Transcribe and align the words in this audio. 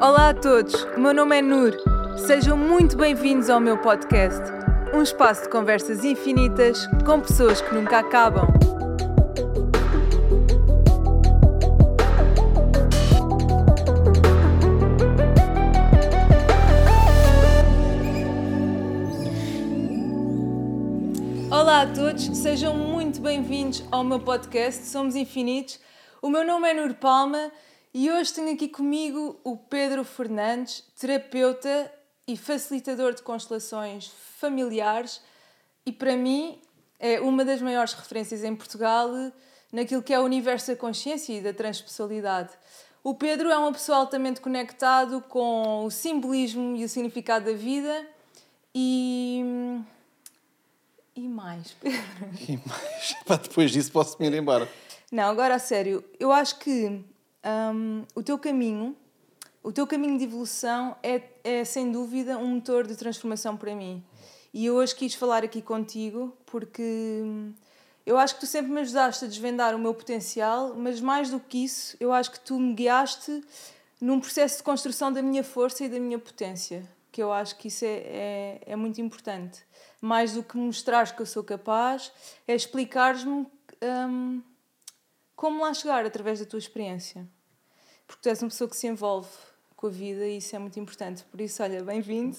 Olá 0.00 0.30
a 0.30 0.34
todos, 0.34 0.72
o 0.96 0.98
meu 0.98 1.12
nome 1.12 1.36
é 1.36 1.42
Nur. 1.42 1.72
Sejam 2.16 2.56
muito 2.56 2.96
bem-vindos 2.96 3.50
ao 3.50 3.60
meu 3.60 3.76
podcast. 3.76 4.40
Um 4.94 5.02
espaço 5.02 5.42
de 5.42 5.50
conversas 5.50 6.02
infinitas 6.02 6.86
com 7.04 7.20
pessoas 7.20 7.60
que 7.60 7.74
nunca 7.74 7.98
acabam. 7.98 8.48
Olá 21.50 21.82
a 21.82 21.86
todos, 21.86 22.38
sejam 22.38 22.74
muito 22.74 23.20
bem-vindos 23.20 23.84
ao 23.92 24.02
meu 24.02 24.18
podcast 24.18 24.86
Somos 24.86 25.14
Infinitos. 25.14 25.78
O 26.22 26.30
meu 26.30 26.46
nome 26.46 26.70
é 26.70 26.72
Nur 26.72 26.94
Palma 26.94 27.52
e 27.92 28.10
hoje 28.10 28.32
tenho 28.32 28.52
aqui 28.52 28.68
comigo 28.68 29.40
o 29.42 29.56
Pedro 29.56 30.04
Fernandes, 30.04 30.84
terapeuta 30.98 31.92
e 32.26 32.36
facilitador 32.36 33.14
de 33.14 33.22
constelações 33.22 34.12
familiares 34.38 35.20
e 35.84 35.90
para 35.90 36.16
mim 36.16 36.60
é 36.98 37.20
uma 37.20 37.44
das 37.44 37.60
maiores 37.60 37.92
referências 37.92 38.44
em 38.44 38.54
Portugal 38.54 39.10
naquilo 39.72 40.02
que 40.02 40.14
é 40.14 40.20
o 40.20 40.24
universo 40.24 40.68
da 40.68 40.76
consciência 40.76 41.32
e 41.32 41.40
da 41.40 41.52
transpessoalidade. 41.52 42.50
O 43.02 43.14
Pedro 43.14 43.50
é 43.50 43.58
uma 43.58 43.72
pessoa 43.72 43.98
altamente 43.98 44.40
conectado 44.40 45.20
com 45.22 45.84
o 45.84 45.90
simbolismo 45.90 46.76
e 46.76 46.84
o 46.84 46.88
significado 46.88 47.46
da 47.46 47.52
vida 47.52 48.06
e 48.74 49.42
e 51.16 51.26
mais, 51.28 51.72
Pedro? 51.72 52.00
E 52.48 52.56
mais, 52.66 53.14
pá, 53.26 53.36
depois 53.36 53.72
disso 53.72 53.90
posso-me 53.90 54.28
ir 54.28 54.34
embora. 54.34 54.68
Não, 55.10 55.24
agora 55.24 55.56
a 55.56 55.58
sério, 55.58 56.04
eu 56.20 56.30
acho 56.30 56.58
que 56.60 57.04
hum, 57.44 58.04
o 58.14 58.22
teu 58.22 58.38
caminho, 58.38 58.96
o 59.62 59.72
teu 59.72 59.86
caminho 59.86 60.18
de 60.18 60.24
evolução 60.24 60.96
é, 61.02 61.22
é 61.44 61.64
sem 61.64 61.92
dúvida 61.92 62.38
um 62.38 62.54
motor 62.54 62.86
de 62.86 62.96
transformação 62.96 63.56
para 63.56 63.74
mim. 63.74 64.02
E 64.52 64.66
eu 64.66 64.74
hoje 64.74 64.94
quis 64.94 65.14
falar 65.14 65.44
aqui 65.44 65.62
contigo 65.62 66.36
porque 66.46 67.22
hum, 67.22 67.52
eu 68.04 68.18
acho 68.18 68.34
que 68.34 68.40
tu 68.40 68.46
sempre 68.46 68.72
me 68.72 68.80
ajudaste 68.80 69.24
a 69.24 69.28
desvendar 69.28 69.74
o 69.74 69.78
meu 69.78 69.94
potencial, 69.94 70.74
mas 70.74 71.00
mais 71.00 71.30
do 71.30 71.38
que 71.38 71.64
isso, 71.64 71.96
eu 72.00 72.12
acho 72.12 72.30
que 72.32 72.40
tu 72.40 72.58
me 72.58 72.74
guiaste 72.74 73.44
num 74.00 74.18
processo 74.18 74.56
de 74.56 74.62
construção 74.62 75.12
da 75.12 75.22
minha 75.22 75.44
força 75.44 75.84
e 75.84 75.88
da 75.88 76.00
minha 76.00 76.18
potência, 76.18 76.82
que 77.12 77.22
eu 77.22 77.30
acho 77.32 77.56
que 77.56 77.68
isso 77.68 77.84
é, 77.84 77.88
é, 77.88 78.60
é 78.66 78.76
muito 78.76 79.00
importante. 79.00 79.62
Mais 80.00 80.32
do 80.32 80.42
que 80.42 80.56
mostrares 80.56 81.12
que 81.12 81.20
eu 81.20 81.26
sou 81.26 81.44
capaz, 81.44 82.10
é 82.48 82.54
explicares-me 82.54 83.46
hum, 83.82 84.42
como 85.40 85.62
lá 85.62 85.72
chegar 85.72 86.04
através 86.04 86.38
da 86.38 86.44
tua 86.44 86.58
experiência. 86.58 87.26
Porque 88.06 88.20
tu 88.20 88.28
és 88.28 88.42
uma 88.42 88.50
pessoa 88.50 88.68
que 88.68 88.76
se 88.76 88.86
envolve 88.86 89.30
com 89.74 89.86
a 89.86 89.90
vida 89.90 90.26
e 90.26 90.36
isso 90.36 90.54
é 90.54 90.58
muito 90.58 90.78
importante. 90.78 91.24
Por 91.30 91.40
isso, 91.40 91.62
olha, 91.62 91.82
bem-vindo 91.82 92.36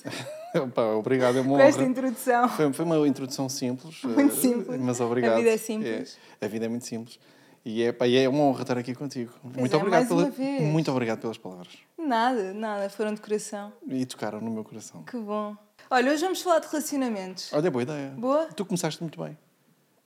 obrigado, 0.99 1.39
é 1.39 1.41
uma 1.41 1.57
com 1.57 1.59
esta 1.59 1.81
honra. 1.81 1.89
introdução. 1.89 2.49
Foi, 2.49 2.71
foi 2.71 2.85
uma 2.85 3.07
introdução 3.07 3.49
simples. 3.49 3.99
Muito 4.05 4.19
eh, 4.19 4.29
simples. 4.29 4.79
Mas 4.79 4.99
obrigado. 4.99 5.33
A 5.33 5.37
vida 5.37 5.49
é 5.49 5.57
simples. 5.57 6.19
É, 6.39 6.45
a 6.45 6.47
vida 6.47 6.65
é 6.65 6.69
muito 6.69 6.85
simples. 6.85 7.19
E 7.65 7.81
é, 7.81 7.91
pá, 7.91 8.07
é 8.07 8.29
uma 8.29 8.43
honra 8.43 8.61
estar 8.61 8.77
aqui 8.77 8.93
contigo. 8.93 9.33
muito 9.43 9.73
é, 9.73 9.77
obrigado 9.77 9.89
mais 9.89 10.07
pela, 10.07 10.21
uma 10.21 10.29
vez. 10.29 10.61
Muito 10.61 10.91
obrigado 10.91 11.21
pelas 11.21 11.39
palavras. 11.39 11.79
Nada, 11.97 12.53
nada, 12.53 12.87
foram 12.87 13.15
de 13.15 13.21
coração. 13.21 13.73
E 13.87 14.05
tocaram 14.05 14.39
no 14.39 14.51
meu 14.51 14.63
coração. 14.63 15.01
Que 15.05 15.17
bom. 15.17 15.57
Olha, 15.89 16.11
hoje 16.11 16.21
vamos 16.21 16.43
falar 16.43 16.59
de 16.59 16.67
relacionamentos. 16.67 17.51
Olha, 17.51 17.71
boa 17.71 17.81
ideia. 17.81 18.09
Boa? 18.11 18.45
Tu 18.55 18.63
começaste 18.63 19.01
muito 19.01 19.19
bem 19.19 19.35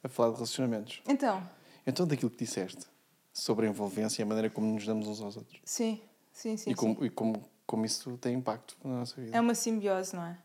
a 0.01 0.07
falar 0.07 0.29
de 0.29 0.35
relacionamentos. 0.35 1.01
Então, 1.05 1.43
Então, 1.85 2.07
daquilo 2.07 2.31
que 2.31 2.37
disseste 2.37 2.85
sobre 3.31 3.67
a 3.67 3.69
envolvência 3.69 4.21
e 4.21 4.23
a 4.23 4.25
maneira 4.25 4.49
como 4.49 4.67
nos 4.73 4.85
damos 4.85 5.07
uns 5.07 5.21
aos 5.21 5.37
outros. 5.37 5.59
sim, 5.65 6.01
sim, 6.31 6.55
sim. 6.57 6.71
e 6.71 6.75
como, 6.75 6.95
sim. 6.95 7.05
e 7.05 7.09
como, 7.09 7.49
como 7.65 7.85
isso 7.85 8.17
tem 8.17 8.35
impacto 8.35 8.75
na 8.83 8.99
nossa 8.99 9.19
vida. 9.19 9.35
É 9.35 9.41
uma 9.41 9.53
simbiose, 9.53 10.15
não 10.15 10.23
é? 10.25 10.37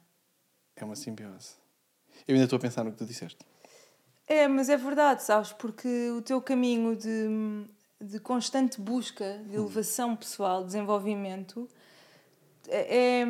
É 0.77 0.85
uma 0.85 0.97
simbiose. 0.97 1.55
Eu 2.27 2.35
ainda 2.35 2.45
estou 2.45 2.57
a 2.57 2.61
pensar 2.61 2.85
no 2.85 2.93
que 2.93 2.99
tu 2.99 3.07
disseste. 3.07 3.39
É, 4.27 4.47
mas 4.47 4.69
é 4.69 4.77
verdade, 4.77 5.23
sabes? 5.23 5.53
Porque 5.53 6.11
o 6.11 6.23
teu 6.23 6.41
caminho 6.41 6.95
de, 6.97 7.67
de 8.01 8.21
constante 8.21 8.81
busca, 8.81 9.39
de 9.47 9.57
elevação 9.57 10.15
pessoal, 10.15 10.65
desenvolvimento, 10.65 11.69
é, 12.69 13.23
é, 13.23 13.27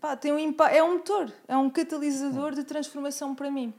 pá, 0.00 0.16
tem 0.16 0.32
um, 0.32 0.54
é 0.70 0.82
um 0.82 0.94
motor, 0.94 1.32
é 1.48 1.56
um 1.56 1.70
catalisador 1.70 2.54
de 2.54 2.64
transformação 2.64 3.34
para 3.34 3.50
mim. 3.50 3.72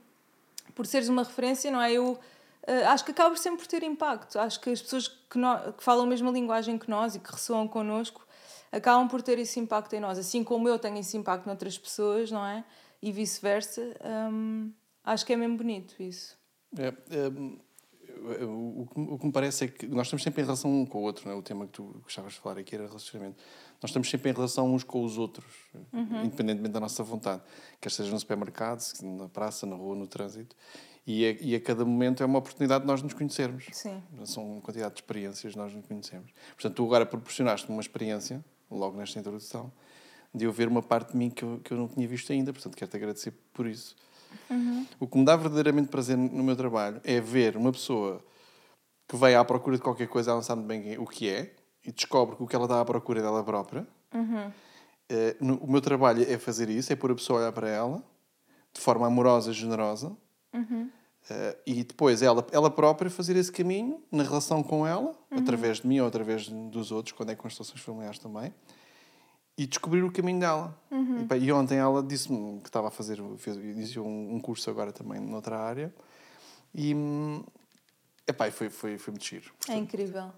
Por 0.74 0.88
seres 0.88 1.10
uma 1.10 1.24
referência, 1.24 1.70
não 1.70 1.82
é? 1.82 1.92
Eu 1.92 2.20
eh, 2.68 2.84
acho 2.86 3.04
que 3.06 3.12
acaba 3.12 3.36
sempre 3.36 3.60
por 3.60 3.68
ter 3.68 3.84
impacto. 3.84 4.38
Acho 4.40 4.60
que 4.60 4.70
as 4.70 4.82
pessoas 4.82 5.08
que, 5.08 5.38
nó- 5.38 5.72
que 5.72 5.84
falam 5.84 6.06
a 6.06 6.08
mesma 6.08 6.32
linguagem 6.32 6.78
que 6.78 6.90
nós 6.90 7.16
e 7.16 7.20
que 7.20 7.32
ressoam 7.32 7.68
connosco 7.68 8.26
acabam 8.72 9.08
por 9.08 9.22
ter 9.22 9.38
esse 9.40 9.60
impacto 9.60 9.94
em 9.94 10.00
nós. 10.00 10.18
Assim 10.18 10.44
como 10.44 10.68
eu 10.68 10.80
tenho 10.80 10.98
esse 10.98 11.16
impacto 11.18 11.46
noutras 11.46 11.78
pessoas, 11.78 12.32
não 12.32 12.46
é? 12.46 12.64
E 13.02 13.12
vice-versa. 13.12 13.82
hum, 14.32 14.72
acho 15.04 15.26
que 15.26 15.34
é 15.34 15.36
mesmo 15.36 15.58
bonito 15.58 16.02
isso. 16.02 16.38
É, 16.78 16.88
é, 16.88 18.46
o, 18.46 18.88
que- 18.94 19.00
o 19.00 19.18
que 19.20 19.26
me 19.26 19.32
parece 19.32 19.66
é 19.66 19.68
que 19.68 19.86
nós 19.88 20.08
estamos 20.08 20.24
sempre 20.24 20.42
em 20.42 20.46
relação 20.46 20.72
um 20.72 20.86
com 20.86 21.00
o 21.00 21.02
outro, 21.02 21.28
não 21.28 21.36
é? 21.36 21.38
O 21.38 21.42
tema 21.42 21.66
que 21.66 21.74
tu 21.74 22.00
gostavas 22.04 22.34
de 22.34 22.40
falar 22.40 22.58
aqui 22.60 22.76
era 22.76 22.86
relacionamento. 22.88 23.38
Nós 23.82 23.90
estamos 23.90 24.10
sempre 24.10 24.32
em 24.32 24.34
relação 24.34 24.74
uns 24.74 24.84
com 24.84 25.04
os 25.04 25.18
outros, 25.18 25.46
independentemente 26.24 26.72
da 26.74 26.80
nossa 26.80 27.04
vontade. 27.04 27.42
Quer 27.82 27.90
seja 27.92 28.10
no 28.12 28.20
supermercado, 28.20 28.82
na 29.02 29.28
praça, 29.28 29.66
na 29.66 29.76
rua, 29.76 29.96
no 29.96 30.08
trânsito. 30.08 30.56
E 31.06 31.26
a, 31.26 31.32
e 31.42 31.56
a 31.56 31.60
cada 31.60 31.84
momento 31.84 32.24
é 32.24 32.26
uma 32.26 32.40
oportunidade 32.40 32.84
de 32.84 32.88
nós 32.88 33.02
nos 33.02 33.14
conhecermos. 33.14 33.66
Sim. 33.74 34.02
São 34.24 34.54
uma 34.54 34.62
quantidade 34.62 34.94
de 34.96 35.02
experiências 35.02 35.54
nós 35.56 35.74
nos 35.74 35.86
conhecemos. 35.86 36.32
Portanto, 36.56 36.76
tu 36.76 36.86
agora 36.86 37.06
proporcionaste-me 37.06 37.76
uma 37.76 37.82
experiência, 37.82 38.44
logo 38.72 38.98
nesta 38.98 39.20
introdução, 39.20 39.72
de 40.34 40.46
eu 40.46 40.52
ver 40.52 40.68
uma 40.68 40.82
parte 40.82 41.12
de 41.12 41.18
mim 41.18 41.30
que 41.30 41.44
eu, 41.44 41.60
que 41.64 41.72
eu 41.74 41.78
não 41.78 41.88
tinha 41.90 42.08
visto 42.08 42.32
ainda. 42.32 42.54
Portanto, 42.54 42.76
quero-te 42.78 42.96
agradecer 42.98 43.34
por 43.54 43.68
isso. 43.68 43.96
O 45.00 45.06
que 45.06 45.18
me 45.18 45.26
dá 45.26 45.36
verdadeiramente 45.36 45.90
prazer 45.90 46.18
no 46.18 46.44
meu 46.44 46.56
trabalho 46.56 47.00
é 47.04 47.20
ver 47.20 47.56
uma 47.58 47.72
pessoa 47.72 48.24
que 49.08 49.16
vai 49.18 49.36
à 49.36 49.44
procura 49.44 49.76
de 49.76 49.84
qualquer 49.84 50.08
coisa, 50.08 50.32
ela 50.32 50.38
não 50.38 50.44
sabe 50.44 50.64
bem 50.64 50.98
o 50.98 51.06
que 51.06 51.30
é, 51.30 51.54
e 51.86 51.92
descobre 51.92 52.36
que 52.38 52.44
o 52.44 52.48
que 52.48 52.56
ela 52.56 52.66
está 52.66 52.80
à 52.80 52.86
procura 52.86 53.20
é 53.20 53.22
dela 53.22 53.44
própria. 53.44 53.86
Eh, 55.10 55.36
no- 55.40 55.58
o 55.58 55.70
meu 55.70 55.82
trabalho 55.82 56.24
é 56.28 56.38
fazer 56.40 56.70
isso, 56.70 56.92
é 56.92 56.96
pôr 56.96 57.12
a 57.12 57.16
pessoa 57.16 57.40
a 57.40 57.42
olhar 57.44 57.52
para 57.52 57.70
ela, 57.70 58.02
de 58.74 58.80
forma 58.82 59.06
amorosa, 59.06 59.52
generosa, 59.54 60.16
eh, 61.30 61.58
e 61.66 61.84
depois 61.84 62.22
ela, 62.22 62.46
ela 62.52 62.70
própria 62.70 63.10
fazer 63.10 63.36
esse 63.36 63.52
caminho 63.52 64.02
na 64.12 64.24
relação 64.24 64.62
com 64.64 64.86
ela, 64.86 65.16
através 65.32 65.78
de 65.80 65.88
mim 65.88 66.00
ou 66.00 66.08
através 66.08 66.48
dos 66.50 66.92
outros, 66.92 67.14
quando 67.16 67.30
é 67.32 67.36
constelações 67.36 67.82
familiares 67.82 68.20
também, 68.20 68.54
e 69.58 69.66
descobrir 69.68 70.04
o 70.04 70.12
caminho 70.12 70.40
dela. 70.40 70.78
E, 71.22 71.26
pá, 71.26 71.38
E, 71.38 71.52
ontem 71.52 71.78
ela 71.78 72.02
disse-me 72.04 72.60
que 72.60 72.70
estava 72.70 72.88
a 72.88 72.92
fazer, 72.92 73.22
fez, 73.38 73.56
iniciou 73.58 74.06
um, 74.06 74.36
um 74.36 74.40
curso 74.40 74.70
agora 74.70 74.92
também 74.92 75.20
noutra 75.20 75.58
área, 75.60 75.94
e 76.76 76.96
epá, 78.28 78.48
e 78.48 78.52
foi, 78.52 78.70
foi, 78.70 78.98
foi 78.98 79.12
muito 79.12 79.26
giro. 79.26 79.52
É 79.70 79.76
incrível. 79.76 80.32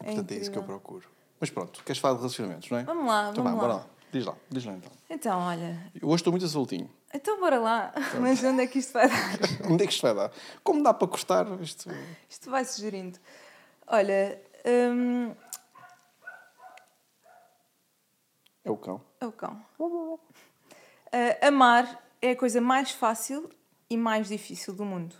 É 0.00 0.04
Portanto, 0.06 0.32
é 0.32 0.34
isso 0.36 0.50
que 0.50 0.58
eu 0.58 0.62
incrível. 0.62 0.80
procuro. 0.80 1.06
Mas 1.38 1.48
pronto, 1.50 1.82
queres 1.84 2.00
falar 2.00 2.14
de 2.14 2.20
relacionamentos, 2.20 2.70
não 2.70 2.78
é? 2.78 2.82
Vamos 2.84 3.06
lá, 3.06 3.30
Então 3.30 3.44
vamos 3.44 3.60
lá. 3.60 3.66
bora 3.68 3.74
lá. 3.80 3.86
Diz 4.12 4.26
lá, 4.26 4.34
diz 4.50 4.64
lá 4.64 4.72
então. 4.72 4.90
Então, 5.08 5.38
olha. 5.40 5.90
Eu 6.00 6.08
hoje 6.08 6.16
estou 6.16 6.32
muito 6.32 6.46
soltinho. 6.48 6.90
Então, 7.14 7.38
bora 7.40 7.58
lá. 7.60 7.92
Mas 8.20 8.42
onde 8.42 8.62
é 8.62 8.66
que 8.66 8.78
isto 8.78 8.92
vai 8.92 9.08
dar? 9.08 9.38
Onde 9.70 9.84
é 9.84 9.86
que 9.86 9.92
isto 9.92 10.02
vai 10.02 10.14
dar? 10.14 10.32
Como 10.64 10.82
dá 10.82 10.92
para 10.94 11.06
cortar 11.08 11.46
isto? 11.60 11.88
Isto 12.28 12.50
vai 12.50 12.64
sugerindo. 12.64 13.18
Olha, 13.86 14.40
hum, 14.66 15.34
É 18.64 18.70
o 18.70 18.76
cão. 18.76 19.00
é 19.20 19.26
o 19.26 19.32
cão. 19.32 19.60
Ah, 21.12 21.48
amar 21.48 22.04
é 22.22 22.30
a 22.30 22.36
coisa 22.36 22.60
mais 22.60 22.90
fácil 22.90 23.48
e 23.88 23.96
mais 23.96 24.28
difícil 24.28 24.74
do 24.74 24.84
mundo. 24.84 25.14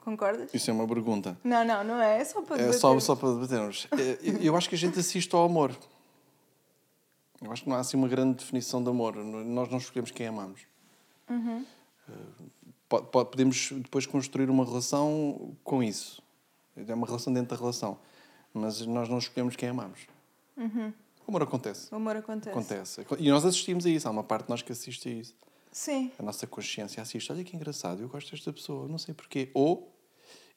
Concordas? 0.00 0.52
Isso 0.54 0.70
é 0.70 0.72
uma 0.72 0.86
pergunta. 0.88 1.36
Não, 1.44 1.64
não, 1.64 1.84
não 1.84 2.00
é. 2.00 2.20
É 2.20 2.24
só 2.24 2.40
para 2.42 2.56
É 2.56 2.58
debater. 2.58 2.80
só, 2.80 2.98
só 3.00 3.14
para 3.16 3.32
debatermos. 3.34 3.86
É, 3.92 4.18
eu- 4.22 4.38
Eu 4.42 4.56
acho 4.56 4.68
que 4.68 4.74
a 4.74 4.78
gente 4.78 4.98
assiste 4.98 5.34
ao 5.34 5.44
amor. 5.44 5.74
Eu 7.40 7.52
acho 7.52 7.62
que 7.62 7.68
não 7.68 7.76
há 7.76 7.80
assim 7.80 7.96
uma 7.96 8.08
grande 8.08 8.38
definição 8.38 8.82
de 8.82 8.88
amor. 8.90 9.14
Nós 9.16 9.68
não 9.70 9.78
escolhemos 9.78 10.10
quem 10.10 10.26
amamos. 10.26 10.60
Uhum. 11.30 11.64
Eh, 12.08 12.12
po- 12.88 13.02
po- 13.02 13.24
podemos 13.26 13.70
depois 13.72 14.06
construir 14.06 14.50
uma 14.50 14.64
relação 14.64 15.54
com 15.62 15.82
isso. 15.82 16.20
É 16.76 16.94
uma 16.94 17.06
relação 17.06 17.32
dentro 17.32 17.50
da 17.50 17.60
relação. 17.60 17.98
Mas 18.52 18.80
nós 18.86 19.08
não 19.08 19.18
escolhemos 19.18 19.54
quem 19.56 19.68
amamos. 19.68 20.00
O 21.26 21.30
amor 21.30 21.42
acontece. 21.42 21.92
O 21.92 21.96
amor 21.96 22.16
acontece. 22.16 22.50
Acontece. 22.50 23.06
E 23.18 23.30
nós 23.30 23.44
assistimos 23.44 23.84
a 23.86 23.90
isso. 23.90 24.08
Há 24.08 24.10
uma 24.10 24.24
parte 24.24 24.44
de 24.46 24.50
nós 24.50 24.62
que 24.62 24.72
assiste 24.72 25.08
a 25.08 25.12
isso. 25.12 25.34
Sim. 25.70 26.10
A 26.18 26.22
nossa 26.22 26.46
consciência 26.46 27.00
assiste. 27.02 27.30
Olha 27.30 27.44
que 27.44 27.54
engraçado, 27.54 28.00
eu 28.00 28.08
gosto 28.08 28.30
desta 28.32 28.52
pessoa, 28.52 28.88
não 28.88 28.98
sei 28.98 29.14
porquê. 29.14 29.50
Ou 29.54 29.92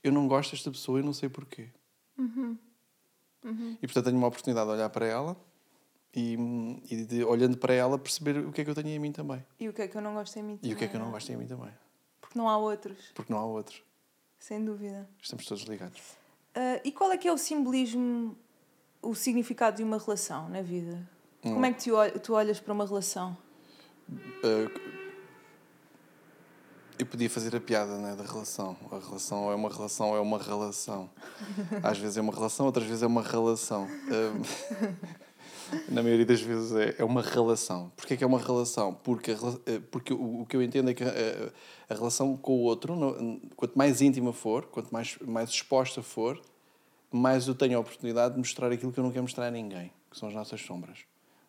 eu 0.04 0.12
não 0.12 0.28
gosto 0.28 0.52
desta 0.52 0.72
pessoa 0.72 1.00
e 1.00 1.04
não 1.04 1.14
sei 1.14 1.30
porquê. 1.30 1.68
E 3.82 3.88
portanto 3.88 4.06
tenho 4.06 4.18
uma 4.18 4.28
oportunidade 4.28 4.68
de 4.68 4.74
olhar 4.76 4.90
para 4.90 5.06
ela 5.06 5.36
e, 6.14 6.38
e 6.90 7.06
de, 7.06 7.24
olhando 7.24 7.58
para 7.58 7.74
ela 7.74 7.98
perceber 7.98 8.38
o 8.40 8.52
que 8.52 8.62
é 8.62 8.64
que 8.64 8.70
eu 8.70 8.76
tenho 8.76 8.90
em 8.90 9.00
mim 9.00 9.12
também. 9.12 9.44
E 9.60 9.70
o 9.70 9.74
que 9.74 9.82
é 9.82 9.88
que 9.88 9.96
eu 9.96 10.02
não 10.02 10.14
gosto 10.14 10.38
em 10.38 10.44
mim 10.44 10.60
E 10.62 10.74
o 10.74 10.76
que 10.78 10.86
é 10.86 10.88
que 10.88 10.96
eu 10.96 11.00
também, 11.00 11.06
não 11.06 11.12
gosto 11.12 11.32
em 11.32 11.38
mim 11.38 11.48
também. 11.48 11.72
Porque 12.20 12.38
não 12.38 12.50
há 12.50 12.58
outros, 12.58 12.98
Porque 13.14 13.32
não 13.32 13.40
há 13.40 13.46
outro. 13.46 13.82
sem 14.40 14.64
dúvida. 14.64 15.10
Estamos 15.22 15.46
todos 15.46 15.64
ligados. 15.64 16.02
Ah, 16.54 16.82
e 16.84 16.92
qual 16.92 17.12
é 17.12 17.18
que 17.18 17.28
é 17.28 17.32
o 17.34 17.38
simbolismo 17.38 18.38
o 19.02 19.16
significado 19.16 19.78
de 19.78 19.84
uma 19.84 19.98
relação 19.98 20.50
na 20.50 20.62
vida? 20.62 21.10
Hum. 21.44 21.54
Como 21.54 21.66
é 21.66 21.74
que 21.74 21.84
tu, 21.84 22.20
tu 22.20 22.34
olhas 22.34 22.60
para 22.60 22.74
uma 22.74 22.86
relação? 22.86 23.36
Uh, 24.10 25.02
eu 27.00 27.06
podia 27.06 27.30
fazer 27.30 27.56
a 27.56 27.60
piada 27.60 27.98
né, 27.98 28.16
da 28.16 28.24
relação. 28.24 28.78
A 28.92 29.00
relação 29.00 29.52
é 29.52 29.56
uma 29.56 29.70
relação, 29.70 30.16
é 30.16 30.20
uma 30.20 30.38
relação. 30.38 31.10
Às 31.82 31.98
vezes 31.98 32.18
é 32.18 32.22
uma 32.22 32.34
relação, 32.34 32.68
outras 32.68 32.86
vezes 32.86 33.02
é 33.02 33.08
uma 33.08 33.24
relação. 33.24 33.86
Um, 33.86 34.42
na 35.90 36.02
maioria 36.04 36.26
das 36.26 36.42
vezes 36.42 36.72
é, 36.74 36.96
é 37.00 37.04
uma 37.04 37.22
relação. 37.22 37.92
Porquê 37.96 38.16
que 38.18 38.24
é 38.24 38.28
uma 38.28 38.40
relação? 38.40 38.94
Porque, 38.94 39.32
a 39.32 39.36
eh, 39.66 39.82
porque 39.92 40.14
o, 40.14 40.42
o 40.42 40.46
que 40.46 40.56
eu 40.56 40.62
entendo 40.62 40.90
é 40.90 40.94
que 40.94 41.04
a, 41.04 41.08
a- 41.90 41.94
relação 41.96 42.36
com 42.38 42.54
o 42.54 42.62
outro, 42.62 42.96
no- 42.96 43.40
quanto 43.56 43.78
mais 43.78 44.02
íntima 44.02 44.32
for, 44.34 44.66
quanto 44.68 44.92
mais, 44.92 45.18
mais 45.26 45.50
exposta 45.50 46.02
for, 46.02 46.42
mais 47.12 47.48
eu 47.48 47.56
tenho 47.56 47.78
a 47.78 47.82
oportunidade 47.82 48.34
de 48.34 48.40
mostrar 48.40 48.72
aquilo 48.72 48.92
que 48.92 49.00
eu 49.00 49.04
não 49.04 49.12
quero 49.12 49.24
mostrar 49.24 49.48
a 49.48 49.52
ninguém, 49.52 49.92
que 50.10 50.18
são 50.18 50.30
as 50.30 50.36
nossas 50.36 50.62
sombras. 50.62 51.00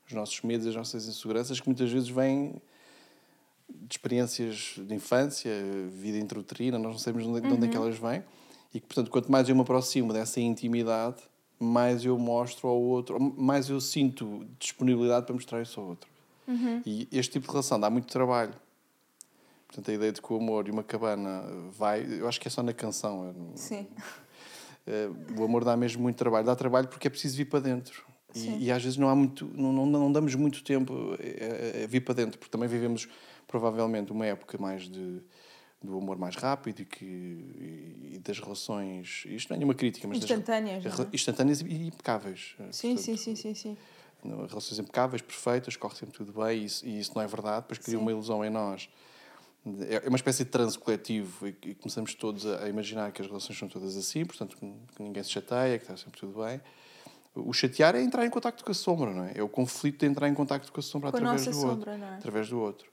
Os 0.07 0.13
nossos 0.13 0.41
medos, 0.43 0.67
as 0.67 0.75
nossas 0.75 1.07
inseguranças, 1.07 1.61
que 1.61 1.69
muitas 1.69 1.91
vezes 1.91 2.09
vêm 2.09 2.55
de 3.69 3.95
experiências 3.95 4.75
de 4.77 4.95
infância, 4.95 5.51
vida 5.91 6.19
intrauterina, 6.19 6.79
nós 6.79 6.93
não 6.93 6.99
sabemos 6.99 7.25
de 7.27 7.31
onde, 7.33 7.41
de 7.49 7.55
onde 7.55 7.67
é 7.67 7.69
que 7.71 7.77
elas 7.77 7.97
vêm. 7.97 8.23
E 8.75 8.81
que, 8.81 8.87
portanto, 8.87 9.11
quanto 9.11 9.31
mais 9.31 9.49
eu 9.49 9.55
me 9.55 9.61
aproximo 9.63 10.13
dessa 10.13 10.41
intimidade, 10.41 11.23
mais 11.63 12.05
eu 12.05 12.19
mostro 12.19 12.69
ao 12.69 12.81
outro, 12.81 13.19
mais 13.21 13.69
eu 13.69 13.81
sinto 13.81 14.47
disponibilidade 14.59 15.27
para 15.27 15.35
mostrar 15.35 15.63
isso 15.63 15.81
ao 15.81 15.87
outro. 15.87 16.11
E 16.85 17.09
este 17.13 17.33
tipo 17.33 17.47
de 17.47 17.53
relação 17.53 17.79
dá 17.81 17.89
muito 17.89 18.07
trabalho. 18.13 18.53
Portanto, 19.67 19.91
a 19.91 19.95
ideia 19.95 20.13
de 20.13 20.21
que 20.21 20.33
o 20.33 20.37
amor 20.37 20.69
e 20.69 20.71
uma 20.71 20.83
cabana 20.83 21.45
vai, 21.79 22.05
eu 22.21 22.29
acho 22.29 22.39
que 22.41 22.47
é 22.47 22.51
só 22.51 22.63
na 22.63 22.73
canção. 22.75 23.33
não- 23.33 23.57
Sim. 23.57 23.87
eh, 24.87 25.09
o 25.39 25.45
amor 25.45 25.65
dá 25.65 25.75
mesmo 25.77 26.03
muito 26.03 26.17
trabalho. 26.17 26.45
Dá 26.45 26.55
trabalho 26.55 26.89
porque 26.89 27.07
é 27.07 27.11
preciso 27.11 27.37
vir 27.37 27.47
para 27.47 27.61
dentro. 27.61 28.05
E, 28.35 28.65
e 28.65 28.71
às 28.73 28.83
vezes 28.83 28.99
não 28.99 29.09
há 29.09 29.15
muito, 29.15 29.47
não, 29.55 29.73
não, 29.73 29.87
não 29.87 30.13
damos 30.13 30.35
muito 30.35 30.63
tempo 30.65 30.93
a, 30.93 31.81
a- 31.81 31.85
a 31.85 31.87
vir 31.87 32.01
para 32.01 32.15
dentro, 32.15 32.39
porque 32.39 32.51
também 32.51 32.69
vivemos 32.69 33.09
provavelmente 33.47 34.11
uma 34.13 34.27
época 34.27 34.59
mais 34.59 34.89
de 34.91 35.21
do 35.83 35.97
amor 35.99 36.17
mais 36.19 36.37
rápido 36.37 36.81
e, 36.81 36.85
que, 36.85 37.05
e, 37.05 38.11
e 38.15 38.19
das 38.19 38.39
relações. 38.39 39.25
Isto 39.27 39.51
não 39.51 39.57
é 39.57 39.59
nenhuma 39.59 39.75
crítica, 39.75 40.07
mas 40.07 40.21
das- 40.21 40.31
Instantâneas, 40.31 40.85
não 40.85 41.05
é? 41.05 41.09
instantâneas 41.13 41.61
e 41.61 41.87
impecáveis. 41.89 42.55
Sim, 42.71 42.95
Portanto, 42.95 43.05
sim, 43.05 43.17
sim, 43.17 43.35
sim, 43.37 43.55
sim. 43.55 43.77
Relações 44.49 44.79
impecáveis, 44.79 45.21
perfeitas, 45.21 45.75
corre 45.77 45.97
sempre 45.97 46.15
tudo 46.15 46.33
bem 46.33 46.61
e 46.61 46.65
isso, 46.65 46.87
e 46.87 47.01
isso 47.01 47.11
não 47.17 47.23
é 47.23 47.27
verdade, 47.27 47.63
depois 47.63 47.79
cria 47.79 47.97
Sim. 47.97 48.03
uma 48.03 48.11
ilusão 48.13 48.45
em 48.45 48.51
nós. 48.51 48.89
É 49.89 50.07
é 50.07 50.09
uma 50.09 50.17
espécie 50.17 50.45
de 50.45 50.51
transe 50.51 50.79
coletivo 50.79 51.47
e, 51.49 51.57
e 51.67 51.75
começamos 51.75 52.15
todos 52.15 52.47
a, 52.47 52.65
a 52.65 52.69
imaginar 52.69 53.11
que 53.13 53.21
as 53.23 53.27
relações 53.29 53.59
são 53.59 53.69
todas 53.69 53.97
assim, 53.97 54.25
portanto 54.25 54.57
que, 54.57 55.03
ninguém 55.03 55.23
se 55.25 55.31
chateia, 55.31 55.77
que 55.79 55.85
está 55.85 55.97
sempre 55.97 56.21
tudo 56.21 56.41
bem. 56.45 56.61
O 57.35 57.53
chatear 57.53 57.95
é 57.97 58.03
entrar 58.03 58.25
em 58.27 58.31
contacto 58.31 58.63
com 58.65 58.71
a 58.71 58.75
sombra, 58.75 59.11
não 59.13 59.25
é? 59.25 59.33
É 59.37 59.43
o 59.43 59.49
conflito 59.49 60.01
de 60.01 60.07
entrar 60.07 60.29
em 60.29 60.35
contacto 60.35 60.71
com 60.71 60.79
a 60.79 60.83
sombra 60.83 61.11
Com 61.11 61.17
através 61.17 61.45
do 61.47 61.57
outro. 61.57 61.71
sombra, 61.71 61.97
não 61.97 62.07
é? 62.07 62.15
Através 62.17 62.49
do 62.49 62.61
outro. 62.61 62.92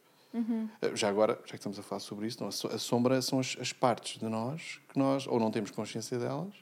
Eh, 0.81 0.95
Já 0.95 1.09
agora, 1.09 1.33
já 1.45 1.49
que 1.51 1.55
estamos 1.55 1.79
a 1.79 1.83
falar 1.83 1.99
sobre 1.99 2.27
isso, 2.27 2.39
não, 2.41 2.49
a 2.49 2.51
so- 2.51 2.67
a 2.67 2.77
sombra 2.77 3.21
são 3.21 3.39
as, 3.39 3.57
as 3.59 3.73
partes 3.73 4.19
de 4.19 4.25
nós 4.29 4.79
que 4.89 4.97
nós 4.99 5.25
ou 5.27 5.39
não 5.39 5.49
temos 5.51 5.71
consciência 5.71 6.17
delas, 6.19 6.53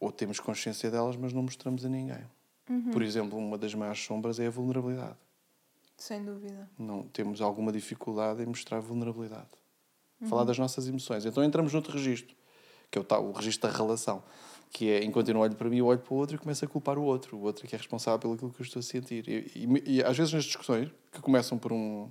ou 0.00 0.10
temos 0.10 0.40
consciência 0.40 0.90
delas, 0.90 1.16
mas 1.16 1.32
não 1.32 1.42
mostramos 1.42 1.84
a 1.84 1.88
ninguém. 1.88 2.24
Uhum. 2.68 2.90
Por 2.90 3.02
exemplo, 3.02 3.38
uma 3.38 3.58
das 3.58 3.74
maiores 3.74 4.00
sombras 4.02 4.38
é 4.40 4.46
a 4.46 4.50
vulnerabilidade. 4.50 5.16
Sem 5.96 6.24
dúvida. 6.24 6.68
Não 6.78 7.02
temos 7.04 7.40
alguma 7.40 7.70
dificuldade 7.70 8.42
em 8.42 8.46
mostrar 8.46 8.80
vulnerabilidade. 8.80 9.48
Uhum. 10.20 10.28
Falar 10.28 10.44
das 10.44 10.58
nossas 10.58 10.88
emoções. 10.88 11.24
Então 11.24 11.44
entramos 11.44 11.72
noutro 11.72 11.92
registro, 11.92 12.34
que 12.90 12.98
é 12.98 13.00
o, 13.00 13.04
tal, 13.04 13.24
o 13.24 13.32
registro 13.32 13.70
da 13.70 13.76
relação. 13.76 14.22
Que 14.70 14.90
é, 14.90 15.04
enquanto 15.04 15.28
eu 15.28 15.34
não 15.34 15.42
olho 15.42 15.54
para 15.54 15.68
mim, 15.68 15.78
eu 15.78 15.86
olho 15.86 15.98
para 16.00 16.14
o 16.14 16.16
outro 16.16 16.34
e 16.34 16.38
começo 16.38 16.64
a 16.64 16.68
culpar 16.68 16.98
o 16.98 17.02
outro. 17.02 17.36
O 17.36 17.42
outro 17.42 17.66
é 17.66 17.68
que 17.68 17.74
é 17.74 17.78
responsável 17.78 18.18
pelo 18.18 18.36
que 18.38 18.42
eu 18.60 18.64
estou 18.64 18.80
a 18.80 18.82
sentir. 18.82 19.28
E, 19.28 19.52
e- 19.54 19.96
e 19.98 20.02
às 20.02 20.16
vezes 20.16 20.32
nas 20.32 20.44
discussões, 20.44 20.90
que 21.12 21.20
começam 21.20 21.58
por 21.58 21.72
um... 21.72 22.10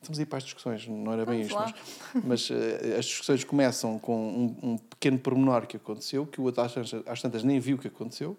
Estamos 0.00 0.18
a 0.18 0.22
ir 0.22 0.26
para 0.26 0.38
as 0.38 0.44
discussões, 0.44 0.86
não 0.86 1.12
era 1.12 1.26
bem 1.26 1.44
Vamos 1.44 1.70
isto, 1.70 2.14
mas, 2.14 2.24
mas 2.24 2.50
eh, 2.50 2.96
as 2.98 3.06
discussões 3.06 3.42
começam 3.44 3.98
com 3.98 4.16
um, 4.16 4.70
um 4.70 4.78
pequeno 4.78 5.18
pormenor 5.18 5.66
que 5.66 5.76
aconteceu, 5.76 6.26
que 6.26 6.40
o 6.40 6.44
outro 6.44 6.62
às 6.62 6.72
tantas, 6.72 7.02
às 7.06 7.22
tantas 7.22 7.42
nem 7.42 7.58
viu 7.58 7.76
o 7.76 7.78
que 7.78 7.88
aconteceu, 7.88 8.36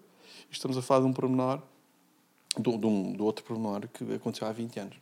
e 0.48 0.52
estamos 0.52 0.78
a 0.78 0.82
falar 0.82 1.00
de 1.00 1.06
um 1.06 1.12
pormenor, 1.12 1.60
do, 2.56 2.70
um, 2.86 3.12
do 3.12 3.24
outro 3.24 3.44
pormenor 3.44 3.88
que 3.88 4.14
aconteceu 4.14 4.46
há 4.46 4.52
20 4.52 4.80
anos. 4.80 4.96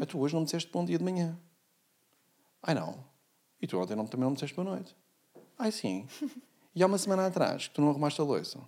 Ah, 0.00 0.06
tu 0.06 0.18
hoje 0.18 0.34
não 0.34 0.40
me 0.40 0.44
disseste 0.46 0.70
bom 0.70 0.84
dia 0.84 0.96
de 0.96 1.04
manhã. 1.04 1.38
Ai 2.62 2.74
não. 2.74 3.04
E 3.60 3.66
tu 3.66 3.78
ontem 3.78 3.94
não, 3.94 4.06
também 4.06 4.24
não 4.24 4.30
me 4.30 4.36
disseste 4.36 4.56
boa 4.56 4.68
noite. 4.68 4.94
Ai 5.58 5.72
sim. 5.72 6.06
E 6.72 6.84
há 6.84 6.86
uma 6.86 6.98
semana 6.98 7.26
atrás 7.26 7.66
que 7.66 7.74
tu 7.74 7.80
não 7.80 7.90
arrumaste 7.90 8.20
a 8.20 8.24
louça. 8.24 8.60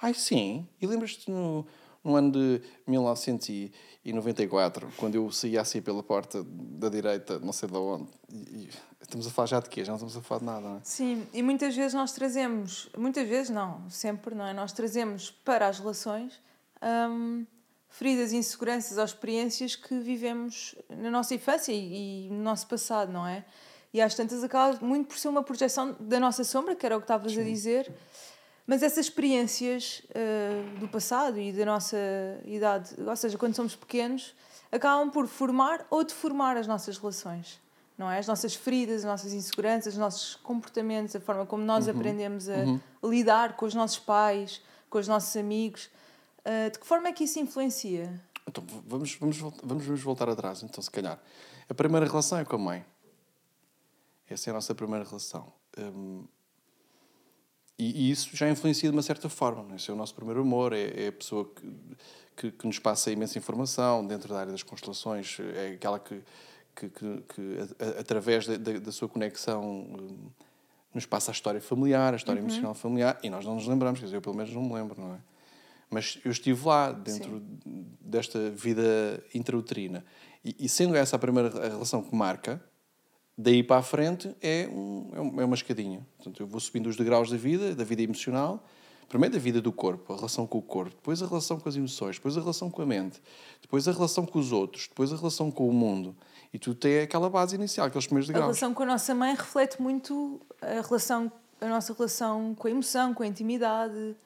Ai 0.00 0.14
sim. 0.14 0.66
E 0.80 0.86
lembras-te 0.86 1.30
no, 1.30 1.66
no 2.02 2.16
ano 2.16 2.32
de 2.32 2.62
1994, 2.86 4.90
quando 4.96 5.14
eu 5.14 5.30
saía 5.30 5.60
assim 5.60 5.82
pela 5.82 6.02
porta 6.02 6.42
da 6.44 6.88
direita, 6.88 7.38
não 7.38 7.52
sei 7.52 7.68
de 7.68 7.76
onde. 7.76 8.08
E, 8.32 8.36
e 8.36 8.70
estamos 9.00 9.26
a 9.26 9.30
falar 9.30 9.46
já 9.46 9.60
de 9.60 9.68
quê? 9.68 9.84
Já 9.84 9.92
não 9.92 9.96
estamos 9.96 10.16
a 10.16 10.22
falar 10.22 10.38
de 10.38 10.46
nada, 10.46 10.60
não 10.60 10.76
é? 10.76 10.80
Sim, 10.82 11.26
e 11.32 11.42
muitas 11.42 11.76
vezes 11.76 11.94
nós 11.94 12.12
trazemos, 12.12 12.88
muitas 12.96 13.28
vezes 13.28 13.50
não, 13.50 13.88
sempre, 13.90 14.34
não 14.34 14.46
é? 14.46 14.52
Nós 14.52 14.72
trazemos 14.72 15.30
para 15.30 15.68
as 15.68 15.78
relações 15.78 16.40
hum, 16.82 17.44
feridas, 17.88 18.32
inseguranças 18.32 18.96
ou 18.96 19.04
experiências 19.04 19.76
que 19.76 19.98
vivemos 19.98 20.74
na 20.88 21.10
nossa 21.10 21.34
infância 21.34 21.72
e, 21.72 22.26
e 22.26 22.30
no 22.30 22.42
nosso 22.42 22.66
passado, 22.66 23.12
não 23.12 23.26
é? 23.26 23.44
E 23.92 24.00
às 24.00 24.14
tantas 24.14 24.44
acaba 24.44 24.78
muito 24.84 25.08
por 25.08 25.18
ser 25.18 25.28
uma 25.28 25.42
projeção 25.42 25.96
da 25.98 26.20
nossa 26.20 26.44
sombra, 26.44 26.76
que 26.76 26.86
era 26.86 26.96
o 26.96 27.00
que 27.00 27.04
estavas 27.04 27.36
a 27.36 27.42
dizer, 27.42 27.92
mas 28.70 28.84
essas 28.84 29.06
experiências 29.06 30.00
eh, 30.14 30.62
do 30.78 30.86
passado 30.86 31.40
e 31.40 31.52
da 31.52 31.64
nossa 31.64 31.96
idade, 32.44 32.94
ou 33.04 33.16
seja, 33.16 33.36
quando 33.36 33.52
somos 33.52 33.74
pequenos, 33.74 34.32
acabam 34.70 35.10
por 35.10 35.26
formar 35.26 35.84
ou 35.90 36.04
deformar 36.04 36.56
as 36.56 36.68
nossas 36.68 36.96
relações. 36.96 37.60
Não 37.98 38.08
é? 38.08 38.20
As 38.20 38.28
nossas 38.28 38.54
feridas, 38.54 38.98
as 38.98 39.04
nossas 39.04 39.32
inseguranças, 39.32 39.94
os 39.94 39.98
nossos 39.98 40.36
comportamentos, 40.36 41.16
a 41.16 41.20
forma 41.20 41.44
como 41.44 41.64
nós 41.64 41.88
aprendemos 41.88 42.48
a 42.48 42.54
lidar 43.02 43.56
com 43.56 43.66
os 43.66 43.74
nossos 43.74 43.98
pais, 43.98 44.62
com 44.88 44.98
os 44.98 45.08
nossos 45.08 45.36
amigos. 45.36 45.90
Eh, 46.44 46.70
de 46.70 46.78
que 46.78 46.86
forma 46.86 47.08
é 47.08 47.12
que 47.12 47.24
isso 47.24 47.40
influencia? 47.40 48.22
Então 48.46 48.62
vamos, 48.86 49.16
vamos, 49.16 49.36
vamos, 49.36 49.84
vamos 49.84 50.00
voltar 50.00 50.28
atrás, 50.28 50.62
então, 50.62 50.80
se 50.80 50.92
calhar. 50.92 51.20
A 51.68 51.74
primeira 51.74 52.06
relação 52.06 52.38
é 52.38 52.44
com 52.44 52.54
a 52.54 52.58
mãe. 52.60 52.86
Essa 54.28 54.48
é 54.48 54.52
a 54.52 54.54
nossa 54.54 54.76
primeira 54.76 55.04
relação. 55.04 55.52
Hum, 55.76 56.24
e, 57.82 58.08
e 58.08 58.10
isso 58.10 58.36
já 58.36 58.48
influencia 58.50 58.88
de 58.90 58.96
uma 58.96 59.02
certa 59.02 59.28
forma. 59.28 59.62
Não 59.62 59.72
é? 59.72 59.76
Esse 59.76 59.90
é 59.90 59.94
o 59.94 59.96
nosso 59.96 60.14
primeiro 60.14 60.40
amor, 60.42 60.72
é, 60.72 61.04
é 61.04 61.08
a 61.08 61.12
pessoa 61.12 61.44
que, 61.44 61.72
que, 62.36 62.50
que 62.52 62.66
nos 62.66 62.78
passa 62.78 63.10
imensa 63.10 63.38
informação 63.38 64.06
dentro 64.06 64.28
da 64.32 64.40
área 64.40 64.52
das 64.52 64.62
constelações, 64.62 65.38
é 65.56 65.68
aquela 65.74 65.98
que, 65.98 66.20
que, 66.74 66.88
que, 66.88 67.22
que 67.34 67.58
a- 67.58 67.84
a- 67.86 68.00
através 68.00 68.46
da, 68.46 68.56
da, 68.56 68.78
da 68.78 68.92
sua 68.92 69.08
conexão, 69.08 69.62
hum, 69.64 70.16
nos 70.94 71.06
passa 71.06 71.30
a 71.30 71.34
história 71.34 71.60
familiar, 71.60 72.12
a 72.12 72.16
história 72.16 72.40
emocional 72.40 72.74
familiar, 72.74 73.18
e 73.22 73.30
nós 73.30 73.44
não 73.44 73.54
nos 73.54 73.66
lembramos, 73.66 74.00
quer 74.00 74.06
dizer, 74.06 74.16
eu 74.16 74.22
pelo 74.22 74.34
menos 74.36 74.52
não 74.52 74.62
me 74.62 74.74
lembro, 74.74 75.00
não 75.00 75.14
é? 75.14 75.18
Mas 75.88 76.18
eu 76.24 76.30
estive 76.30 76.64
lá, 76.66 76.92
dentro 76.92 77.42
desta 78.00 78.50
vida 78.50 79.22
intrauterina. 79.34 80.04
E, 80.44 80.54
e 80.60 80.68
sendo 80.68 80.94
essa 80.96 81.16
a 81.16 81.18
primeira 81.18 81.48
relação 81.68 82.02
que 82.02 82.14
marca, 82.14 82.62
daí 83.36 83.62
para 83.62 83.78
a 83.78 83.82
frente 83.82 84.34
é, 84.42 84.68
um, 84.72 85.10
é 85.14 85.20
um- 85.20 85.40
é 85.40 85.44
uma 85.44 85.54
escadinha. 85.54 86.06
Portanto, 86.16 86.42
eu 86.42 86.46
vou 86.46 86.60
subindo 86.60 86.88
os 86.88 86.96
degraus 86.96 87.30
da 87.30 87.36
vida, 87.36 87.74
da 87.74 87.84
vida 87.84 88.02
emocional, 88.02 88.64
primeiro 89.08 89.34
da 89.34 89.40
vida 89.40 89.60
do 89.60 89.72
corpo, 89.72 90.12
a 90.12 90.16
relação 90.16 90.46
com 90.46 90.58
o 90.58 90.62
corpo, 90.62 90.90
depois 90.94 91.22
a 91.22 91.26
relação 91.26 91.58
com 91.58 91.68
as 91.68 91.74
emoções, 91.76 92.16
depois 92.16 92.36
a 92.36 92.40
relação 92.40 92.70
com 92.70 92.82
a 92.82 92.86
mente, 92.86 93.20
depois 93.60 93.88
a 93.88 93.92
relação 93.92 94.24
com 94.26 94.38
os 94.38 94.52
outros, 94.52 94.86
depois 94.88 95.12
a 95.12 95.16
relação 95.16 95.50
com 95.50 95.68
o 95.68 95.72
mundo. 95.72 96.14
E 96.52 96.58
tu 96.58 96.74
tens 96.74 97.04
aquela 97.04 97.28
base 97.30 97.54
inicial, 97.56 97.86
aqueles 97.86 98.06
primeiros 98.06 98.28
A 98.28 98.32
degraus. 98.32 98.46
relação 98.58 98.74
com 98.74 98.82
a 98.82 98.86
nossa 98.86 99.14
mãe 99.14 99.34
reflete 99.34 99.80
muito 99.80 100.40
a, 100.60 100.80
relação, 100.80 101.30
a 101.60 101.66
nossa 101.68 101.92
relação 101.92 102.54
com 102.56 102.66
a 102.68 102.70
emoção, 102.70 103.14
com 103.14 103.22
a 103.22 103.26
intimidade. 103.26 104.16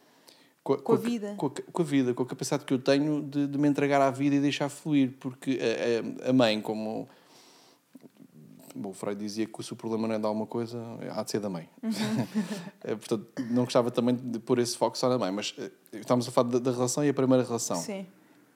com 0.63 0.93
a 0.93 0.97
vida. 0.97 1.35
Com 1.37 1.47
a, 1.47 1.51
com 1.51 1.83
a 1.83 1.85
vida, 1.85 2.15
com 2.15 2.23
a 2.23 2.27
capacidade 2.27 2.65
que 2.65 2.73
eu 2.73 2.79
tenho 2.79 3.23
de, 3.23 3.47
de 3.47 3.59
me 3.59 3.69
entregar 3.69 4.01
à 4.01 4.11
vida 4.11 4.37
e 4.37 4.41
deixar 4.41 4.69
fluir. 4.71 5.13
Porque 5.21 5.59
a, 5.61 6.27
a, 6.27 6.31
a 6.31 6.33
mãe, 6.33 6.61
como. 6.61 7.07
Bom, 8.75 8.91
o 8.91 8.93
Freud 8.93 9.19
dizia 9.21 9.47
que 9.47 9.63
se 9.63 9.73
o 9.73 9.77
problema 9.77 10.09
não 10.09 10.15
é 10.17 10.19
de 10.19 10.27
alguma 10.27 10.47
coisa, 10.47 10.83
há 11.15 11.23
de 11.23 11.31
ser 11.31 11.39
da 11.41 11.49
mãe. 11.49 11.69
Eh, 12.83 12.95
Portanto, 12.97 13.27
não 13.51 13.65
gostava 13.65 13.91
também 13.91 14.15
de 14.17 14.39
pôr 14.41 14.59
esse 14.59 14.77
foco 14.77 14.99
só 14.99 15.09
na 15.09 15.17
mãe, 15.19 15.31
mas 15.31 15.55
eh, 15.59 15.71
estamos 15.93 16.27
a 16.29 16.31
falar 16.33 16.49
da, 16.49 16.59
da 16.59 16.71
relação 16.73 17.05
e 17.05 17.09
a 17.09 17.15
primeira 17.15 17.45
relação. 17.45 17.77
Sim. 17.77 18.07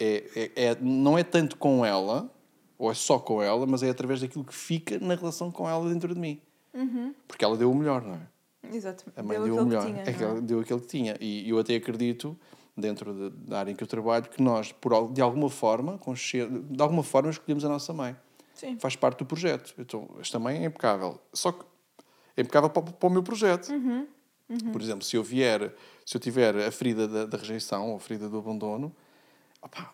É, 0.01 0.51
é, 0.57 0.65
é- 0.71 0.77
não 0.81 1.17
é 1.19 1.23
tanto 1.25 1.57
com 1.57 1.85
ela, 1.85 2.31
ou 2.77 2.91
é 2.91 2.95
só 2.95 3.19
com 3.19 3.43
ela, 3.43 3.67
mas 3.67 3.83
é 3.83 3.91
através 3.91 4.21
daquilo 4.21 4.45
que 4.45 4.55
fica 4.55 4.99
na 4.99 5.15
relação 5.15 5.51
com 5.51 5.69
ela 5.69 5.89
dentro 5.89 6.13
de 6.15 6.21
mim. 6.21 6.41
Porque 7.27 7.45
ela 7.45 7.57
deu 7.57 7.71
o 7.71 7.75
melhor, 7.75 8.03
não 8.03 8.15
é? 8.15 8.21
Exatamente. 8.77 9.19
A 9.19 9.23
mãe 9.23 9.37
Deu 9.37 9.45
deu, 9.47 9.55
o 9.55 9.57
aquilo 9.59 9.69
melhor. 9.69 9.87
tinha, 9.87 10.03
é 10.03 10.13
que 10.13 10.23
ela 10.25 10.41
deu 10.41 10.61
aquele 10.61 10.81
que 10.81 10.87
tinha. 10.87 11.17
E 11.21 11.49
eu 11.49 11.59
até 11.59 11.75
acredito, 11.77 12.37
dentro 12.77 13.13
de- 13.15 13.37
da 13.49 13.61
área 13.61 13.71
em 13.73 13.75
que 13.75 13.83
eu 13.83 13.87
trabalho, 13.89 14.25
que 14.29 14.43
nós, 14.43 14.71
por, 14.73 15.11
de 15.13 15.21
alguma 15.21 15.49
forma, 15.49 15.97
consci- 15.99 16.47
de 16.47 16.83
alguma 16.83 17.03
forma, 17.03 17.31
escolhemos 17.31 17.65
a 17.65 17.69
nossa 17.69 17.93
mãe. 17.93 18.17
Sim. 18.59 18.79
Faz 18.79 18.97
parte 18.97 19.19
do 19.21 19.25
projeto. 19.27 19.75
Então, 19.79 20.09
esta 20.21 20.39
mãe 20.39 20.63
é 20.63 20.67
impecável. 20.67 21.21
Só 21.33 21.53
que 21.53 21.65
é 22.37 22.41
impecável 22.43 22.69
para, 22.71 22.83
para 22.83 23.07
o 23.07 23.11
meu 23.11 23.23
projeto. 23.23 23.71
Uhum. 23.71 24.07
Por 24.73 24.81
exemplo, 24.81 25.05
se 25.05 25.15
eu 25.17 25.23
vier, 25.23 25.75
Se 26.07 26.17
eu 26.17 26.21
tiver 26.21 26.57
a 26.57 26.71
ferida 26.73 27.07
da, 27.07 27.27
da 27.27 27.37
rejeição 27.37 27.91
ou 27.91 27.97
a 27.97 28.01
ferida 28.01 28.31
do 28.31 28.39
abandono, 28.39 28.91
opá, 29.61 29.93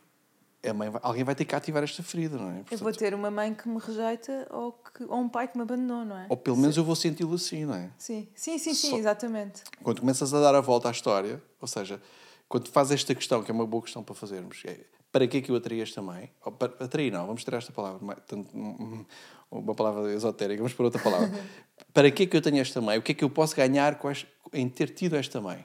a 0.64 0.72
mãe 0.72 0.88
vai- 0.88 1.00
alguém 1.04 1.24
vai 1.24 1.34
ter 1.34 1.44
que 1.44 1.54
ativar 1.56 1.82
esta 1.82 2.02
ferida, 2.04 2.36
não 2.38 2.50
é? 2.50 2.52
Eu 2.52 2.64
Portanto, 2.64 2.82
vou 2.84 2.92
ter 2.92 3.14
uma 3.14 3.30
mãe 3.32 3.52
que 3.52 3.68
me 3.68 3.78
rejeita 3.80 4.46
ou, 4.50 4.72
que, 4.72 5.02
ou 5.04 5.16
um 5.18 5.28
pai 5.28 5.48
que 5.48 5.56
me 5.58 5.62
abandonou, 5.64 6.04
não 6.04 6.16
é? 6.16 6.26
Ou 6.28 6.36
pelo 6.36 6.56
menos 6.56 6.76
eu 6.76 6.84
vou 6.84 6.94
senti-lo 6.94 7.34
assim, 7.34 7.64
não 7.64 7.74
é? 7.74 7.90
Sim, 7.98 8.28
sim, 8.34 8.56
sim, 8.58 8.72
sim 8.74 8.90
Só- 8.90 8.96
exatamente. 8.96 9.64
Quando 9.82 10.00
começas 10.00 10.32
a 10.32 10.40
dar 10.40 10.54
a 10.54 10.60
volta 10.60 10.88
à 10.88 10.92
história, 10.92 11.42
ou 11.60 11.66
seja, 11.66 12.00
quando 12.48 12.68
fazes 12.68 12.92
esta 12.92 13.12
questão, 13.14 13.42
que 13.42 13.50
é 13.50 13.54
uma 13.54 13.66
boa 13.66 13.82
questão 13.82 14.04
para 14.04 14.14
fazermos, 14.14 14.62
é 14.64 14.78
para 15.14 15.28
que 15.28 15.36
é 15.36 15.40
que 15.40 15.48
eu 15.52 15.54
atraí 15.54 15.80
esta 15.80 16.02
mãe? 16.02 16.28
Ou 16.44 16.50
para, 16.50 16.72
atraí 16.84 17.08
não, 17.08 17.24
vamos 17.24 17.44
tirar 17.44 17.58
esta 17.58 17.72
palavra, 17.72 18.16
tanto, 18.26 18.50
hum, 18.52 19.04
uma 19.48 19.72
palavra 19.72 20.12
esotérica, 20.12 20.58
vamos 20.60 20.74
para 20.74 20.86
outra 20.86 21.00
palavra. 21.00 21.30
para 21.94 22.10
que 22.10 22.24
é 22.24 22.26
que 22.26 22.36
eu 22.36 22.42
tenho 22.42 22.58
esta 22.58 22.80
mãe? 22.80 22.98
O 22.98 23.02
que 23.02 23.12
é 23.12 23.14
que 23.14 23.22
eu 23.22 23.30
posso 23.30 23.54
ganhar 23.54 23.96
com 24.00 24.10
este- 24.10 24.26
em 24.52 24.68
ter 24.68 24.92
tido 24.92 25.14
esta 25.14 25.40
mãe? 25.40 25.64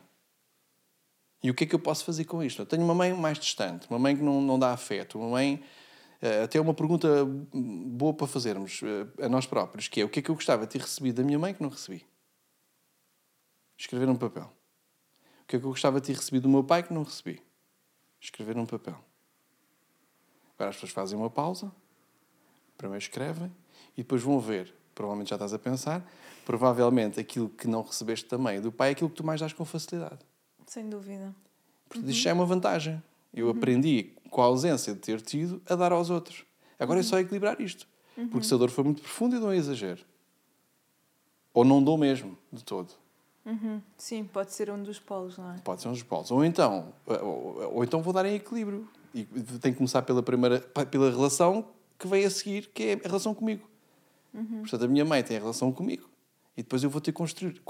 E 1.42 1.50
o 1.50 1.56
que 1.56 1.64
é 1.64 1.68
que 1.68 1.74
eu 1.74 1.80
posso 1.80 2.06
fazer 2.06 2.26
com 2.26 2.44
isto? 2.44 2.62
Eu 2.62 2.66
tenho 2.68 2.84
uma 2.84 2.94
mãe 2.94 3.12
mais 3.12 3.40
distante, 3.40 3.88
uma 3.90 3.98
mãe 3.98 4.16
que 4.16 4.22
não, 4.22 4.40
não 4.40 4.60
dá 4.60 4.72
afeto, 4.72 5.18
uma 5.18 5.30
mãe. 5.30 5.64
eh, 6.22 6.44
Até 6.44 6.62
uma 6.62 6.76
pergunta 6.76 7.08
hum, 7.26 7.90
boa 7.98 8.14
para 8.14 8.28
fazermos 8.28 8.82
eh, 8.84 9.26
a 9.26 9.30
nós 9.30 9.48
próprios, 9.48 9.88
que 9.88 10.00
é 10.02 10.06
o 10.06 10.10
que 10.10 10.20
é 10.20 10.22
que 10.22 10.30
eu 10.30 10.36
gostava 10.36 10.68
de 10.68 10.74
ter 10.74 10.82
recebido 10.82 11.16
da 11.16 11.24
minha 11.24 11.40
mãe 11.40 11.56
que 11.56 11.64
não 11.64 11.70
recebi? 11.70 12.06
Escrever 13.76 14.06
num 14.06 14.16
papel. 14.16 14.44
O 15.42 15.46
que 15.48 15.56
é 15.56 15.60
que 15.60 15.66
eu 15.66 15.70
gostava 15.72 16.00
de 16.00 16.06
ter 16.06 16.16
recebido 16.16 16.44
do 16.44 16.50
meu 16.50 16.64
pai 16.64 16.84
que 16.84 16.94
não 16.94 17.02
recebi? 17.02 17.42
Escrever 18.22 18.56
num 18.56 18.68
papel. 18.68 19.09
Agora 20.60 20.72
as 20.72 20.76
pessoas 20.76 20.92
fazem 20.92 21.18
uma 21.18 21.30
pausa, 21.30 21.72
primeiro 22.78 23.02
escrevem 23.02 23.50
e 23.96 24.02
depois 24.02 24.22
vão 24.22 24.42
ver. 24.42 24.74
Provavelmente 24.94 25.30
já 25.30 25.38
estás 25.38 25.54
a 25.54 25.58
pensar. 25.58 26.06
Provavelmente 26.46 27.18
aquilo 27.18 27.48
que 27.48 27.66
não 27.66 27.82
recebeste 27.82 28.26
também 28.26 28.60
do 28.60 28.70
pai 28.70 28.90
é 28.90 28.92
aquilo 28.92 29.10
que 29.10 29.16
tu 29.16 29.24
mais 29.26 29.40
dás 29.40 29.54
com 29.54 29.64
facilidade. 29.64 30.20
Sem 30.68 30.90
dúvida. 30.90 31.34
Portanto, 31.88 32.10
isto 32.10 32.22
já 32.22 32.32
é 32.32 32.34
uma 32.34 32.46
vantagem. 32.46 33.02
Eu 33.34 33.50
aprendi, 33.50 34.12
com 34.30 34.42
a 34.42 34.46
ausência 34.46 34.94
de 34.94 35.00
ter 35.00 35.22
tido, 35.22 35.62
a 35.66 35.76
dar 35.76 35.94
aos 35.94 36.10
outros. 36.10 36.44
Agora 36.78 37.00
é 37.00 37.04
só 37.04 37.18
equilibrar 37.20 37.62
isto. 37.62 37.88
Porque 38.30 38.46
se 38.46 38.54
a 38.54 38.58
dor 38.58 38.70
for 38.70 38.84
muito 38.84 39.02
profunda, 39.02 39.38
eu 39.38 39.40
dou 39.40 39.50
um 39.52 39.54
exagero. 39.54 40.04
Ou 41.54 41.64
não 41.64 41.82
dou 41.82 41.98
mesmo, 41.98 42.38
de 42.52 42.66
todo. 42.66 42.94
Uhum. 43.46 43.82
Sim, 43.98 44.26
pode 44.26 44.52
ser 44.52 44.70
um 44.70 44.84
dos 44.84 45.00
polos, 45.00 45.38
não 45.38 45.54
é? 45.54 45.58
Pode 45.60 45.82
ser 45.82 45.88
um 45.88 45.94
dos 45.94 46.04
polos. 46.04 46.30
Ou 46.30 46.44
então, 46.44 46.94
ou, 47.06 47.76
ou 47.76 47.84
então 47.84 48.02
vou 48.02 48.12
dar 48.12 48.26
em 48.26 48.36
equilíbrio. 48.36 48.86
E 49.14 49.24
tem 49.60 49.72
que 49.72 49.78
começar 49.78 50.02
pela 50.02 50.22
primeira, 50.22 50.60
pela 50.60 51.10
relação 51.10 51.68
que 51.98 52.08
vem 52.08 52.26
a 52.26 52.30
seguir, 52.30 52.70
que 52.74 52.84
é 52.84 52.94
a 52.94 53.08
relação 53.08 53.34
comigo. 53.34 53.68
Portanto, 54.60 54.86
a 54.86 54.88
minha 54.88 55.06
mãe 55.06 55.24
tem 55.24 55.38
a 55.38 55.40
relação 55.40 55.72
comigo. 55.72 56.10
E 56.56 56.62
depois 56.62 56.84
eu 56.84 56.90
vou 56.90 57.02
ter 57.02 57.12
que 57.12 57.18
construir, 57.18 57.62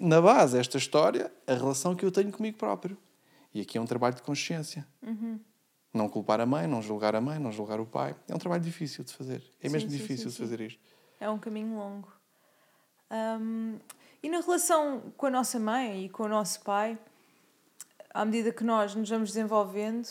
na 0.00 0.20
base 0.20 0.56
desta 0.56 0.78
história, 0.78 1.32
a 1.46 1.54
relação 1.54 1.94
que 1.94 2.04
eu 2.04 2.12
tenho 2.12 2.30
comigo 2.30 2.56
próprio. 2.56 2.96
E 3.52 3.60
aqui 3.60 3.78
é 3.78 3.80
um 3.80 3.86
trabalho 3.86 4.14
de 4.14 4.22
consciência. 4.22 4.86
Não 5.92 6.08
culpar 6.08 6.40
a 6.40 6.46
mãe, 6.46 6.66
não 6.66 6.82
julgar 6.82 7.14
a 7.14 7.20
mãe, 7.20 7.38
não 7.38 7.52
julgar 7.52 7.80
o 7.80 7.86
pai. 7.86 8.14
É 8.28 8.34
um 8.34 8.38
trabalho 8.38 8.62
difícil 8.62 9.04
de 9.04 9.12
fazer. 9.12 9.42
É 9.60 9.68
Sim, 9.68 9.72
mesmo 9.72 9.90
sim, 9.90 9.96
difícil 9.96 10.30
sim, 10.30 10.36
de 10.36 10.42
fazer 10.42 10.60
isto. 10.60 10.80
É 11.20 11.30
um 11.30 11.38
caminho 11.38 11.76
longo. 11.76 12.12
Hum, 13.10 13.78
e 14.22 14.28
na 14.28 14.40
relação 14.40 15.12
com 15.16 15.26
a 15.26 15.30
nossa 15.30 15.58
mãe 15.58 16.04
e 16.04 16.08
com 16.08 16.24
o 16.24 16.28
nosso 16.28 16.60
pai, 16.62 16.98
à 18.12 18.24
medida 18.24 18.52
que 18.52 18.64
nós 18.64 18.94
nos 18.94 19.08
vamos 19.08 19.30
desenvolvendo, 19.30 20.08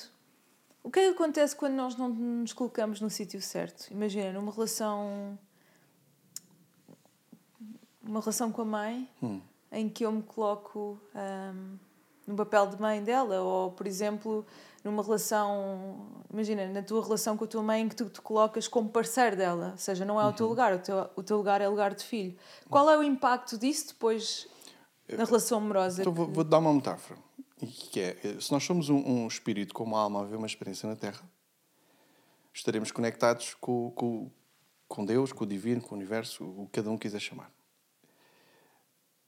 o 0.83 0.91
que 0.91 0.99
é 0.99 1.03
que 1.07 1.15
acontece 1.15 1.55
quando 1.55 1.73
nós 1.73 1.95
não 1.95 2.09
nos 2.09 2.51
colocamos 2.53 2.99
no 2.99 3.09
sítio 3.09 3.41
certo? 3.41 3.89
Imagina, 3.91 4.33
numa 4.33 4.51
relação. 4.51 5.37
Uma 8.01 8.19
relação 8.19 8.51
com 8.51 8.61
a 8.63 8.65
mãe, 8.65 9.09
Hum. 9.21 9.39
em 9.71 9.87
que 9.87 10.05
eu 10.05 10.11
me 10.11 10.21
coloco 10.21 10.99
hum, 11.15 11.77
no 12.27 12.35
papel 12.35 12.67
de 12.67 12.81
mãe 12.81 13.01
dela, 13.01 13.41
ou, 13.41 13.71
por 13.71 13.87
exemplo, 13.87 14.45
numa 14.83 15.01
relação. 15.01 16.05
Imagina, 16.31 16.67
na 16.67 16.81
tua 16.81 17.01
relação 17.01 17.37
com 17.37 17.45
a 17.45 17.47
tua 17.47 17.63
mãe, 17.63 17.81
em 17.83 17.87
que 17.89 17.95
tu 17.95 18.09
te 18.09 18.19
colocas 18.19 18.67
como 18.67 18.89
parceiro 18.89 19.37
dela, 19.37 19.69
ou 19.71 19.77
seja, 19.77 20.03
não 20.03 20.19
é 20.19 20.25
o 20.25 20.33
teu 20.33 20.47
lugar, 20.47 20.73
o 20.73 20.79
teu, 20.79 21.09
o 21.15 21.23
teu 21.23 21.37
lugar 21.37 21.61
é 21.61 21.67
lugar 21.67 21.93
de 21.95 22.03
filho. 22.03 22.35
Qual 22.69 22.89
é 22.89 22.97
o 22.97 23.03
impacto 23.03 23.57
disso 23.57 23.87
depois 23.89 24.47
na 25.07 25.23
relação 25.23 25.59
amorosa? 25.59 26.01
Então 26.01 26.13
vou, 26.13 26.27
vou 26.27 26.43
dar 26.43 26.57
uma 26.57 26.73
metáfora. 26.73 27.17
E 27.63 27.67
Que 27.67 27.99
é, 27.99 28.17
eh, 28.23 28.39
se 28.41 28.51
nós 28.51 28.63
somos 28.63 28.89
um, 28.89 28.97
um 28.97 29.27
espírito 29.27 29.73
com 29.73 29.83
uma 29.83 29.99
alma 29.99 30.21
a 30.21 30.25
ver 30.25 30.35
uma 30.35 30.47
experiência 30.47 30.87
na 30.87 30.95
Terra, 30.95 31.21
estaremos 32.53 32.91
conectados 32.91 33.55
com, 33.59 33.91
com, 33.91 34.29
com 34.87 35.05
Deus, 35.05 35.31
com 35.31 35.43
o 35.43 35.47
divino, 35.47 35.81
com 35.81 35.95
o 35.95 35.97
universo, 35.97 36.43
o 36.43 36.65
que 36.65 36.73
cada 36.73 36.89
um 36.91 36.97
quiser 36.97 37.19
chamar. 37.19 37.51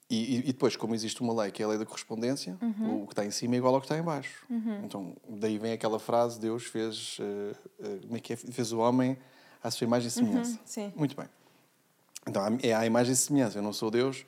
E, 0.10 0.36
e- 0.36 0.38
e 0.39 0.44
depois, 0.54 0.75
como 0.75 0.94
existe 0.94 1.22
uma 1.22 1.34
lei 1.42 1.51
que 1.51 1.63
é 1.63 1.65
a 1.65 1.70
lei 1.70 1.77
da 1.80 1.86
correspondência, 1.86 2.58
o 3.04 3.08
que 3.08 3.13
está 3.13 3.25
em 3.25 3.32
cima 3.32 3.56
é 3.56 3.58
igual 3.58 3.74
ao 3.74 3.82
que 3.82 3.86
está 3.86 3.98
em 3.98 4.04
baixo. 4.04 4.46
Então, 4.84 5.15
daí 5.27 5.58
vem 5.58 5.72
aquela 5.74 5.98
frase, 6.00 6.39
Deus 6.39 6.65
fez, 6.65 7.18
eh, 7.20 7.56
eh, 7.80 8.00
como 8.04 8.18
é 8.18 8.20
que 8.20 8.34
é? 8.34 8.36
fez 8.36 8.72
o 8.72 8.77
homem 8.80 9.18
à 9.63 9.72
sua 9.72 9.86
imagem 9.86 10.08
e 10.08 10.12
semelhança. 10.12 10.60
sim. 10.63 10.94
Muito 10.96 11.15
bem. 11.15 11.27
Então, 12.27 12.44
é 12.62 12.74
a 12.74 12.86
imagem 12.86 13.13
e 13.13 13.15
semelhança. 13.15 13.58
Eu 13.58 13.63
não 13.63 13.74
sou 13.74 13.89
Deus, 13.89 14.25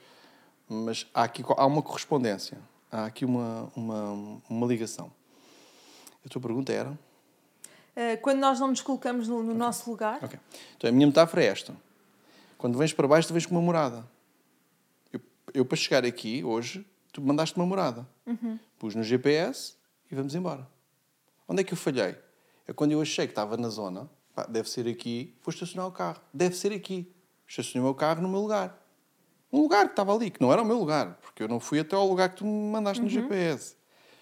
mas 0.68 1.06
há 1.14 1.24
aqui 1.24 1.44
há 1.56 1.66
uma 1.68 1.82
correspondência. 1.84 2.58
Há 2.92 3.06
aqui 3.06 3.26
uma, 3.26 3.72
uma, 3.76 4.42
uma 4.50 4.68
ligação. 4.68 5.12
A 6.26 6.30
tua 6.30 6.42
pergunta 6.42 6.72
era? 6.72 6.98
Eh, 7.96 8.18
Quando 8.18 8.40
nós 8.40 8.60
não 8.60 8.68
nos 8.70 8.82
colocamos 8.82 9.28
no, 9.28 9.44
no 9.44 9.54
nosso 9.54 9.90
lugar, 9.90 10.20
Ok. 10.24 10.40
Então, 10.78 10.90
a 10.90 10.94
minha 10.94 11.08
metáfora 11.08 11.44
é 11.44 11.48
esta. 11.48 11.76
Quando 12.58 12.78
vens 12.78 12.94
para 12.94 13.08
baixo, 13.08 13.28
tu 13.28 13.34
vens 13.34 13.46
com 13.46 13.54
uma 13.56 13.62
morada. 13.62 14.06
Eu, 15.12 15.20
eu 15.54 15.66
para 15.66 15.78
chegar 15.78 16.06
aqui, 16.06 16.44
hoje, 16.44 16.86
tu 17.12 17.22
mandaste 17.22 17.56
uma 17.58 17.66
morada. 17.66 18.08
Pus 18.80 18.96
no 18.96 19.04
GPS 19.04 19.76
e 20.12 20.16
vamos 20.16 20.34
embora. 20.36 20.68
Onde 21.48 21.62
é 21.62 21.64
que 21.64 21.74
eu 21.74 21.78
falhei? 21.78 22.16
É 22.68 22.74
quando 22.74 22.92
eu 22.92 23.02
achei 23.02 23.26
que 23.26 23.32
estava 23.32 23.56
na 23.58 23.70
zona, 23.70 24.10
pá, 24.36 24.46
deve 24.46 24.70
ser 24.70 24.88
aqui, 24.88 25.34
vou 25.44 25.54
estacionar 25.54 25.88
o 25.88 25.92
carro. 25.92 26.20
Deve 26.34 26.56
ser 26.56 26.74
aqui. 26.74 27.12
Estacionei 27.48 27.82
o 27.82 27.84
meu 27.86 27.96
carro 27.96 28.22
no 28.22 28.28
meu 28.30 28.40
lugar. 28.42 28.78
Um 29.52 29.62
lugar 29.62 29.86
que 29.86 29.94
estava 29.94 30.14
ali, 30.14 30.30
que 30.30 30.42
não 30.42 30.52
era 30.52 30.62
o 30.62 30.66
meu 30.66 30.78
lugar, 30.78 31.16
porque 31.22 31.44
eu 31.44 31.48
não 31.48 31.60
fui 31.60 31.80
até 31.80 31.96
ao 31.96 32.08
lugar 32.08 32.30
que 32.30 32.38
tu 32.38 32.46
me 32.46 32.72
mandaste 32.72 33.02
no 33.02 33.10
GPS. 33.10 33.76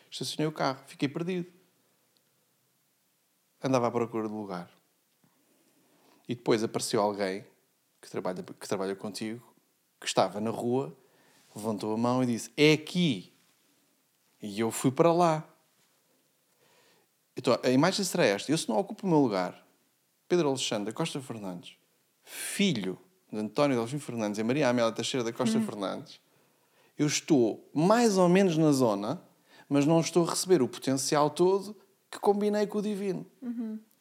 Estacionei 0.09 0.47
o 0.47 0.51
carro, 0.51 0.79
fiquei 0.85 1.09
perdido. 1.09 1.51
Andava 3.63 3.87
à 3.87 3.91
procura 3.91 4.27
do 4.27 4.35
lugar. 4.35 4.69
E 6.27 6.35
depois 6.35 6.63
apareceu 6.63 7.01
alguém 7.01 7.45
que 8.01 8.09
trabalha, 8.09 8.43
que 8.43 8.67
trabalha 8.67 8.95
contigo, 8.95 9.43
que 9.99 10.05
estava 10.05 10.39
na 10.39 10.51
rua, 10.51 10.95
levantou 11.55 11.93
a 11.93 11.97
mão 11.97 12.23
e 12.23 12.27
disse: 12.27 12.51
É 12.55 12.73
aqui. 12.73 13.33
E 14.41 14.59
eu 14.59 14.69
fui 14.69 14.91
para 14.91 15.11
lá. 15.11 15.43
Então, 17.35 17.57
a 17.63 17.69
imagem 17.69 18.05
será 18.05 18.25
esta: 18.25 18.51
eu, 18.51 18.57
se 18.57 18.69
não 18.69 18.77
ocupo 18.77 19.05
o 19.05 19.09
meu 19.09 19.19
lugar, 19.19 19.65
Pedro 20.27 20.49
Alexandre 20.49 20.93
Costa 20.93 21.19
Fernandes, 21.19 21.77
filho 22.23 22.99
de 23.35 23.41
António 23.41 23.75
Delfim 23.77 23.99
Fernandes 23.99 24.39
e 24.39 24.43
Maria 24.43 24.69
Amélia 24.69 24.91
Teixeira 24.91 25.23
da 25.23 25.31
Costa 25.33 25.59
Fernandes, 25.65 26.19
eu 26.97 27.05
estou 27.07 27.67
mais 27.73 28.17
ou 28.17 28.27
menos 28.29 28.57
na 28.57 28.71
zona, 28.71 29.21
mas 29.69 29.85
não 29.85 29.99
estou 29.99 30.25
a 30.25 30.29
receber 30.29 30.61
o 30.61 30.67
potencial 30.67 31.29
todo 31.29 31.75
que 32.09 32.19
combinei 32.19 32.65
com 32.67 32.77
o 32.77 32.81
divino. 32.81 33.25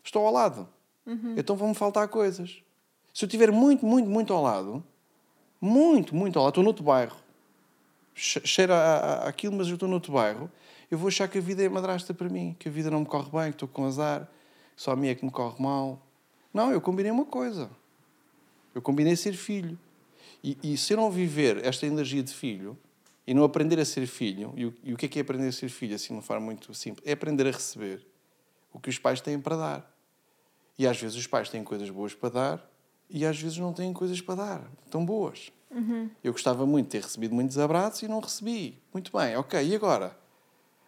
Estou 0.03 0.27
ao 0.27 0.33
lado. 0.33 0.69
Então 1.37 1.57
vão-me 1.57 1.75
faltar 1.75 2.07
coisas. 2.09 2.63
Se 3.13 3.25
eu 3.25 3.27
estiver 3.27 3.51
muito, 3.51 3.85
muito, 3.85 4.09
muito 4.09 4.33
ao 4.33 4.43
lado, 4.43 4.83
muito, 5.61 6.15
muito 6.15 6.39
ao 6.39 6.45
lado, 6.45 6.53
estou 6.53 6.65
noutro 6.65 6.85
bairro, 6.85 7.17
che- 8.15 8.47
cheira 8.47 8.75
a, 8.75 8.97
a- 9.25 9.29
aquilo, 9.29 9.57
mas 9.57 9.69
eu 9.69 9.75
estou 9.75 9.89
noutro 9.89 10.13
bairro, 10.13 10.51
eu 10.91 10.99
vou 10.99 11.09
achar 11.09 11.27
que 11.29 11.39
a 11.39 11.41
vida 11.41 11.63
é 11.63 11.69
madrasta 11.69 12.13
para 12.15 12.29
mim, 12.29 12.55
que 12.59 12.69
a 12.69 12.73
vida 12.73 12.91
não 12.91 13.01
me 13.01 13.07
corre 13.07 13.31
bem, 13.31 13.45
que 13.51 13.57
estou 13.57 13.69
com 13.69 13.85
azar, 13.87 14.29
que 14.77 14.83
só 14.83 14.93
a 14.93 14.97
mim 14.97 15.09
é 15.09 15.15
que 15.15 15.25
me 15.25 15.31
corre 15.31 15.61
mal. 15.63 16.01
Não, 16.53 16.71
eu 16.71 16.81
combinei 16.81 17.11
uma 17.11 17.25
coisa. 17.25 17.71
Eu 18.75 18.83
combinei 18.83 19.15
ser 19.17 19.35
filho. 19.35 19.79
E, 20.43 20.59
e 20.63 20.77
se 20.77 20.93
eu 20.93 20.97
não 20.97 21.11
viver 21.11 21.65
esta 21.65 21.87
energia 21.87 22.23
de 22.23 22.33
filho 22.35 22.77
e 23.27 23.33
não 23.33 23.45
aprender 23.45 23.79
a 23.81 23.85
ser 23.85 24.07
filho, 24.07 24.53
e 24.57 24.67
o, 24.67 24.75
e 24.83 24.93
o 24.93 24.97
que 24.97 25.07
é 25.07 25.09
que 25.09 25.19
é 25.19 25.23
aprender 25.23 25.49
a 25.49 25.53
ser 25.53 25.69
filho, 25.69 25.95
assim 25.95 26.09
de 26.09 26.15
uma 26.15 26.23
forma 26.23 26.45
muito 26.45 26.75
simples? 26.75 27.07
É 27.09 27.13
aprender 27.13 27.47
a 27.47 27.51
receber 27.51 28.07
o 28.73 28.79
que 28.79 28.91
os 28.91 28.99
pais 28.99 29.21
têm 29.21 29.41
para 29.41 29.57
dar. 29.57 29.97
E 30.79 30.87
às 30.87 31.01
vezes 31.01 31.17
os 31.17 31.27
pais 31.27 31.49
têm 31.49 31.63
coisas 31.63 31.89
boas 31.89 32.13
para 32.15 32.29
dar 32.29 32.71
e 33.09 33.25
às 33.25 33.39
vezes 33.41 33.57
não 33.59 33.73
têm 33.73 33.93
coisas 33.93 34.21
para 34.21 34.35
dar 34.35 34.71
tão 34.91 35.05
boas. 35.07 35.53
Eu 36.23 36.33
gostava 36.33 36.67
muito 36.67 36.87
de 36.87 36.91
ter 36.93 37.03
recebido 37.03 37.35
muitos 37.35 37.59
abraços 37.59 38.03
e 38.03 38.09
não 38.09 38.21
recebi. 38.21 38.83
Muito 38.93 39.17
bem, 39.17 39.37
ok, 39.37 39.67
e 39.67 39.75
agora? 39.75 40.17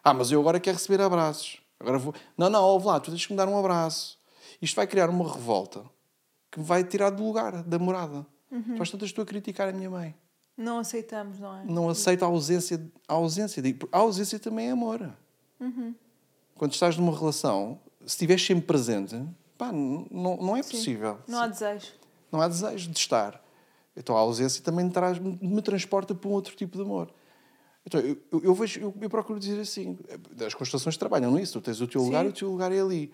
Ah, 0.03 0.13
mas 0.13 0.31
eu 0.31 0.41
agora 0.41 0.61
quero 0.61 0.77
receber 0.77 1.01
abraços. 1.01 1.63
Agora 1.79 1.99
vou. 1.99 2.15
Não, 2.37 2.51
não, 2.51 2.63
ouve 2.63 2.87
lá, 2.87 3.01
tu 3.01 3.11
tens 3.11 3.25
que 3.25 3.33
me 3.33 3.37
dar 3.37 3.49
um 3.49 3.59
abraço. 3.59 4.19
Isto 4.61 4.77
vai 4.77 4.87
criar 4.87 5.09
uma 5.09 5.33
revolta 5.33 5.85
que 6.51 6.61
vai 6.61 6.85
tirar 6.85 7.11
do 7.11 7.25
lugar, 7.25 7.63
da 7.63 7.79
morada. 7.79 8.27
Tu 8.49 8.83
às 8.83 8.91
tantas 8.91 9.09
estou 9.09 9.23
a 9.23 9.27
criticar 9.27 9.69
a 9.69 9.73
minha 9.73 9.91
mãe. 9.91 10.15
não 10.57 10.79
aceitamos, 10.79 11.39
não 11.39 11.55
é? 11.55 11.65
Não 11.65 11.89
aceito 11.91 12.25
a 12.25 12.27
ausência. 12.27 12.91
A 13.07 13.15
ausência, 13.15 13.63
a 13.93 13.99
ausência 13.99 14.39
também 14.39 14.69
é 14.69 14.71
amor. 14.71 15.13
Quando 16.55 16.73
estás 16.73 16.97
numa 16.97 17.17
relação, 17.17 17.79
se 18.01 18.07
estiveres 18.09 18.45
sempre 18.45 18.65
presente, 18.65 19.23
pá, 19.59 19.71
não, 19.73 20.37
não 20.37 20.57
é 20.57 20.63
possível. 20.63 21.19
Não 21.29 21.41
há 21.41 21.49
desejo. 21.49 21.93
Não 22.33 22.41
há 22.41 22.49
desejo 22.49 22.91
de 22.91 22.99
estar. 22.99 23.43
Então 23.95 24.17
a 24.17 24.21
ausência 24.21 24.63
também 24.63 24.85
me, 24.85 24.91
traz, 24.91 25.19
me 25.19 25.63
transporta 25.63 26.15
para 26.15 26.29
um 26.29 26.33
outro 26.33 26.55
tipo 26.55 26.77
de 26.77 26.83
amor. 26.83 27.13
Então, 27.87 28.01
eu, 28.01 28.19
eu, 28.43 28.55
vejo, 28.55 28.81
eu, 28.81 28.95
eu 29.01 29.09
procuro 29.09 29.39
dizer 29.39 29.61
assim, 29.61 29.97
as 30.45 30.55
constelações 30.55 30.97
trabalham 30.97 31.31
nisso, 31.31 31.53
tu 31.53 31.61
tens 31.63 31.81
o 31.81 31.87
teu 31.87 32.03
lugar 32.03 32.23
Sim. 32.23 32.27
e 32.27 32.31
o 32.31 32.33
teu 32.33 32.51
lugar 32.51 32.73
é 32.73 32.81
ali. 32.81 33.13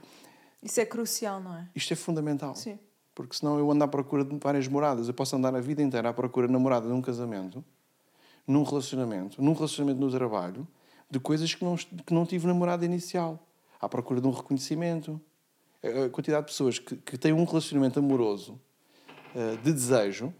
Isso 0.62 0.81
é 0.81 0.87
crucial, 0.87 1.41
não 1.41 1.55
é? 1.55 1.69
Isto 1.75 1.93
é 1.93 1.97
fundamental. 1.97 2.55
Sim. 2.55 2.79
Porque 3.14 3.37
senão 3.37 3.59
eu 3.59 3.71
ando 3.71 3.85
à 3.85 3.88
procura 3.88 4.25
de 4.25 4.37
várias 4.38 4.66
moradas. 4.69 5.09
Eu 5.09 5.14
posso 5.14 5.37
andar 5.37 5.54
a 5.54 5.61
vida 5.61 5.83
inteira 5.83 6.09
à 6.09 6.12
procura 6.12 6.47
de 6.47 6.52
namorada 6.52 6.88
num 6.88 7.02
casamento, 7.02 7.64
num 8.47 8.62
relacionamento, 8.62 9.42
num 9.42 9.52
relacionamento 9.52 10.00
no 10.00 10.11
trabalho, 10.11 10.66
de 11.11 11.21
coisas 11.21 11.54
que 11.54 11.64
não, 11.64 11.76
que 11.76 12.14
não 12.14 12.25
tive 12.25 12.47
namorada 12.47 12.85
inicial. 12.85 13.47
À 13.81 13.88
procura 13.88 14.21
de 14.21 14.26
um 14.26 14.31
reconhecimento. 14.31 15.21
A 15.83 16.09
quantidade 16.09 16.47
de 16.47 16.52
pessoas 16.52 16.78
que, 16.78 16.97
que 16.97 17.19
têm 17.19 17.33
um 17.33 17.45
relacionamento 17.45 17.99
amoroso, 17.99 18.59
eh, 19.35 19.57
de 19.57 19.73
desejo, 19.73 20.33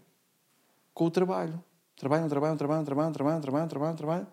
com 0.93 1.05
o 1.05 1.11
trabalho. 1.11 1.61
Trabalham, 1.95 2.29
trabalham, 2.29 2.57
trabalham, 2.57 2.83
trabalham, 2.83 3.11
trabalham, 3.11 3.41
trabalham, 3.41 3.67
trabalham, 3.67 3.95
trabalham. 3.95 4.27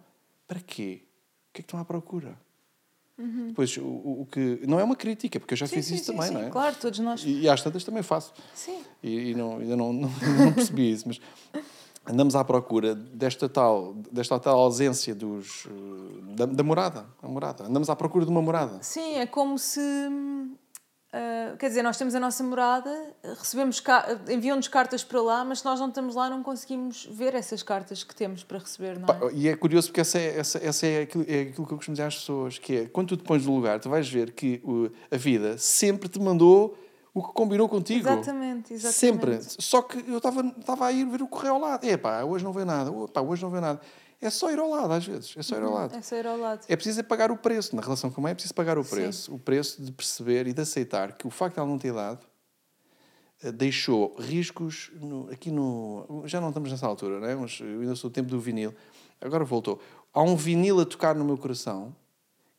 Para 0.47 0.61
quê? 0.61 1.03
O 1.49 1.53
que 1.53 1.61
é 1.61 1.63
que 1.63 1.69
estão 1.69 1.81
à 1.81 1.85
procura? 1.85 2.39
Depois, 3.49 3.77
o, 3.77 3.83
o 3.83 4.29
que. 4.31 4.61
Não 4.67 4.81
é 4.81 4.85
uma 4.85 4.97
crítica, 4.97 5.39
porque 5.39 5.55
eu 5.55 5.59
já 5.59 5.67
Sim, 5.67 5.77
fiz 5.77 5.87
sim, 5.87 5.95
isso 5.95 6.05
sim, 6.05 6.13
também, 6.13 6.31
não 6.31 6.43
é? 6.43 6.51
Claro, 6.51 6.77
todos 6.81 6.99
nós. 6.99 7.23
E, 7.25 7.41
e 7.41 7.49
às 7.49 7.63
tantas 7.63 7.85
também 7.85 8.03
faço. 8.03 8.33
Sim. 8.55 8.81
E, 9.03 9.31
e 9.31 9.35
não, 9.35 9.59
ainda 9.59 9.77
não, 9.77 9.93
não, 9.93 10.11
não 10.45 10.53
percebi 10.53 10.93
isso, 10.93 11.07
mas 11.07 11.21
andamos 12.07 12.35
à 12.35 12.45
procura 12.45 12.95
desta 12.95 13.49
tal, 13.49 13.95
desta 14.11 14.39
tal 14.39 14.59
ausência 14.59 15.15
dos, 15.15 15.67
eh, 15.67 16.35
da, 16.35 16.47
da 16.47 16.63
morada, 16.63 17.07
a 17.23 17.29
morada. 17.29 17.65
Andamos 17.65 17.89
à 17.91 17.97
procura 17.97 18.25
de 18.25 18.31
uma 18.31 18.43
morada. 18.43 18.79
Sim, 18.83 19.17
é 19.17 19.27
como 19.27 19.59
se. 19.59 19.81
Ah, 21.13 21.57
quer 21.59 21.69
dizer, 21.69 21.83
nós 21.83 21.97
temos 21.97 22.15
a 22.15 22.21
nossa 22.21 22.43
morada, 22.45 23.15
recebemos 23.39 23.83
enviam-nos 24.29 24.69
cartas 24.69 25.03
para 25.03 25.21
lá, 25.21 25.45
mas 25.45 25.59
se 25.59 25.65
nós 25.65 25.81
não 25.81 25.89
estamos 25.89 26.15
lá, 26.15 26.31
não 26.31 26.43
conseguimos 26.43 27.07
ver 27.11 27.35
essas 27.35 27.63
cartas 27.63 28.05
que 28.05 28.15
temos 28.15 28.45
para 28.45 28.59
receber, 28.59 28.99
não 28.99 29.09
é? 29.09 29.33
E 29.33 29.49
é 29.49 29.57
curioso 29.57 29.89
porque 29.89 30.01
essa 30.01 30.19
é, 30.19 30.39
essa, 30.39 30.59
essa 30.59 30.87
é, 30.87 31.03
aquilo, 31.03 31.25
é 31.27 31.41
aquilo 31.41 31.67
que 31.67 31.73
eu 31.73 31.77
costumo 31.77 31.95
dizer 31.95 32.07
às 32.07 32.15
pessoas, 32.15 32.59
que 32.59 32.77
é, 32.77 32.87
quando 32.87 33.09
tu 33.09 33.17
te 33.17 33.25
pões 33.25 33.45
no 33.45 33.57
lugar, 33.57 33.81
tu 33.81 33.91
vais 33.91 34.09
ver 34.09 34.33
que 34.33 34.61
o, 34.65 34.89
a 35.11 35.17
vida 35.17 35.59
sempre 35.59 36.09
te 36.09 36.21
mandou 36.21 36.79
o 37.13 37.27
que 37.27 37.33
combinou 37.33 37.69
contigo. 37.69 38.09
Exatamente, 38.09 38.75
exatamente. 38.75 38.95
Sempre. 38.95 39.41
Só 39.59 39.83
que 39.83 39.99
eu 40.09 40.19
estava 40.19 40.43
estava 40.43 40.87
a 40.87 40.93
ir 40.93 41.05
ver 41.07 41.23
o 41.23 41.27
correio 41.27 41.55
ao 41.55 41.61
lado. 41.61 41.85
É 41.85 41.97
pá, 41.97 42.23
hoje 42.23 42.45
não 42.45 42.53
vê 42.53 42.65
nada. 42.65 42.93
Pá, 43.09 43.21
hoje 43.21 43.43
não 43.43 43.51
vê 43.51 43.61
nada. 43.61 43.81
É 44.21 44.29
só 44.29 44.51
ir 44.53 44.59
ao 44.59 44.69
lado, 44.69 44.93
às 44.93 45.07
vezes. 45.07 45.35
É 45.37 45.43
só 45.43 45.57
ir 45.57 45.63
ao 45.63 45.73
lado. 45.73 45.95
É 45.97 46.03
só 46.03 46.15
ir 46.17 46.27
ao 46.27 46.37
lado. 46.37 46.65
É 46.69 46.77
preciso 46.77 47.01
é 47.01 47.03
pagar 47.03 47.31
o 47.31 47.37
preço. 47.37 47.75
Na 47.75 47.81
relação 47.83 48.11
com 48.11 48.21
a 48.21 48.23
mãe 48.23 48.33
é 48.33 48.35
preciso 48.35 48.55
pagar 48.55 48.77
o 48.79 48.85
preço. 48.85 49.35
O 49.35 49.39
preço 49.39 49.83
de 49.83 49.91
perceber 49.93 50.47
e 50.47 50.53
de 50.53 50.61
aceitar 50.61 51.13
que 51.17 51.27
o 51.27 51.31
facto 51.31 51.55
de 51.55 51.61
ela 51.61 51.69
não 51.69 51.79
ter 51.79 51.93
dado 51.95 52.27
eh, 53.43 53.51
deixou 53.51 54.15
riscos 54.19 54.91
no- 55.01 55.31
aqui 55.31 55.51
no. 55.51 56.23
Já 56.27 56.41
não 56.41 56.49
estamos 56.49 56.71
nessa 56.71 56.87
altura, 56.87 57.19
não 57.19 57.27
é? 57.27 57.35
Mas 57.35 57.59
eu 57.61 57.81
ainda 57.81 57.97
sou 57.97 58.11
do 58.11 58.13
tempo 58.15 58.29
do 58.29 58.39
vinil. 58.39 58.75
Agora 59.21 59.45
voltou. 59.45 59.81
Há 60.13 60.21
um 60.23 60.37
vinil 60.37 60.81
a 60.81 60.85
tocar 60.85 61.15
no 61.15 61.25
meu 61.25 61.39
coração 61.39 61.95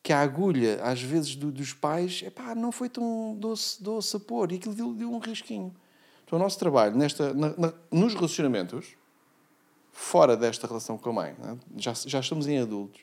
que 0.01 0.11
a 0.11 0.19
agulha, 0.19 0.81
às 0.83 0.99
vezes, 0.99 1.35
do- 1.35 1.51
dos 1.51 1.73
pais, 1.73 2.23
epá, 2.25 2.55
não 2.55 2.71
foi 2.71 2.89
tão 2.89 3.35
doce, 3.39 3.81
doce 3.83 4.15
a 4.15 4.19
pôr. 4.19 4.51
E 4.51 4.55
aquilo 4.55 4.73
deu, 4.73 4.93
deu 4.93 5.11
um 5.11 5.19
risquinho. 5.19 5.75
Então, 6.25 6.39
o 6.39 6.41
nosso 6.41 6.57
trabalho 6.57 6.95
nesta, 6.97 7.33
na- 7.35 7.53
na- 7.55 7.73
nos 7.91 8.15
relacionamentos, 8.15 8.95
fora 9.91 10.35
desta 10.37 10.67
relação 10.67 10.97
com 10.97 11.09
a 11.09 11.13
mãe, 11.13 11.35
é? 11.43 11.55
já, 11.77 11.93
já 11.93 12.19
estamos 12.19 12.47
em 12.47 12.59
adultos 12.59 13.01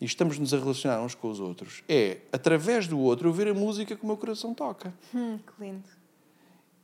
e 0.00 0.04
estamos-nos 0.04 0.54
a 0.54 0.58
relacionar 0.58 1.00
uns 1.02 1.14
com 1.14 1.28
os 1.30 1.40
outros, 1.40 1.82
é, 1.88 2.18
através 2.32 2.86
do 2.86 2.98
outro, 2.98 3.28
eu 3.28 3.32
ver 3.32 3.48
a 3.48 3.54
música 3.54 3.96
que 3.96 4.04
o 4.04 4.06
meu 4.06 4.16
coração 4.16 4.54
toca. 4.54 4.92
Hum, 5.14 5.38
que 5.38 5.64
lindo. 5.64 5.88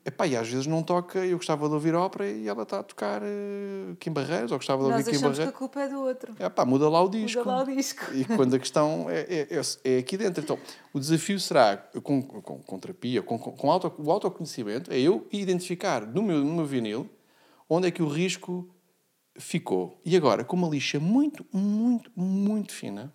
Epá, 0.06 0.26
e 0.26 0.36
às 0.36 0.46
vezes 0.46 0.66
não 0.66 0.82
toca, 0.82 1.24
eu 1.24 1.38
gostava 1.38 1.66
de 1.66 1.72
ouvir 1.72 1.94
ópera 1.94 2.30
e 2.30 2.46
ela 2.46 2.64
está 2.64 2.80
a 2.80 2.82
tocar 2.82 3.22
uh, 3.22 3.96
Kim 3.98 4.10
Barreiros, 4.12 4.52
ou 4.52 4.58
gostava 4.58 4.82
de 4.82 4.90
ouvir 4.90 4.98
Nós 4.98 5.08
Kim 5.08 5.16
achamos 5.16 5.38
que 5.38 5.42
a 5.42 5.46
Barreiros. 5.46 5.58
culpa 5.58 5.80
é 5.80 5.88
do 5.88 6.00
outro. 6.00 6.34
Epá, 6.38 6.66
muda 6.66 6.90
lá 6.90 7.02
o 7.02 7.08
disco. 7.08 7.38
Muda 7.38 7.50
lá 7.50 7.62
o 7.62 7.66
disco. 7.74 8.04
E 8.12 8.22
quando 8.26 8.54
a 8.54 8.58
questão 8.58 9.06
é, 9.08 9.20
é, 9.20 9.48
é- 9.50 9.94
é 9.94 9.98
aqui 9.98 10.18
dentro. 10.18 10.42
Então, 10.44 10.58
o 10.92 11.00
desafio 11.00 11.40
será, 11.40 11.78
com, 12.02 12.20
com, 12.20 12.58
com 12.58 12.78
terapia, 12.78 13.22
com, 13.22 13.38
com, 13.38 13.52
com 13.52 13.70
auto, 13.72 13.90
o 13.96 14.10
autoconhecimento, 14.12 14.92
é 14.92 14.98
eu 15.00 15.26
identificar 15.32 16.04
no 16.06 16.22
meu, 16.22 16.44
no 16.44 16.52
meu 16.54 16.66
vinil 16.66 17.08
onde 17.70 17.88
é 17.88 17.90
que 17.90 18.02
o 18.02 18.08
risco 18.08 18.68
ficou. 19.36 20.00
E 20.04 20.16
agora, 20.16 20.44
com 20.44 20.56
uma 20.56 20.68
lixa 20.68 20.98
muito, 21.00 21.44
muito, 21.52 22.10
muito 22.14 22.72
fina, 22.72 23.12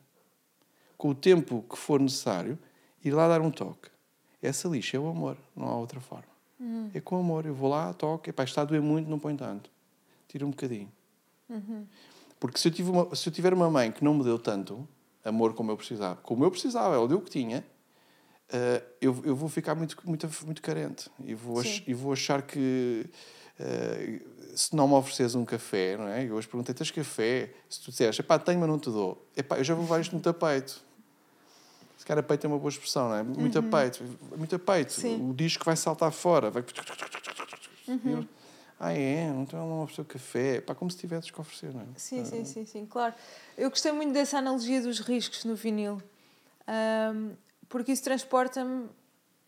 com 0.98 1.10
o 1.10 1.16
tempo 1.16 1.64
que 1.70 1.78
for 1.78 2.00
necessário, 2.00 2.58
ir 3.04 3.12
lá 3.12 3.28
dar 3.28 3.42
um 3.42 3.52
toque. 3.52 3.90
Essa 4.42 4.68
lixa 4.68 4.98
é 4.98 5.00
o 5.00 5.08
amor, 5.08 5.38
não 5.56 5.68
há 5.68 5.76
outra 5.78 6.00
forma. 6.00 6.28
É 6.94 7.00
com 7.00 7.18
amor. 7.18 7.46
Eu 7.46 7.54
vou 7.54 7.70
lá, 7.70 7.94
toco, 7.94 8.30
epá, 8.30 8.44
está 8.44 8.62
a 8.62 8.66
doer 8.66 8.82
muito, 8.82 9.10
não 9.10 9.18
põe 9.20 9.36
tanto. 9.36 9.70
Tira 10.28 10.46
um 10.46 10.50
bocadinho. 10.50 10.92
Porque 12.40 12.58
se 12.58 12.68
eu, 12.70 12.92
uma, 12.92 13.16
se 13.16 13.28
eu 13.28 13.34
tiver 13.34 13.54
uma 13.54 13.70
mãe 13.70 13.92
que 13.92 14.04
não 14.04 14.14
me 14.14 14.24
deu 14.24 14.38
tanto 14.40 14.88
amor 15.24 15.54
como 15.54 15.72
eu 15.72 15.78
precisava, 15.78 16.16
como 16.22 16.44
eu 16.44 16.52
precisava, 16.52 16.96
ela 16.96 17.08
deu 17.08 17.18
o 17.18 17.22
que 17.22 17.30
tinha, 17.30 17.66
eh, 18.52 18.84
eu, 19.02 19.22
eu 19.26 19.36
vou 19.36 19.50
ficar 19.50 19.76
muito, 19.76 19.98
muito, 20.06 20.28
muito 20.46 20.62
carente. 20.62 21.10
E 21.26 21.34
vou, 21.34 21.60
ach- 21.60 21.84
e 21.88 21.94
vou 21.94 22.14
achar 22.14 22.42
que 22.42 23.10
eh, 23.60 24.22
se 24.56 24.76
não 24.76 24.88
me 24.88 24.94
ofereces 24.94 25.36
um 25.36 25.46
café, 25.46 25.98
não 25.98 26.08
é? 26.08 26.26
Eu 26.26 26.36
hoje 26.36 26.48
perguntei: 26.48 26.74
tens 26.74 26.92
café? 26.92 27.52
Se 27.70 27.82
tu 27.82 27.92
disseres, 27.92 28.18
epá, 28.20 28.38
tenho, 28.40 28.60
mas 28.60 28.70
não 28.70 28.80
te 28.80 28.90
dou, 28.90 29.26
epá, 29.36 29.58
eu 29.58 29.64
já 29.64 29.74
vou 29.74 29.84
levar 29.84 30.00
isto 30.00 30.12
muito 30.12 30.30
a 30.30 30.34
peito. 30.34 30.82
Se 31.98 32.06
calhar 32.06 32.24
peito 32.24 32.46
é 32.46 32.48
uma 32.48 32.58
boa 32.58 32.70
expressão, 32.70 33.10
não 33.10 33.16
é? 33.16 33.24
Muito 33.24 33.60
a 33.60 33.62
peito. 33.62 34.04
Muito 34.36 34.56
a 34.56 34.60
peito. 34.60 34.94
Sim. 34.94 35.30
O 35.30 35.34
disco 35.34 35.66
vai 35.66 35.76
saltar 35.76 36.12
fora. 36.12 36.50
Vai... 36.50 36.64
Ah, 38.80 38.94
é? 38.94 39.26
Então 39.26 39.60
ela 39.60 39.68
não 39.68 39.84
ofereceu 39.84 40.06
café. 40.06 40.62
Pá, 40.62 40.74
como 40.74 40.90
se 40.90 40.98
tivesses 40.98 41.30
que 41.30 41.40
oferecer, 41.40 41.74
não 41.74 41.82
é? 41.82 41.86
Sim, 41.98 42.24
sim, 42.24 42.46
sim, 42.46 42.66
sim, 42.66 42.86
claro. 42.86 43.14
Eu 43.58 43.70
gostei 43.70 43.92
muito 43.92 44.14
dessa 44.14 44.38
analogia 44.38 44.82
dos 44.82 45.00
riscos 45.00 45.44
no 45.44 45.56
vinil, 45.56 46.02
Ahm, 46.70 47.32
porque 47.68 47.92
isso 47.92 48.04
transporta-me 48.04 48.88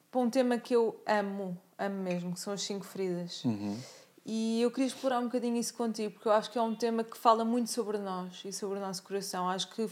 para 0.10 0.22
um 0.22 0.30
tema 0.30 0.58
que 0.58 0.76
eu 0.76 1.00
amo, 1.06 1.56
amo 1.78 2.04
mesmo, 2.04 2.34
que 2.34 2.40
são 2.40 2.52
as 2.52 2.64
cinco 2.64 2.84
feridas. 2.84 3.46
Uhum. 3.46 3.78
E 4.26 4.62
eu 4.62 4.70
queria 4.70 4.88
explorar 4.88 5.20
um 5.20 5.26
bocadinho 5.26 5.58
isso 5.58 5.74
contigo, 5.74 6.14
porque 6.14 6.28
eu 6.28 6.32
acho 6.32 6.52
que 6.52 6.58
é 6.58 6.62
um 6.62 6.76
tema 6.76 7.04
que 7.04 7.18
fala 7.18 7.44
muito 7.44 7.72
sobre 7.72 7.98
nós 7.98 8.44
e 8.46 8.54
sobre 8.54 8.78
o 8.78 8.82
nosso 8.82 9.02
coração. 9.04 9.50
Acho 9.50 9.70
que 9.70 9.90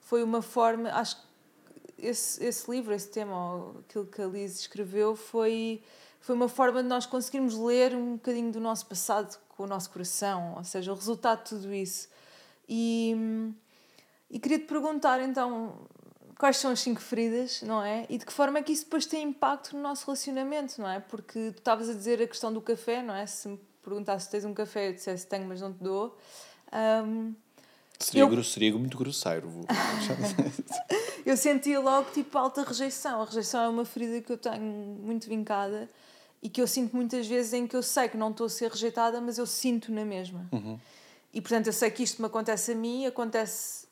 foi 0.00 0.22
uma 0.22 0.40
forma, 0.40 0.90
acho 0.90 1.16
que 1.16 1.26
esse, 1.98 2.42
esse 2.44 2.70
livro, 2.70 2.94
esse 2.94 3.08
tema, 3.08 3.74
aquilo 3.80 4.06
que 4.06 4.20
a 4.20 4.26
Liz 4.26 4.60
escreveu, 4.60 5.14
foi, 5.14 5.82
foi 6.20 6.34
uma 6.34 6.48
forma 6.48 6.82
de 6.82 6.88
nós 6.88 7.06
conseguirmos 7.06 7.56
ler 7.58 7.94
um 7.94 8.14
bocadinho 8.14 8.50
do 8.50 8.60
nosso 8.60 8.86
passado 8.86 9.38
com 9.48 9.64
o 9.64 9.66
nosso 9.66 9.90
coração, 9.90 10.54
ou 10.56 10.64
seja, 10.64 10.92
o 10.92 10.94
resultado 10.94 11.42
de 11.42 11.50
tudo 11.50 11.74
isso. 11.74 12.08
E, 12.68 13.14
e 14.30 14.38
queria 14.38 14.58
te 14.58 14.64
perguntar 14.64 15.20
então 15.20 15.86
quais 16.38 16.56
são 16.58 16.70
as 16.70 16.80
cinco 16.80 17.00
feridas, 17.00 17.62
não 17.62 17.82
é? 17.82 18.06
E 18.08 18.18
de 18.18 18.26
que 18.26 18.32
forma 18.32 18.58
é 18.58 18.62
que 18.62 18.72
isso 18.72 18.84
depois 18.84 19.06
tem 19.06 19.22
impacto 19.22 19.76
no 19.76 19.82
nosso 19.82 20.06
relacionamento, 20.06 20.80
não 20.80 20.88
é? 20.88 21.00
Porque 21.00 21.52
tu 21.52 21.58
estavas 21.58 21.88
a 21.88 21.92
dizer 21.94 22.20
a 22.22 22.26
questão 22.26 22.52
do 22.52 22.60
café, 22.60 23.02
não 23.02 23.14
é? 23.14 23.26
Se 23.26 23.48
me 23.48 23.58
perguntasse 23.82 24.26
se 24.26 24.30
tens 24.32 24.44
um 24.44 24.52
café, 24.54 24.88
eu 24.88 24.92
dissesse 24.94 25.26
tenho, 25.26 25.46
mas 25.46 25.60
não 25.60 25.72
te 25.72 25.82
dou. 25.82 26.16
Ahm, 26.72 27.32
Seria, 27.98 28.22
Eu- 28.24 28.28
grosso- 28.28 28.50
seria 28.50 28.72
muito 28.76 28.98
grosseiro. 28.98 29.48
Vou... 29.48 29.64
eu 31.24 31.34
sentia 31.36 31.80
logo 31.80 32.10
tipo 32.10 32.36
alta 32.36 32.62
rejeição. 32.62 33.22
A 33.22 33.24
rejeição 33.24 33.62
é 33.64 33.68
uma 33.68 33.84
ferida 33.86 34.20
que 34.20 34.30
eu 34.32 34.36
tenho 34.36 34.60
muito 34.62 35.26
vincada 35.28 35.88
e 36.42 36.48
que 36.50 36.60
eu 36.60 36.66
sinto 36.66 36.94
muitas 36.94 37.26
vezes 37.26 37.54
em 37.54 37.66
que 37.66 37.74
eu 37.74 37.82
sei 37.82 38.08
que 38.10 38.16
não 38.18 38.30
estou 38.30 38.46
a 38.46 38.50
ser 38.50 38.70
rejeitada, 38.70 39.18
mas 39.20 39.38
eu 39.38 39.46
sinto 39.46 39.90
na 39.90 40.04
mesma. 40.04 40.46
E 41.32 41.40
portanto 41.40 41.68
eu 41.68 41.72
sei 41.72 41.90
que 41.90 42.02
isto 42.02 42.20
me 42.20 42.26
acontece 42.26 42.72
a 42.72 42.74
mim 42.74 43.06
acontece 43.06 43.85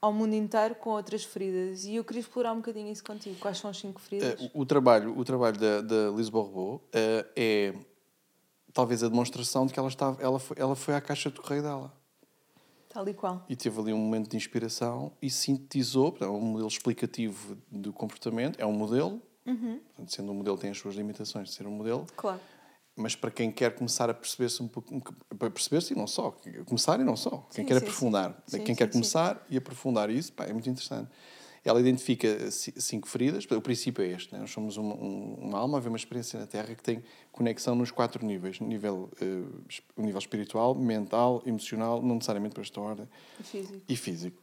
ao 0.00 0.12
mundo 0.12 0.34
inteiro 0.34 0.74
com 0.74 0.90
outras 0.90 1.24
feridas. 1.24 1.84
E 1.84 1.96
eu 1.96 2.04
queria 2.04 2.20
explorar 2.20 2.52
um 2.52 2.56
bocadinho 2.56 2.90
isso 2.90 3.04
contigo. 3.04 3.36
Quais 3.38 3.58
são 3.58 3.70
as 3.70 3.78
cinco 3.78 4.00
feridas? 4.00 4.40
Eh, 4.40 4.50
o, 4.54 4.64
trabalho, 4.64 5.16
o 5.18 5.24
trabalho 5.24 5.58
da, 5.58 5.80
da 5.82 6.10
Liz 6.10 6.28
Borbot 6.28 6.82
eh, 6.92 7.26
é 7.36 7.74
talvez 8.72 9.02
a 9.02 9.08
demonstração 9.08 9.66
de 9.66 9.72
que 9.72 9.78
ela, 9.78 9.88
estava, 9.88 10.22
ela, 10.22 10.38
foi, 10.38 10.56
ela 10.58 10.76
foi 10.76 10.94
à 10.94 11.00
caixa 11.00 11.30
de 11.30 11.40
correio 11.40 11.62
dela. 11.62 11.92
Tal 12.88 13.08
e 13.08 13.14
qual. 13.14 13.44
E 13.48 13.54
teve 13.54 13.80
ali 13.80 13.92
um 13.92 13.98
momento 13.98 14.28
de 14.28 14.36
inspiração 14.36 15.12
e 15.22 15.30
sintetizou, 15.30 16.16
é 16.20 16.26
um 16.26 16.40
modelo 16.40 16.68
explicativo 16.68 17.56
do 17.70 17.92
comportamento, 17.92 18.58
é 18.58 18.66
um 18.66 18.72
modelo, 18.72 19.22
portanto, 19.44 20.12
sendo 20.12 20.32
um 20.32 20.34
modelo 20.34 20.58
tem 20.58 20.70
as 20.70 20.78
suas 20.78 20.96
limitações 20.96 21.50
de 21.50 21.54
ser 21.54 21.66
um 21.68 21.70
modelo, 21.70 22.04
Claro. 22.16 22.40
Mas 23.00 23.16
para 23.16 23.30
quem 23.30 23.50
quer 23.50 23.74
começar 23.74 24.08
a 24.10 24.14
perceber-se 24.14 24.62
um 24.62 24.68
pouco, 24.68 25.00
para 25.38 25.50
perceber-se 25.50 25.92
e 25.92 25.96
não 25.96 26.06
só, 26.06 26.30
começar 26.66 27.00
e 27.00 27.04
não 27.04 27.16
só, 27.16 27.38
quem 27.54 27.64
Sim, 27.64 27.64
quer 27.64 27.78
sim, 27.78 27.84
aprofundar, 27.86 28.42
sim. 28.46 28.62
Quem 28.62 28.74
quer 28.74 28.90
começar 28.90 29.44
e 29.48 29.56
aprofundar 29.56 30.10
isso, 30.10 30.32
pá, 30.32 30.44
é 30.44 30.52
muito 30.52 30.68
interessante. 30.68 31.10
Ela 31.62 31.78
identifica 31.80 32.50
ci- 32.50 32.72
cinco 32.78 33.06
feridas, 33.06 33.44
o 33.50 33.60
princípio 33.60 34.02
é 34.02 34.08
este, 34.08 34.32
né? 34.32 34.40
nós 34.40 34.50
somos 34.50 34.76
uma, 34.78 34.94
um- 34.94 35.34
uma 35.40 35.58
alma, 35.58 35.76
havia 35.78 35.90
uma 35.90 35.96
experiência 35.98 36.38
na 36.40 36.46
Terra 36.46 36.74
que 36.74 36.82
tem 36.82 37.02
conexão 37.32 37.74
nos 37.74 37.90
quatro 37.90 38.24
níveis, 38.24 38.60
nível, 38.60 39.10
o 39.96 40.02
nível 40.02 40.18
espiritual, 40.18 40.74
mental, 40.74 41.42
emocional, 41.44 42.00
não 42.00 42.14
necessariamente 42.14 42.54
para 42.54 42.62
esta 42.62 42.80
ordem, 42.80 43.08
E 43.38 43.42
físico. 43.42 43.82
e 43.88 43.96
físico. 43.96 44.42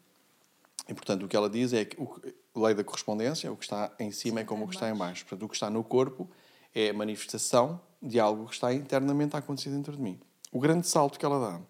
E, 0.88 0.94
portanto, 0.94 1.24
o 1.24 1.28
que 1.28 1.36
ela 1.36 1.50
diz 1.50 1.74
é 1.74 1.84
que 1.86 1.98
a 2.00 2.60
lei 2.60 2.74
da 2.76 2.84
correspondência, 2.84 3.52
o 3.52 3.58
que 3.58 3.64
está 3.66 3.92
em 4.00 4.12
cima 4.12 4.40
é 4.42 4.44
como 4.44 4.66
o 4.66 4.68
que 4.68 4.76
está 4.76 4.90
em 4.90 4.96
baixo. 4.96 5.26
Portanto, 5.26 5.44
o 5.44 5.50
que 5.50 5.56
está 5.56 5.70
no 5.70 5.84
corpo 5.84 6.30
é 6.74 6.90
a 6.92 6.94
manifestação 6.94 7.82
de 8.02 8.20
algo 8.20 8.46
que 8.46 8.54
está 8.54 8.74
internamente 8.74 9.36
a 9.36 9.40
acontecer 9.40 9.70
dentro 9.70 9.96
de 9.96 10.02
mim. 10.02 10.20
O 10.52 10.60
grande 10.60 10.88
salto 10.88 11.20
que 11.20 11.26
ela 11.26 11.40
dá 11.40 11.62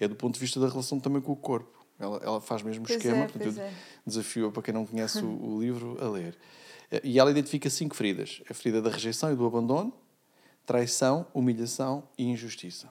é 0.00 0.08
do 0.08 0.16
ponto 0.16 0.34
de 0.34 0.40
vista 0.40 0.58
da 0.58 0.68
relação 0.68 0.98
também 0.98 1.20
com 1.20 1.32
o 1.32 1.36
corpo. 1.36 1.86
Ela, 1.98 2.20
ela 2.24 2.40
faz 2.40 2.62
mesmo 2.62 2.84
Pois 2.84 2.96
esquema, 2.96 3.24
é, 3.24 3.28
portanto, 3.28 3.56
eu 3.56 3.62
é. 3.62 3.72
desafio 4.06 4.50
para 4.50 4.62
quem 4.62 4.74
não 4.74 4.84
conhece 4.84 5.22
o, 5.22 5.28
o 5.28 5.60
livro 5.60 5.96
a 6.04 6.08
ler. 6.08 6.36
Eh, 6.90 7.00
E 7.04 7.18
ela 7.18 7.30
identifica 7.30 7.70
cinco 7.70 7.94
feridas: 7.94 8.42
a 8.50 8.54
ferida 8.54 8.82
da 8.82 8.90
rejeição 8.90 9.32
e 9.32 9.36
do 9.36 9.46
abandono, 9.46 9.92
traição, 10.66 11.26
humilhação 11.32 12.02
e 12.18 12.24
injustiça. 12.24 12.88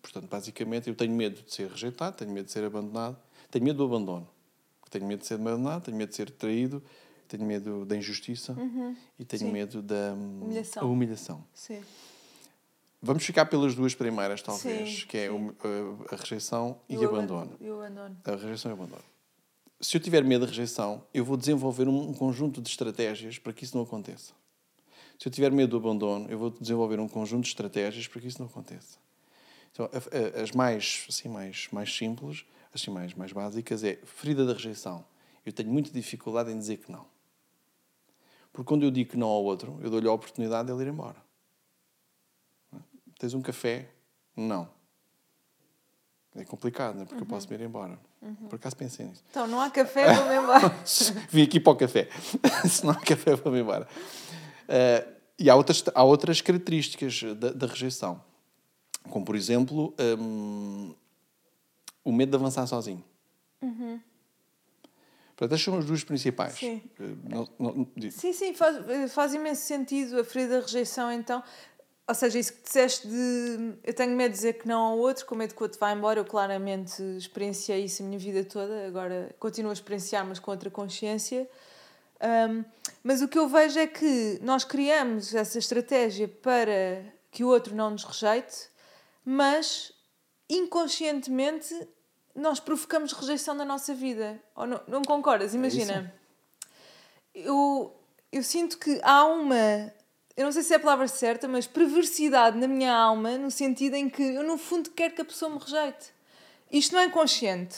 Portanto, 0.00 0.28
basicamente, 0.28 0.88
eu 0.88 0.96
tenho 0.96 1.14
medo 1.14 1.42
de 1.42 1.54
ser 1.54 1.70
rejeitado, 1.70 2.16
tenho 2.16 2.32
medo 2.32 2.46
de 2.46 2.52
ser 2.52 2.64
abandonado, 2.64 3.16
tenho 3.50 3.64
medo 3.64 3.76
do 3.76 3.84
abandono, 3.84 4.28
tenho 4.90 5.06
medo 5.06 5.20
de 5.20 5.26
ser 5.26 5.34
abandonado, 5.34 5.84
tenho 5.84 5.96
medo 5.96 6.08
de 6.08 6.16
ser 6.16 6.28
traído, 6.30 6.82
tenho 7.36 7.44
medo 7.48 7.84
da 7.84 7.96
injustiça 7.96 8.52
e 9.18 9.24
tenho 9.24 9.42
Uhum. 9.44 9.48
Sim. 9.48 9.52
medo 9.52 9.82
da 9.82 10.14
hum, 10.14 10.40
Humilhação. 10.42 10.92
humilhação. 10.92 11.44
Sim. 11.54 11.82
Vamos 13.00 13.24
ficar 13.24 13.46
pelas 13.46 13.74
duas 13.74 13.94
primeiras, 13.94 14.42
talvez, 14.42 15.00
Sim, 15.00 15.06
que 15.06 15.16
é 15.18 15.28
sim. 15.28 15.34
o- 15.34 16.04
a, 16.12 16.16
rejeição 16.16 16.78
e, 16.88 16.96
o 16.96 17.00
o 17.00 17.04
aban- 17.08 17.18
abandono. 17.18 17.58
Abandono. 17.60 18.16
A 18.24 18.30
rejeição 18.36 18.70
e 18.70 18.74
o 18.74 18.76
abandono. 18.76 19.02
Se 19.80 19.96
eu 19.96 20.00
tiver 20.00 20.22
medo 20.22 20.42
da 20.44 20.46
rejeição, 20.50 21.04
eu 21.12 21.24
vou 21.24 21.36
desenvolver 21.36 21.88
um, 21.88 22.12
conjunto 22.14 22.60
de 22.62 22.68
estratégias 22.68 23.38
para 23.38 23.52
que 23.52 23.64
isso 23.64 23.76
não 23.76 23.82
aconteça. 23.82 24.32
Se 25.18 25.26
eu 25.26 25.32
tiver 25.32 25.50
medo 25.50 25.70
do 25.70 25.76
abandono, 25.88 26.28
eu 26.30 26.38
vou 26.38 26.50
desenvolver 26.50 27.00
um 27.00 27.08
conjunto 27.08 27.42
de 27.44 27.48
estratégias 27.48 28.06
para 28.06 28.20
que 28.20 28.28
isso 28.28 28.38
não 28.38 28.46
aconteça. 28.46 28.98
Então, 29.72 29.88
as 30.40 30.52
mais, 30.52 31.04
assim, 31.08 31.28
mais, 31.28 31.66
mais 31.72 31.92
simples, 31.96 32.44
assim, 32.72 32.90
mais, 32.92 33.14
mais 33.14 33.32
básicas, 33.32 33.82
é 33.82 33.96
ferida 34.04 34.44
da 34.46 34.52
rejeição. 34.52 35.04
Eu 35.44 35.52
tenho 35.52 35.70
muita 35.70 35.90
dificuldade 35.90 36.52
em 36.52 36.58
dizer 36.58 36.76
que 36.76 36.92
não. 36.92 37.04
Porque 38.52 38.68
quando 38.68 38.82
eu 38.84 38.90
digo 38.90 39.10
que 39.10 39.16
não 39.16 39.28
ao 39.28 39.42
outro, 39.42 39.78
eu 39.82 39.90
dou-lhe 39.90 40.06
a 40.06 40.12
oportunidade 40.12 40.66
de 40.66 40.74
ele 40.74 40.82
ir 40.84 40.92
embora. 40.92 41.16
Tens 43.18 43.34
um 43.34 43.40
café? 43.40 43.88
Não. 44.36 44.68
É 46.34 46.44
complicado, 46.44 46.96
não 46.96 47.02
é? 47.02 47.04
Porque 47.04 47.22
eu 47.22 47.26
posso 47.26 47.48
me 47.48 47.54
ir 47.54 47.62
embora. 47.62 47.98
Por 48.48 48.56
acaso 48.56 48.76
pensei 48.76 49.06
nisso. 49.06 49.22
Então, 49.30 49.46
não 49.46 49.60
há 49.60 49.70
café, 49.70 50.14
vou-me 50.14 50.36
embora. 50.42 50.74
Vim 51.30 51.42
aqui 51.42 51.60
para 51.60 51.72
o 51.72 51.76
café. 51.76 52.08
Se 52.68 52.84
não 52.84 52.92
há 52.92 52.96
café, 53.00 53.34
vou-me 53.36 53.60
embora. 53.60 53.86
Eh, 54.68 55.06
e 55.38 55.50
há 55.50 55.54
outras, 55.54 55.84
há 55.94 56.02
outras 56.02 56.40
características 56.40 57.22
da, 57.36 57.50
da 57.52 57.66
rejeição. 57.66 58.22
Como, 59.10 59.24
por 59.24 59.34
exemplo, 59.34 59.94
hum, 60.18 60.94
o 62.04 62.12
medo 62.12 62.30
de 62.30 62.36
avançar 62.36 62.66
sozinho. 62.66 63.04
Portanto, 65.42 65.54
estas 65.58 65.62
são 65.64 65.78
as 65.78 65.84
duas 65.84 66.04
principais. 66.04 66.54
Sim. 66.54 66.80
Eh, 67.00 67.04
não- 67.28 67.48
não- 67.58 67.86
Sim, 68.12 68.32
sim, 68.32 68.54
faz, 68.54 69.12
faz 69.12 69.34
imenso 69.34 69.62
sentido 69.62 70.20
a 70.20 70.24
ferida 70.24 70.60
da 70.60 70.66
rejeição, 70.66 71.10
então. 71.10 71.42
Ou 72.06 72.14
seja, 72.14 72.38
isso 72.38 72.52
que 72.52 72.62
disseste 72.62 73.08
de 73.08 73.74
eu 73.82 73.92
tenho 73.94 74.14
medo 74.14 74.30
de 74.30 74.36
dizer 74.36 74.52
que 74.54 74.68
não 74.68 74.80
ao 74.80 74.98
outro, 74.98 75.26
com 75.26 75.34
medo 75.34 75.52
que 75.54 75.60
o 75.60 75.64
outro 75.64 75.80
vá 75.80 75.90
embora, 75.92 76.20
eu 76.20 76.24
claramente 76.24 77.02
experienciei 77.16 77.84
isso 77.84 78.02
a 78.02 78.06
minha 78.06 78.18
vida 78.20 78.44
toda, 78.44 78.86
agora 78.86 79.34
continuo 79.40 79.70
a 79.70 79.72
experienciar, 79.72 80.24
mas 80.24 80.38
com 80.38 80.50
outra 80.52 80.70
consciência. 80.70 81.48
Um, 82.20 82.64
mas 83.02 83.20
o 83.20 83.26
que 83.26 83.36
eu 83.38 83.48
vejo 83.48 83.80
é 83.80 83.86
que 83.88 84.38
nós 84.42 84.62
criamos 84.64 85.34
essa 85.34 85.58
estratégia 85.58 86.28
para 86.28 87.04
que 87.32 87.42
o 87.42 87.48
outro 87.48 87.74
não 87.74 87.90
nos 87.90 88.04
rejeite, 88.04 88.68
mas 89.24 89.92
inconscientemente 90.48 91.74
nós 92.34 92.60
provocamos 92.60 93.12
rejeição 93.12 93.54
na 93.54 93.64
nossa 93.64 93.94
vida. 93.94 94.40
Ou 94.54 94.66
não, 94.66 94.80
não 94.86 95.02
concordas? 95.02 95.54
Imagina 95.54 96.12
eu, 97.34 97.94
eu 98.30 98.42
sinto 98.42 98.78
que 98.78 99.00
há 99.02 99.24
uma. 99.24 99.92
Eu 100.36 100.44
não 100.46 100.52
sei 100.52 100.62
se 100.62 100.72
é 100.72 100.76
a 100.76 100.80
palavra 100.80 101.06
certa, 101.08 101.46
mas 101.46 101.66
perversidade 101.66 102.56
na 102.58 102.66
minha 102.66 102.94
alma, 102.94 103.36
no 103.36 103.50
sentido 103.50 103.94
em 103.94 104.08
que 104.08 104.22
eu, 104.22 104.42
no 104.42 104.56
fundo, 104.56 104.90
quero 104.90 105.14
que 105.14 105.20
a 105.20 105.24
pessoa 105.24 105.50
me 105.50 105.58
rejeite. 105.58 106.12
Isto 106.70 106.94
não 106.94 107.02
é 107.02 107.10
consciente, 107.10 107.76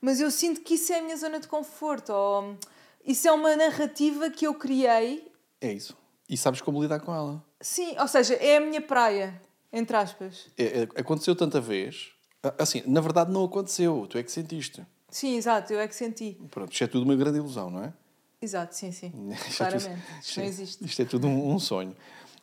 mas 0.00 0.20
eu 0.20 0.30
sinto 0.30 0.60
que 0.60 0.74
isso 0.74 0.92
é 0.92 0.98
a 0.98 1.02
minha 1.02 1.16
zona 1.16 1.40
de 1.40 1.48
conforto, 1.48 2.12
ou 2.12 2.56
isso 3.06 3.26
é 3.26 3.32
uma 3.32 3.56
narrativa 3.56 4.28
que 4.28 4.46
eu 4.46 4.54
criei. 4.54 5.32
É 5.60 5.72
isso. 5.72 5.96
E 6.28 6.36
sabes 6.36 6.60
como 6.60 6.82
lidar 6.82 7.00
com 7.00 7.14
ela. 7.14 7.42
Sim, 7.60 7.96
ou 7.98 8.08
seja, 8.08 8.34
é 8.34 8.58
a 8.58 8.60
minha 8.60 8.80
praia, 8.82 9.40
entre 9.72 9.96
aspas. 9.96 10.48
É- 10.58 10.82
é- 10.82 11.00
aconteceu 11.00 11.34
tanta 11.34 11.60
vez. 11.60 12.12
A- 12.42 12.54
Assim, 12.62 12.82
na 12.86 13.00
verdade, 13.00 13.30
não 13.32 13.44
aconteceu. 13.44 14.06
Tu 14.08 14.18
é 14.18 14.22
que 14.22 14.30
sentiste. 14.32 14.84
Sim, 15.10 15.36
exato, 15.36 15.72
eu 15.72 15.80
é 15.80 15.86
que 15.88 15.94
senti. 15.94 16.38
Pronto, 16.50 16.72
isto 16.72 16.84
é 16.84 16.86
tudo 16.86 17.04
uma 17.04 17.14
grande 17.14 17.38
ilusão, 17.38 17.70
não 17.70 17.84
é? 17.84 17.92
Exato, 18.40 18.74
sim, 18.74 18.90
sim. 18.90 19.12
Isto 19.48 19.62
é 19.62 19.66
tudo- 19.70 19.80
Claramente. 19.82 20.02
Isto 20.20 20.36
não 20.38 20.44
é- 20.44 20.48
existe. 20.48 20.84
Isto 20.84 21.02
é 21.02 21.04
tudo 21.04 21.26
um, 21.28 21.52
um 21.54 21.58
sonho. 21.60 21.94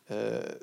Eh, 0.08 0.58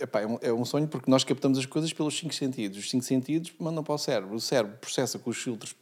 epá, 0.00 0.20
é, 0.20 0.26
um, 0.26 0.38
é 0.40 0.52
um 0.52 0.64
sonho 0.64 0.86
porque 0.86 1.10
nós 1.10 1.24
captamos 1.24 1.58
as 1.58 1.66
coisas 1.66 1.92
pelos 1.92 2.16
cinco 2.16 2.34
sentidos. 2.34 2.78
Os 2.78 2.88
cinco 2.90 3.04
sentidos 3.04 3.52
mandam 3.58 3.82
para 3.82 3.94
o 3.94 3.98
cérebro. 3.98 4.34
O 4.36 4.40
cérebro 4.40 4.76
processa 4.78 5.18
com 5.18 5.30
os 5.30 5.36
filtros 5.38 5.74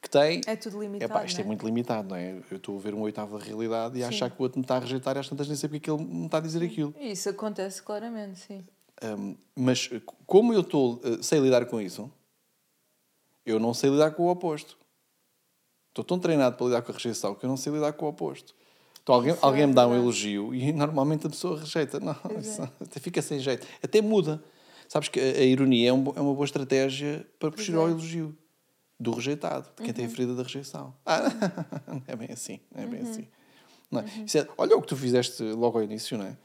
que 0.00 0.08
tem. 0.08 0.40
É 0.46 0.54
tudo 0.54 0.80
limitado. 0.80 1.12
Epá, 1.12 1.24
isto 1.24 1.38
não 1.38 1.44
é 1.44 1.46
muito 1.48 1.66
limitado, 1.66 2.08
não 2.10 2.16
é? 2.16 2.40
Eu 2.50 2.56
estou 2.58 2.78
a 2.78 2.80
ver 2.80 2.94
um 2.94 3.00
oitavo 3.00 3.36
da 3.38 3.44
realidade 3.44 3.98
e 3.98 4.04
a 4.04 4.08
achar 4.08 4.30
que 4.30 4.38
o 4.40 4.42
outro 4.44 4.58
me 4.58 4.64
está 4.64 4.76
a 4.76 4.80
rejeitar 4.80 5.16
e 5.16 5.18
às 5.18 5.28
tantas 5.28 5.48
nem 5.48 5.56
sei 5.56 5.68
porque 5.68 5.90
é 5.90 5.92
ele 5.92 6.04
me 6.04 6.26
está 6.26 6.38
a 6.38 6.40
dizer 6.40 6.62
aquilo. 6.64 6.94
Isso 7.00 7.28
acontece 7.28 7.82
claramente, 7.82 8.38
sim. 8.38 8.64
Um, 9.02 9.34
mas 9.56 9.90
como 10.26 10.52
eu 10.54 10.60
estou, 10.60 11.00
eh, 11.02 11.18
sei 11.22 11.40
lidar 11.40 11.64
com 11.66 11.80
isso, 11.80 12.10
eu 13.50 13.58
não 13.60 13.74
sei 13.74 13.90
lidar 13.90 14.12
com 14.12 14.24
o 14.24 14.30
oposto. 14.30 14.78
Estou 15.90 16.04
tão 16.04 16.18
treinado 16.18 16.56
para 16.56 16.66
lidar 16.66 16.82
com 16.82 16.92
a 16.92 16.94
rejeição 16.94 17.34
que 17.34 17.44
eu 17.44 17.48
não 17.48 17.56
sei 17.56 17.72
lidar 17.72 17.92
com 17.92 18.06
o 18.06 18.08
oposto. 18.08 18.54
Então 19.02 19.14
alguém, 19.14 19.32
é 19.32 19.38
alguém 19.42 19.66
me 19.66 19.74
dá 19.74 19.86
um 19.86 19.94
elogio 19.94 20.54
e 20.54 20.72
normalmente 20.72 21.26
a 21.26 21.30
pessoa 21.30 21.58
rejeita. 21.58 21.98
Não, 21.98 22.16
isso 22.38 22.62
é. 22.62 22.70
até 22.80 23.00
fica 23.00 23.20
sem 23.20 23.40
jeito. 23.40 23.66
Até 23.82 24.00
muda. 24.00 24.42
Sabes 24.88 25.08
que 25.08 25.18
a, 25.20 25.22
a 25.22 25.42
ironia 25.44 25.90
é, 25.90 25.92
um 25.92 26.04
é 26.16 26.20
uma 26.20 26.34
boa 26.34 26.44
estratégia 26.44 27.26
para 27.38 27.50
fugir 27.50 27.74
ao 27.76 27.88
é. 27.88 27.90
elogio 27.90 28.36
do 28.98 29.12
rejeitado, 29.12 29.68
de 29.76 29.82
quem 29.82 29.94
tem 29.94 30.04
a 30.04 30.08
ferida 30.08 30.34
da 30.34 30.42
rejeição. 30.42 30.94
Ah, 31.06 31.22
não 31.88 32.02
é 32.06 32.16
bem 32.16 32.28
assim. 32.30 32.60
Não 32.74 32.82
é 32.82 32.86
bem 32.86 33.00
assim. 33.00 33.26
Não 33.90 34.00
é? 34.00 34.04
Isso 34.26 34.38
é- 34.38 34.46
olha 34.58 34.76
o 34.76 34.82
que 34.82 34.88
tu 34.88 34.96
fizeste 34.96 35.42
logo 35.42 35.78
ao 35.78 35.84
início, 35.84 36.18
não 36.18 36.26
é? 36.26 36.36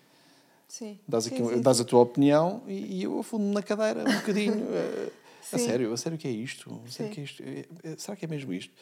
Sim. 0.68 1.00
Dás, 1.08 1.28
aqui, 1.28 1.38
Sim, 1.38 1.50
sim, 1.50 1.62
dás 1.62 1.80
a 1.80 1.84
tua 1.84 2.02
opinião 2.02 2.64
e, 2.66 3.00
e 3.00 3.04
eu 3.04 3.20
afundo 3.20 3.46
na 3.54 3.62
cadeira 3.62 4.02
um 4.02 4.16
bocadinho. 4.16 4.66
eh, 5.52 5.56
a 5.56 5.60
Sim. 5.60 5.66
sério, 5.66 5.94
a 5.94 5.98
sério 5.98 6.18
que 6.18 6.28
é 6.28 6.32
isto? 6.32 6.82
A 6.86 6.90
sério 6.90 7.10
Sim. 7.10 7.14
que 7.16 7.22
é 7.22 7.24
isto? 7.24 7.44
Eh, 7.44 7.66
eh, 7.84 7.96
Será 7.98 8.16
que 8.18 8.26
é 8.26 8.28
mesmo 8.28 8.52
isto? 8.54 8.74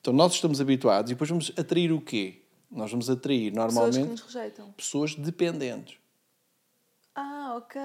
Então 0.00 0.12
nós 0.12 0.32
estamos 0.34 0.60
habituados 0.60 1.10
e 1.10 1.14
depois 1.14 1.28
vamos 1.30 1.52
atrair 1.58 1.92
o 1.92 2.00
quê? 2.00 2.42
Nós 2.70 2.90
vamos 2.90 3.10
atrair 3.10 3.52
Pessoas 3.52 3.68
que 3.68 3.74
normalmente 3.74 4.08
nos 4.10 4.20
rejeitam. 4.22 4.72
pessoas 4.72 5.14
dependentes. 5.14 5.98
Ah, 7.14 7.54
ok. 7.56 7.80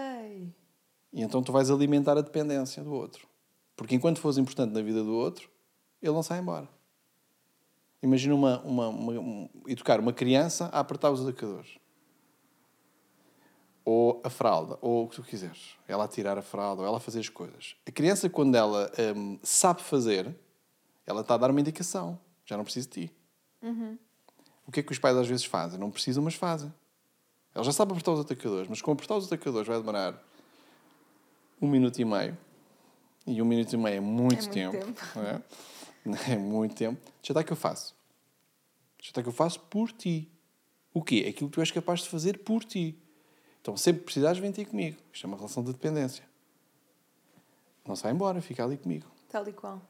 E 1.14 1.22
então 1.22 1.42
tu 1.42 1.52
vais 1.52 1.70
alimentar 1.72 2.18
a 2.18 2.22
dependência 2.22 2.84
do 2.84 2.94
outro. 2.94 3.28
Porque 3.76 3.96
enquanto 3.96 4.20
fores 4.20 4.38
importante 4.38 4.72
na 4.74 4.82
vida 4.82 5.04
do 5.04 5.14
outro, 5.14 5.50
ele 6.02 6.14
não 6.14 6.24
sai 6.24 6.40
embora. 6.40 6.70
Imagina 8.02 8.36
uma, 8.36 8.60
uma, 8.62 8.88
uma- 8.90 9.12
um- 9.20 9.50
educar 9.68 10.00
uma 10.00 10.14
criança 10.14 10.66
a 10.68 10.80
apertar 10.80 11.12
os 11.12 11.22
adaptadores. 11.22 11.78
Ou 13.86 14.20
a 14.24 14.30
fralda, 14.32 14.80
ou 14.82 15.06
o 15.06 15.08
que 15.08 15.16
tu 15.16 15.22
quiseres. 15.24 15.78
Ela 15.88 16.06
a 16.06 16.08
tirar 16.08 16.38
a 16.40 16.42
fralda, 16.42 16.82
ou 16.82 16.88
ela 16.88 16.98
a 16.98 17.00
fazer 17.00 17.20
as 17.20 17.30
coisas. 17.30 17.76
A 17.86 17.92
criança, 17.92 18.28
quando 18.28 18.56
ela 18.56 18.92
hum, 19.16 19.38
sabe 19.44 19.82
fazer, 19.84 20.36
ela 21.06 21.22
está 21.22 21.36
a 21.36 21.38
dar 21.38 21.52
uma 21.52 21.62
indicação. 21.62 22.20
Já 22.46 22.58
não 22.58 22.64
preciso 22.64 22.90
de 22.90 23.08
ti. 23.08 23.14
O 24.68 24.72
que 24.72 24.80
é 24.80 24.84
que 24.84 24.92
os 24.92 24.98
pais 25.00 25.16
às 25.16 25.28
vezes 25.28 25.46
fazem? 25.46 25.80
Não 25.80 25.92
precisam, 25.92 26.24
mas 26.24 26.34
fazem. 26.34 26.74
Ela 27.54 27.64
já 27.64 27.72
sabe 27.72 27.92
apertar 27.92 28.12
os 28.12 28.20
atacadores, 28.20 28.68
mas 28.68 28.82
com 28.82 28.92
apertar 28.92 29.16
os 29.18 29.28
atacadores 29.28 29.68
vai 29.68 29.78
demorar 29.80 30.22
um 31.62 31.68
minuto 31.68 32.00
e 32.00 32.06
meio. 32.06 32.38
E 33.28 33.42
um 33.42 33.46
minuto 33.46 33.72
e 33.74 33.78
meio 33.78 33.98
é 33.98 34.00
muito, 34.00 34.34
É 34.34 34.36
muito 34.42 34.52
tempo. 34.52 34.86
tempo. 34.86 35.02
não 35.16 35.24
é? 35.24 35.42
É 36.34 36.38
muito 36.38 36.76
tempo. 36.76 37.00
Já 37.24 37.32
está 37.32 37.44
que 37.44 37.52
eu 37.52 37.58
faço. 37.58 37.96
Já 39.02 39.10
está 39.10 39.24
que 39.24 39.30
eu 39.30 39.34
faço 39.34 39.60
por 39.62 39.92
ti. 39.92 40.30
O 40.94 41.02
quê? 41.04 41.26
Aquilo 41.30 41.50
que 41.50 41.56
tu 41.56 41.60
és 41.62 41.72
capaz 41.72 42.02
de 42.02 42.10
fazer 42.10 42.40
por 42.44 42.64
ti. 42.64 42.96
Então, 43.66 43.76
sempre 43.76 44.02
que 44.02 44.06
precisares, 44.06 44.38
vem 44.38 44.52
ter 44.52 44.66
comigo. 44.66 44.96
Isto 45.12 45.26
é 45.26 45.28
uma 45.28 45.38
relação 45.38 45.64
de 45.64 45.72
dependência. 45.72 46.24
Não 47.84 47.96
sai 47.96 48.12
embora, 48.12 48.40
fica 48.40 48.64
ali 48.64 48.78
comigo. 48.78 49.08
Tal 49.28 49.48
e 49.50 49.54
qual. 49.54 49.82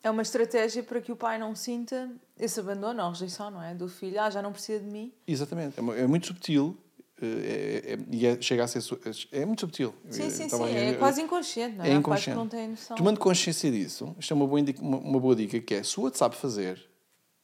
É 0.00 0.08
uma 0.08 0.22
estratégia 0.22 0.80
para 0.84 1.00
que 1.00 1.10
o 1.10 1.16
pai 1.16 1.38
não 1.40 1.56
sinta 1.56 2.08
esse 2.38 2.60
abandono 2.60 3.02
ou 3.02 3.08
rejeição, 3.10 3.50
não 3.50 3.60
é? 3.60 3.74
Do 3.74 3.88
filho. 3.88 4.20
Ah, 4.20 4.30
já 4.30 4.40
não 4.40 4.52
precisa 4.52 4.78
de 4.78 4.88
mim. 4.88 5.12
Exatamente. 5.26 5.74
É, 5.80 6.00
é 6.02 6.06
muito 6.06 6.28
subtil. 6.28 6.76
eh, 7.20 7.82
É, 7.84 7.92
é- 7.94 7.98
e 8.12 8.26
é- 8.26 8.40
chega 8.40 8.62
a 8.62 8.68
ser. 8.68 8.80
su- 8.80 9.00
É 9.32 9.44
muito 9.44 9.58
subtil. 9.62 9.92
Sim, 10.08 10.30
sim, 10.30 10.44
estava 10.44 10.68
sim. 10.68 10.76
É 10.76 10.94
quase 10.94 11.20
inconsciente, 11.20 11.74
não 11.78 11.84
é? 11.84 11.90
É 11.90 11.94
inconsciente. 11.94 12.36
não 12.38 12.46
têm 12.48 12.68
noção. 12.68 12.96
Tomando 12.96 13.18
consciência 13.18 13.72
disso, 13.72 14.14
isto 14.20 14.32
é 14.32 14.36
uma 14.36 14.46
boa, 14.46 14.60
indica- 14.60 14.80
uma, 14.80 14.98
uma 14.98 15.18
boa 15.18 15.34
dica, 15.34 15.58
que 15.60 15.74
é, 15.74 15.82
se 15.82 15.98
o 15.98 16.04
outro 16.04 16.16
sabe 16.16 16.36
fazer, 16.36 16.80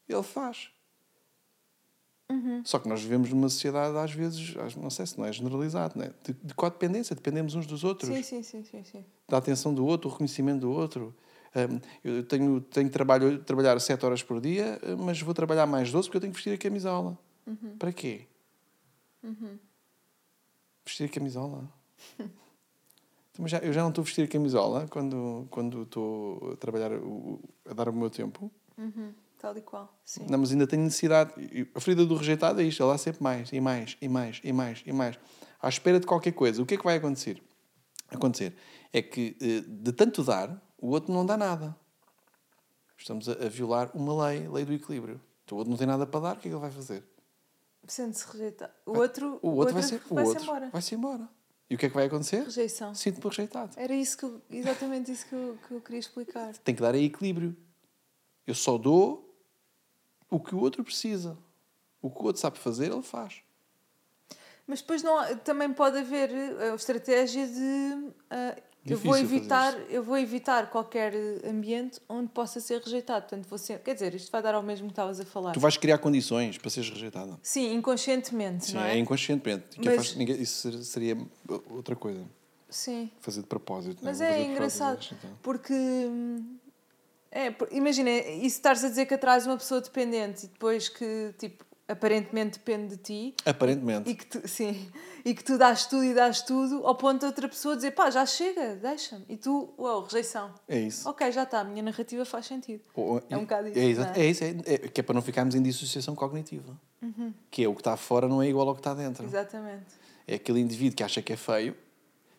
ele 0.08 0.22
faz. 0.22 0.70
Uhum. 2.30 2.62
Só 2.64 2.78
que 2.78 2.88
nós 2.88 3.02
vivemos 3.02 3.30
numa 3.30 3.48
sociedade, 3.48 3.96
às 3.98 4.12
vezes, 4.12 4.54
não 4.76 4.88
sei 4.88 5.06
se 5.06 5.18
não 5.18 5.26
é 5.26 5.32
generalizado, 5.32 5.98
não 5.98 6.06
é? 6.06 6.10
de, 6.22 6.32
de 6.32 6.54
codependência, 6.54 7.14
dependemos 7.14 7.54
uns 7.54 7.66
dos 7.66 7.84
outros, 7.84 8.14
Sim, 8.14 8.22
sim, 8.22 8.42
sim, 8.42 8.64
sim, 8.64 8.82
sim. 8.82 9.04
da 9.28 9.36
atenção 9.36 9.74
do 9.74 9.84
outro, 9.84 10.08
o 10.08 10.12
reconhecimento 10.12 10.60
do 10.60 10.70
outro. 10.70 11.14
Hum, 11.56 11.80
eu 12.02 12.24
tenho, 12.24 12.60
tenho 12.62 12.90
trabalho, 12.90 13.38
trabalhar 13.44 13.78
7 13.78 14.04
horas 14.04 14.22
por 14.22 14.40
dia, 14.40 14.80
eh, 14.82 14.96
mas 14.96 15.20
vou 15.20 15.32
trabalhar 15.32 15.66
mais 15.66 15.92
12 15.92 16.08
porque 16.08 16.16
eu 16.16 16.20
tenho 16.20 16.32
que 16.32 16.38
vestir 16.38 16.52
a 16.52 16.58
camisola. 16.58 17.16
Uhum. 17.46 17.76
Para 17.78 17.92
quê? 17.92 18.26
Vestir 20.84 21.04
a 21.04 21.08
camisola? 21.08 21.70
Mas 23.38 23.50
já, 23.50 23.58
eu 23.58 23.72
já 23.72 23.82
não 23.82 23.88
estou 23.88 24.02
a 24.02 24.04
vestir 24.04 24.24
a 24.24 24.28
camisola 24.28 24.86
quando, 24.88 25.46
quando 25.50 25.82
estou 25.82 26.52
a 26.52 26.56
trabalhar, 26.56 26.90
a 27.68 27.74
dar 27.74 27.88
o 27.88 27.92
meu 27.92 28.10
tempo. 28.10 28.50
Uhum. 28.78 29.12
Tal 29.44 29.58
e 29.58 29.60
qual. 29.60 29.94
Sim. 30.02 30.24
Não, 30.30 30.38
mas 30.38 30.52
ainda 30.52 30.66
tenho 30.66 30.82
necessidade. 30.84 31.34
A 31.74 31.78
ferida 31.78 32.06
do 32.06 32.16
rejeitado 32.16 32.62
é 32.62 32.64
isto, 32.64 32.82
ela 32.82 32.94
há 32.94 32.98
sempre 32.98 33.22
mais, 33.22 33.52
e 33.52 33.60
mais, 33.60 33.94
e 34.00 34.08
mais, 34.08 34.40
e 34.42 34.50
mais, 34.54 34.82
e 34.86 34.90
mais. 34.90 35.18
À 35.60 35.68
espera 35.68 36.00
de 36.00 36.06
qualquer 36.06 36.32
coisa. 36.32 36.62
O 36.62 36.64
que 36.64 36.72
é 36.72 36.76
que 36.78 36.82
vai 36.82 36.96
acontecer? 36.96 37.42
Acontecer 38.08 38.56
é 38.90 39.02
que 39.02 39.36
eh, 39.42 39.60
de 39.68 39.92
tanto 39.92 40.24
dar, 40.24 40.66
o 40.78 40.88
outro 40.88 41.12
não 41.12 41.26
dá 41.26 41.36
nada. 41.36 41.76
Estamos 42.96 43.28
a, 43.28 43.32
a 43.32 43.48
violar 43.50 43.90
uma 43.94 44.28
lei, 44.28 44.48
lei 44.48 44.64
do 44.64 44.72
equilíbrio. 44.72 45.20
Então, 45.44 45.56
o 45.56 45.58
outro 45.58 45.70
não 45.70 45.76
tem 45.76 45.86
nada 45.86 46.06
para 46.06 46.20
dar, 46.20 46.36
o 46.36 46.38
que 46.38 46.48
é 46.48 46.50
que 46.50 46.54
ele 46.56 46.62
vai 46.62 46.70
fazer? 46.70 47.04
Sente-se 47.86 48.26
rejeitado. 48.32 48.72
O 48.86 48.96
outro, 48.96 49.26
o 49.26 49.30
outro, 49.32 49.48
o 49.48 49.56
outro 49.56 49.74
vai, 49.74 49.82
ser, 49.82 50.00
vai, 50.08 50.24
-se 50.24 50.42
embora. 50.42 50.70
vai 50.70 50.80
ser 50.80 50.94
embora. 50.94 51.28
E 51.68 51.74
o 51.74 51.78
que 51.78 51.84
é 51.84 51.88
que 51.90 51.94
vai 51.94 52.06
acontecer? 52.06 52.44
Rejeição. 52.44 52.94
Sinto-me 52.94 53.28
rejeitado. 53.28 53.74
Era 53.76 53.94
isso 53.94 54.16
que 54.16 54.24
eu, 54.24 54.40
exatamente 54.50 55.12
isso 55.12 55.26
que 55.26 55.34
eu, 55.34 55.58
que 55.68 55.74
eu 55.74 55.82
queria 55.82 56.00
explicar. 56.00 56.56
Tem 56.56 56.74
que 56.74 56.80
dar 56.80 56.94
aí 56.94 57.04
equilíbrio. 57.04 57.54
Eu 58.46 58.54
só 58.54 58.76
dou 58.76 59.33
o 60.34 60.40
que 60.40 60.54
o 60.54 60.58
outro 60.58 60.82
precisa. 60.82 61.38
O 62.02 62.10
que 62.10 62.20
o 62.20 62.24
outro 62.24 62.40
sabe 62.40 62.58
fazer, 62.58 62.90
ele 62.92 63.02
faz. 63.02 63.42
Mas 64.66 64.80
depois 64.80 65.02
não, 65.02 65.36
também 65.38 65.72
pode 65.72 65.98
haver 65.98 66.30
a 66.30 66.64
eh, 66.66 66.74
estratégia 66.74 67.46
de 67.46 67.60
uh, 67.60 68.62
eu 68.86 68.98
vou 68.98 69.16
evitar 69.16 69.74
eu 69.90 70.02
vou 70.02 70.18
evitar 70.18 70.70
qualquer 70.70 71.14
ambiente 71.46 72.00
onde 72.08 72.28
possa 72.28 72.60
ser 72.60 72.80
rejeitado. 72.82 73.22
Portanto 73.22 73.46
vou 73.48 73.58
ser, 73.58 73.78
quer 73.80 73.94
dizer 73.94 74.14
isto 74.14 74.30
vai 74.32 74.42
dar 74.42 74.54
ao 74.54 74.62
mesmo 74.62 74.86
que 74.86 74.92
estavas 74.92 75.20
a 75.20 75.24
falar. 75.24 75.52
Tu 75.52 75.60
vais 75.60 75.76
criar 75.76 75.98
condições 75.98 76.58
para 76.58 76.70
seres 76.70 76.90
rejeitada. 76.90 77.38
Sim 77.42 77.74
inconscientemente 77.74 78.66
sim 78.66 78.74
não 78.74 78.82
é, 78.82 78.96
é 78.96 78.98
inconscientemente. 78.98 79.64
Mas... 79.78 79.94
faz, 79.94 80.14
ninguém, 80.16 80.40
isso 80.40 80.82
seria 80.82 81.16
outra 81.70 81.94
coisa. 81.94 82.24
Sim. 82.68 83.10
Fazer 83.20 83.42
de 83.42 83.46
propósito 83.46 84.00
mas 84.02 84.20
é 84.20 84.42
engraçado 84.42 85.14
porque 85.42 85.74
é, 87.34 87.52
imagina 87.72 88.10
isso 88.10 88.56
estares 88.56 88.84
a 88.84 88.88
dizer 88.88 89.06
que 89.06 89.14
atrás 89.14 89.44
uma 89.44 89.56
pessoa 89.56 89.80
dependente 89.80 90.46
e 90.46 90.48
depois 90.48 90.88
que 90.88 91.34
tipo 91.36 91.64
aparentemente 91.86 92.58
depende 92.58 92.96
de 92.96 93.02
ti. 93.02 93.34
Aparentemente. 93.44 94.08
E 94.08 94.14
que 94.14 94.24
tu, 94.24 94.48
sim, 94.48 94.88
e 95.24 95.34
que 95.34 95.42
tu 95.42 95.58
dás 95.58 95.84
tudo 95.84 96.04
e 96.04 96.14
dás 96.14 96.42
tudo 96.42 96.86
ao 96.86 96.94
ponto 96.94 97.20
de 97.20 97.26
outra 97.26 97.48
pessoa 97.48 97.74
dizer 97.74 97.90
pá, 97.90 98.08
já 98.08 98.24
chega, 98.24 98.76
deixa-me. 98.76 99.24
E 99.28 99.36
tu, 99.36 99.74
uau, 99.76 100.04
rejeição. 100.04 100.54
É 100.68 100.78
isso. 100.78 101.08
Ok, 101.08 101.30
já 101.32 101.42
está, 101.42 101.60
a 101.60 101.64
minha 101.64 101.82
narrativa 101.82 102.24
faz 102.24 102.46
sentido. 102.46 102.84
Ou, 102.94 103.20
é 103.28 103.36
um 103.36 103.40
bocado 103.40 103.68
isso. 103.68 103.78
É, 103.78 103.84
exato, 103.84 104.18
é? 104.18 104.22
é 104.22 104.30
isso, 104.30 104.44
é, 104.44 104.48
é, 104.66 104.78
que 104.78 105.00
é 105.00 105.04
para 105.04 105.14
não 105.14 105.22
ficarmos 105.22 105.56
em 105.56 105.62
dissociação 105.62 106.14
cognitiva. 106.14 106.78
Uhum. 107.02 107.34
Que 107.50 107.64
é 107.64 107.68
o 107.68 107.74
que 107.74 107.80
está 107.80 107.96
fora 107.96 108.28
não 108.28 108.40
é 108.40 108.48
igual 108.48 108.68
ao 108.68 108.74
que 108.74 108.80
está 108.80 108.94
dentro. 108.94 109.24
Exatamente. 109.24 109.86
É 110.26 110.36
aquele 110.36 110.60
indivíduo 110.60 110.96
que 110.96 111.02
acha 111.02 111.20
que 111.20 111.32
é 111.32 111.36
feio, 111.36 111.74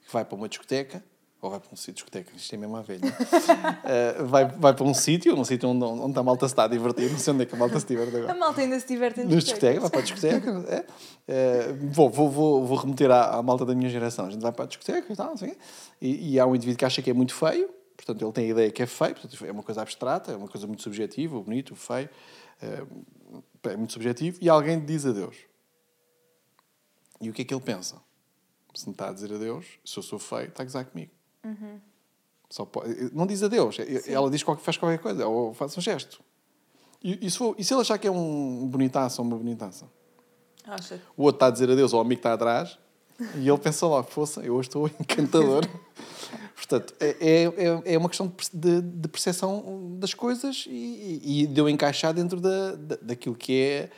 que 0.05 0.11
vai 0.13 0.23
para 0.23 0.35
uma 0.35 0.47
discoteca 0.49 1.03
ou 1.45 1.51
vai 1.51 1.59
para 1.59 1.69
um 1.71 1.75
sítio 1.75 1.93
discoteca, 1.93 2.31
isto 2.35 2.53
é 2.53 2.57
mesmo 2.57 2.75
a 2.75 2.81
velha, 2.81 3.05
uh, 3.07 4.25
vai, 4.25 4.45
vai 4.45 4.73
para 4.73 4.83
um 4.83 4.93
sítio, 4.93 5.37
um 5.37 5.45
sítio 5.45 5.69
onde, 5.69 5.83
onde 5.83 6.17
a 6.17 6.23
malta 6.23 6.47
se 6.47 6.53
está 6.53 6.63
a 6.63 6.67
divertir, 6.67 7.11
não 7.11 7.19
sei 7.19 7.33
onde 7.33 7.43
é 7.43 7.45
que 7.45 7.53
a 7.53 7.57
malta 7.57 7.79
se 7.79 7.85
diverte 7.85 8.15
agora. 8.15 8.31
A 8.31 8.35
malta 8.35 8.61
ainda 8.61 8.79
se 8.79 8.87
diverte 8.87 9.21
em 9.21 9.27
discoteca. 9.27 9.79
vai 9.79 9.89
para 9.89 9.99
a 9.99 10.03
discoteca. 10.03 10.49
é. 10.67 10.85
Uh, 11.69 11.89
vou, 11.91 12.09
vou, 12.09 12.29
vou, 12.29 12.65
vou 12.65 12.77
remeter 12.77 13.11
à, 13.11 13.37
à, 13.37 13.43
malta 13.43 13.63
da 13.63 13.75
minha 13.75 13.89
geração. 13.89 14.25
A 14.25 14.29
gente 14.31 14.41
vai 14.41 14.51
para 14.51 14.65
a 14.65 14.67
discoteca 14.67 15.11
e 15.11 15.15
tal, 15.15 15.33
assim, 15.33 15.55
e, 16.01 16.33
e 16.33 16.39
há 16.39 16.45
um 16.47 16.55
indivíduo 16.55 16.79
que 16.79 16.85
acha 16.85 17.01
que 17.01 17.09
é 17.09 17.13
muito 17.13 17.33
feio, 17.33 17.69
portanto 17.95 18.23
ele 18.23 18.31
tem 18.31 18.45
a 18.45 18.49
ideia 18.49 18.71
que 18.71 18.81
é 18.81 18.87
feio, 18.87 19.13
portanto 19.13 19.45
é 19.45 19.51
uma 19.51 19.63
coisa 19.63 19.81
abstrata, 19.81 20.31
é 20.31 20.35
uma 20.35 20.47
coisa 20.47 20.65
muito 20.65 20.81
subjetiva, 20.81 21.37
o 21.37 21.43
bonito, 21.43 21.73
o 21.73 21.75
feio, 21.75 22.09
uh, 22.63 23.41
é 23.69 23.77
muito 23.77 23.93
subjetivo, 23.93 24.39
e 24.41 24.49
alguém 24.49 24.83
diz 24.83 25.05
adeus. 25.05 25.37
E 27.21 27.29
o 27.29 27.33
que 27.33 27.43
é 27.43 27.45
que 27.45 27.53
ele 27.53 27.61
pensa? 27.61 28.01
Se 28.73 28.87
me 28.87 28.93
está 28.93 29.09
a 29.09 29.13
dizer 29.13 29.31
adeus, 29.33 29.65
se 29.85 29.97
eu 29.97 30.03
sou 30.03 30.19
feio, 30.19 30.49
está 30.49 30.63
a 30.63 30.65
gozar 30.65 30.85
comigo. 30.85 31.14
Uhum. 31.45 31.79
Só 32.49 32.65
pode, 32.65 33.13
não 33.13 33.25
diz 33.25 33.41
adeus, 33.43 33.75
Sim. 33.75 33.83
ela 34.11 34.29
diz 34.29 34.43
qualquer, 34.43 34.63
faz 34.63 34.77
qualquer 34.77 34.99
coisa, 34.99 35.27
ou 35.27 35.53
faz 35.53 35.77
um 35.77 35.81
gesto. 35.81 36.21
E, 37.03 37.27
e, 37.27 37.29
se, 37.29 37.37
for, 37.37 37.55
e 37.57 37.63
se 37.63 37.73
ele 37.73 37.81
achar 37.81 37.97
que 37.97 38.07
é 38.07 38.11
um 38.11 38.67
bonitaço 38.67 39.21
ou 39.21 39.27
uma 39.27 39.37
bonitaça? 39.37 39.85
Acha. 40.65 40.99
O 41.15 41.23
outro 41.23 41.37
está 41.37 41.47
a 41.47 41.51
dizer 41.51 41.69
adeus 41.69 41.93
ao 41.93 41.99
amigo 41.99 42.21
que 42.21 42.27
está 42.27 42.33
atrás 42.33 42.79
e 43.35 43.47
ele 43.47 43.57
pensa 43.57 43.85
logo, 43.85 44.07
fosse, 44.09 44.45
eu 44.45 44.55
hoje 44.55 44.69
estou 44.69 44.87
encantador. 44.99 45.65
Portanto, 46.55 46.93
é, 46.99 47.43
é, 47.43 47.93
é 47.93 47.97
uma 47.97 48.09
questão 48.09 48.31
de, 48.51 48.81
de 48.81 49.07
percepção 49.07 49.97
das 49.99 50.13
coisas 50.13 50.65
e, 50.67 51.43
e 51.43 51.47
de 51.47 51.61
eu 51.61 51.69
encaixar 51.69 52.13
dentro 52.13 52.39
da, 52.39 52.75
da, 52.75 52.95
daquilo 53.01 53.35
que 53.35 53.61
é 53.61 53.89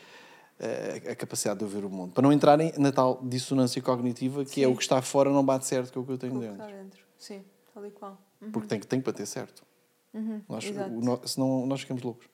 a, 0.60 0.66
eh, 0.66 1.12
a 1.12 1.16
capacidade 1.16 1.60
de 1.60 1.64
ouvir 1.64 1.86
o 1.86 1.90
mundo. 1.90 2.12
Para 2.14 2.24
não 2.24 2.34
entrarem 2.34 2.74
na 2.78 2.92
tal 2.92 3.22
dissonância 3.24 3.82
cognitiva 3.82 4.44
que 4.44 4.56
Sim. 4.56 4.64
é 4.64 4.68
o 4.68 4.76
que 4.76 4.82
está 4.82 5.02
fora 5.02 5.32
não 5.32 5.46
bate 5.46 5.66
certo 5.66 5.94
com 5.94 6.00
o 6.02 6.06
que 6.06 6.12
eu 6.12 6.18
tenho 6.18 6.40
dentro. 6.40 7.07
Sim, 7.18 7.44
tal 7.74 7.86
e 7.86 7.92
qual. 7.92 8.18
Uhum. 8.42 8.52
Porque 8.52 8.68
tem, 8.68 8.80
tem 8.80 9.00
que 9.00 9.06
bater 9.06 9.26
certo. 9.26 9.64
Uhum, 10.14 10.42
nós, 10.48 10.66
o, 10.66 11.28
senão 11.28 11.66
nós 11.66 11.82
ficamos 11.82 12.02
loucos. 12.04 12.28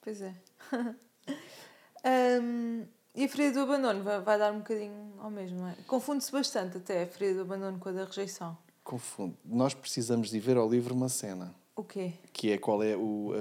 Pois 0.00 0.20
é. 0.20 0.34
um, 2.42 2.84
e 3.14 3.24
a 3.24 3.28
ferida 3.28 3.54
do 3.54 3.60
abandono 3.60 4.02
vai, 4.02 4.20
vai, 4.20 4.38
dar 4.38 4.52
um 4.52 4.58
bocadinho 4.58 5.14
ao 5.18 5.30
mesmo, 5.30 5.66
é? 5.66 5.74
Confunde-se 5.86 6.32
bastante 6.32 6.78
até 6.78 7.02
a 7.02 7.06
ferida 7.06 7.36
do 7.36 7.42
abandono 7.42 7.78
com 7.78 7.88
a 7.88 7.92
da 7.92 8.04
rejeição. 8.04 8.56
Confunde. 8.82 9.36
Nós 9.44 9.72
precisamos 9.72 10.30
de 10.30 10.38
ver 10.38 10.56
ao 10.56 10.68
livro 10.68 10.94
uma 10.94 11.08
cena. 11.08 11.54
O 11.76 11.82
quê? 11.82 12.12
Que 12.32 12.52
é 12.52 12.58
qual 12.58 12.82
é 12.82 12.96
o, 12.96 13.32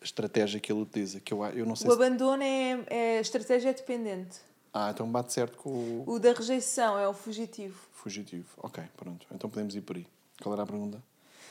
a 0.00 0.04
estratégia 0.04 0.58
que 0.58 0.72
ele 0.72 0.80
utiliza. 0.80 1.20
Que 1.20 1.34
eu, 1.34 1.44
eu 1.46 1.66
não 1.66 1.76
sei 1.76 1.88
o 1.88 1.90
se... 1.90 1.96
abandono 1.96 2.42
é, 2.42 2.84
é 2.88 3.20
estratégia 3.20 3.72
dependente. 3.74 4.38
Ah, 4.72 4.90
então 4.90 5.10
bate 5.10 5.32
certo 5.32 5.56
com 5.58 5.70
o. 5.70 6.04
O 6.06 6.18
da 6.18 6.32
rejeição 6.32 6.98
é 6.98 7.08
o 7.08 7.12
fugitivo. 7.12 7.78
Fugitivo, 7.92 8.48
ok, 8.58 8.82
pronto. 8.96 9.26
Então 9.32 9.50
podemos 9.50 9.74
ir 9.74 9.80
por 9.80 9.96
aí. 9.96 10.06
Qual 10.40 10.52
era 10.52 10.62
a 10.62 10.66
pergunta? 10.66 11.02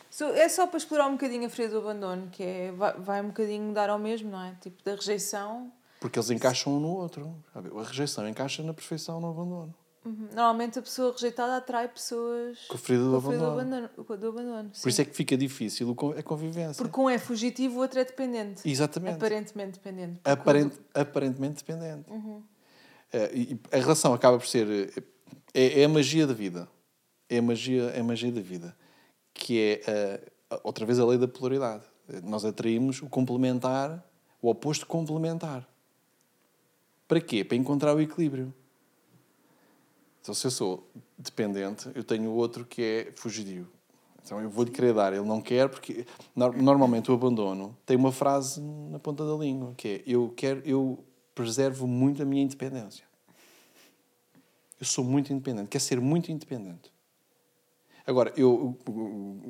So, 0.09 0.25
é 0.25 0.49
só 0.49 0.65
para 0.65 0.77
explorar 0.77 1.07
um 1.07 1.11
bocadinho 1.11 1.45
a 1.45 1.49
ferida 1.49 1.73
do 1.73 1.81
abandono, 1.81 2.29
que 2.31 2.41
é, 2.41 2.71
vai, 2.71 2.93
vai 2.93 3.21
um 3.21 3.27
bocadinho 3.27 3.73
dar 3.73 3.89
ao 3.89 3.99
mesmo, 3.99 4.31
não 4.31 4.41
é? 4.41 4.55
Tipo, 4.59 4.83
da 4.83 4.95
rejeição. 4.95 5.71
Porque 5.99 6.17
eles 6.17 6.31
encaixam 6.31 6.77
um 6.77 6.79
no 6.79 6.95
outro. 6.95 7.35
A 7.53 7.83
rejeição 7.83 8.27
encaixa 8.27 8.63
na 8.63 8.73
perfeição 8.73 9.19
no 9.19 9.29
abandono. 9.29 9.75
Uhum. 10.05 10.29
Normalmente 10.33 10.79
a 10.79 10.81
pessoa 10.81 11.11
rejeitada 11.11 11.57
atrai 11.57 11.87
pessoas 11.89 12.57
com 12.67 12.75
a 12.75 12.77
ferida 12.77 13.03
do, 13.03 13.17
abandono. 13.17 13.39
Do 13.39 13.51
abandono, 13.51 13.89
do 14.17 14.27
abandono 14.29 14.71
Por 14.81 14.89
isso 14.89 15.01
é 15.01 15.05
que 15.05 15.13
fica 15.13 15.37
difícil 15.37 15.95
a 16.17 16.23
convivência. 16.23 16.83
Porque 16.83 16.99
um 16.99 17.09
é 17.09 17.19
fugitivo, 17.19 17.77
o 17.77 17.81
outro 17.81 17.99
é 17.99 18.05
dependente. 18.05 18.67
Exatamente. 18.67 19.15
Aparentemente 19.15 19.73
dependente. 19.73 20.21
Aparent, 20.23 20.73
Aparentemente 20.93 21.63
dependente. 21.65 22.09
Uhum. 22.09 22.41
Uh, 23.13 23.35
e 23.35 23.59
a 23.71 23.77
relação 23.77 24.13
acaba 24.13 24.37
por 24.37 24.47
ser. 24.47 25.03
É, 25.53 25.81
é, 25.81 25.85
a 25.85 25.89
magia 25.89 26.27
da 26.27 26.33
vida. 26.33 26.69
É 27.27 27.37
a 27.39 27.41
magia, 27.41 27.83
é 27.95 27.99
a 27.99 28.03
magia 28.03 28.31
da 28.31 28.41
vida. 28.41 28.75
Que 29.33 29.81
é, 29.87 30.21
uh, 30.51 30.59
outra 30.63 30.85
vez, 30.85 30.99
a 30.99 31.05
lei 31.05 31.17
da 31.17 31.27
polaridade. 31.27 31.83
Nós 32.23 32.43
atraímos 32.43 33.01
o 33.01 33.07
complementar, 33.07 34.03
o 34.41 34.49
oposto 34.49 34.85
complementar. 34.87 35.67
Para 37.07 37.21
quê? 37.21 37.43
Para 37.43 37.57
encontrar 37.57 37.95
o 37.95 38.01
equilíbrio. 38.01 38.53
Então, 40.21 40.33
se 40.33 40.45
eu 40.45 40.51
sou 40.51 40.87
dependente, 41.17 41.89
eu 41.95 42.03
tenho 42.03 42.31
outro 42.31 42.65
que 42.65 42.81
é 42.81 43.11
fugidio. 43.15 43.67
Então, 44.23 44.39
eu 44.41 44.49
vou-lhe 44.49 44.69
querer 44.69 44.93
dar. 44.93 45.13
Ele 45.13 45.25
não 45.25 45.41
quer, 45.41 45.69
porque 45.69 46.05
normalmente 46.35 47.09
o 47.09 47.13
abandono 47.15 47.75
tem 47.85 47.97
uma 47.97 48.11
frase 48.11 48.61
na 48.61 48.99
ponta 48.99 49.25
da 49.25 49.33
língua, 49.33 49.73
que 49.75 49.87
é: 49.87 50.03
eu, 50.05 50.31
quero, 50.35 50.61
eu 50.65 51.03
preservo 51.39 51.87
muito 51.87 52.21
a 52.21 52.25
minha 52.25 52.43
independência. 52.43 53.05
Eu 54.77 54.85
sou 54.85 55.05
muito 55.05 55.31
independente, 55.31 55.69
quero 55.69 55.81
ser 55.81 56.01
muito 56.01 56.29
independente. 56.29 56.91
Agora, 58.05 58.33
eu, 58.35 58.77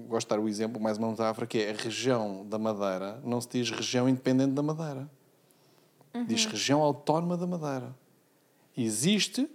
gosto 0.08 0.28
de 0.28 0.36
dar 0.36 0.39
o 0.39 0.47
exemplo, 0.47 0.80
mais 0.80 0.99
uma 0.99 1.10
metáfora, 1.10 1.47
que 1.47 1.58
é 1.58 1.71
a 1.71 1.73
região 1.73 2.45
da 2.45 2.60
Madeira, 2.60 3.19
não 3.23 3.41
se 3.41 3.49
diz 3.49 3.71
região 3.71 4.08
independente 4.08 4.52
da 4.52 4.62
Madeira. 4.62 5.10
Uhum. 6.13 6.25
Diz 6.25 6.45
região 6.45 6.82
autónoma 6.82 7.36
da 7.36 7.47
Madeira. 7.47 7.95
Existe, 8.78 9.49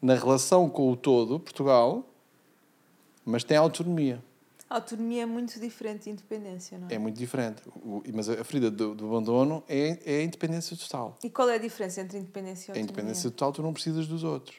na 0.00 0.14
relação 0.14 0.68
com 0.68 0.92
o 0.92 0.96
todo, 0.96 1.40
Portugal, 1.40 2.08
mas 3.24 3.42
tem 3.42 3.56
autonomia. 3.56 4.22
A 4.70 4.76
autonomia 4.76 5.24
é 5.24 5.26
muito 5.26 5.58
diferente 5.58 6.04
de 6.04 6.10
independência, 6.10 6.78
não 6.78 6.86
é? 6.88 6.94
É 6.94 6.98
muito 6.98 7.18
diferente. 7.18 7.60
O, 7.68 8.04
mas 8.14 8.28
a 8.28 8.44
ferida 8.44 8.70
do, 8.70 8.94
do, 8.94 9.06
abandono 9.08 9.64
é, 9.68 9.98
é 10.04 10.18
a 10.20 10.22
independência 10.22 10.76
total. 10.76 11.18
E 11.24 11.28
qual 11.28 11.48
é 11.50 11.56
a 11.56 11.58
diferença 11.58 12.00
entre 12.00 12.18
independência 12.18 12.68
e 12.68 12.70
autonomia? 12.70 12.80
A 12.80 12.84
independência 12.84 13.30
total, 13.32 13.52
tu 13.52 13.62
não 13.62 13.72
precisas 13.72 14.06
dos 14.06 14.22
outros. 14.22 14.58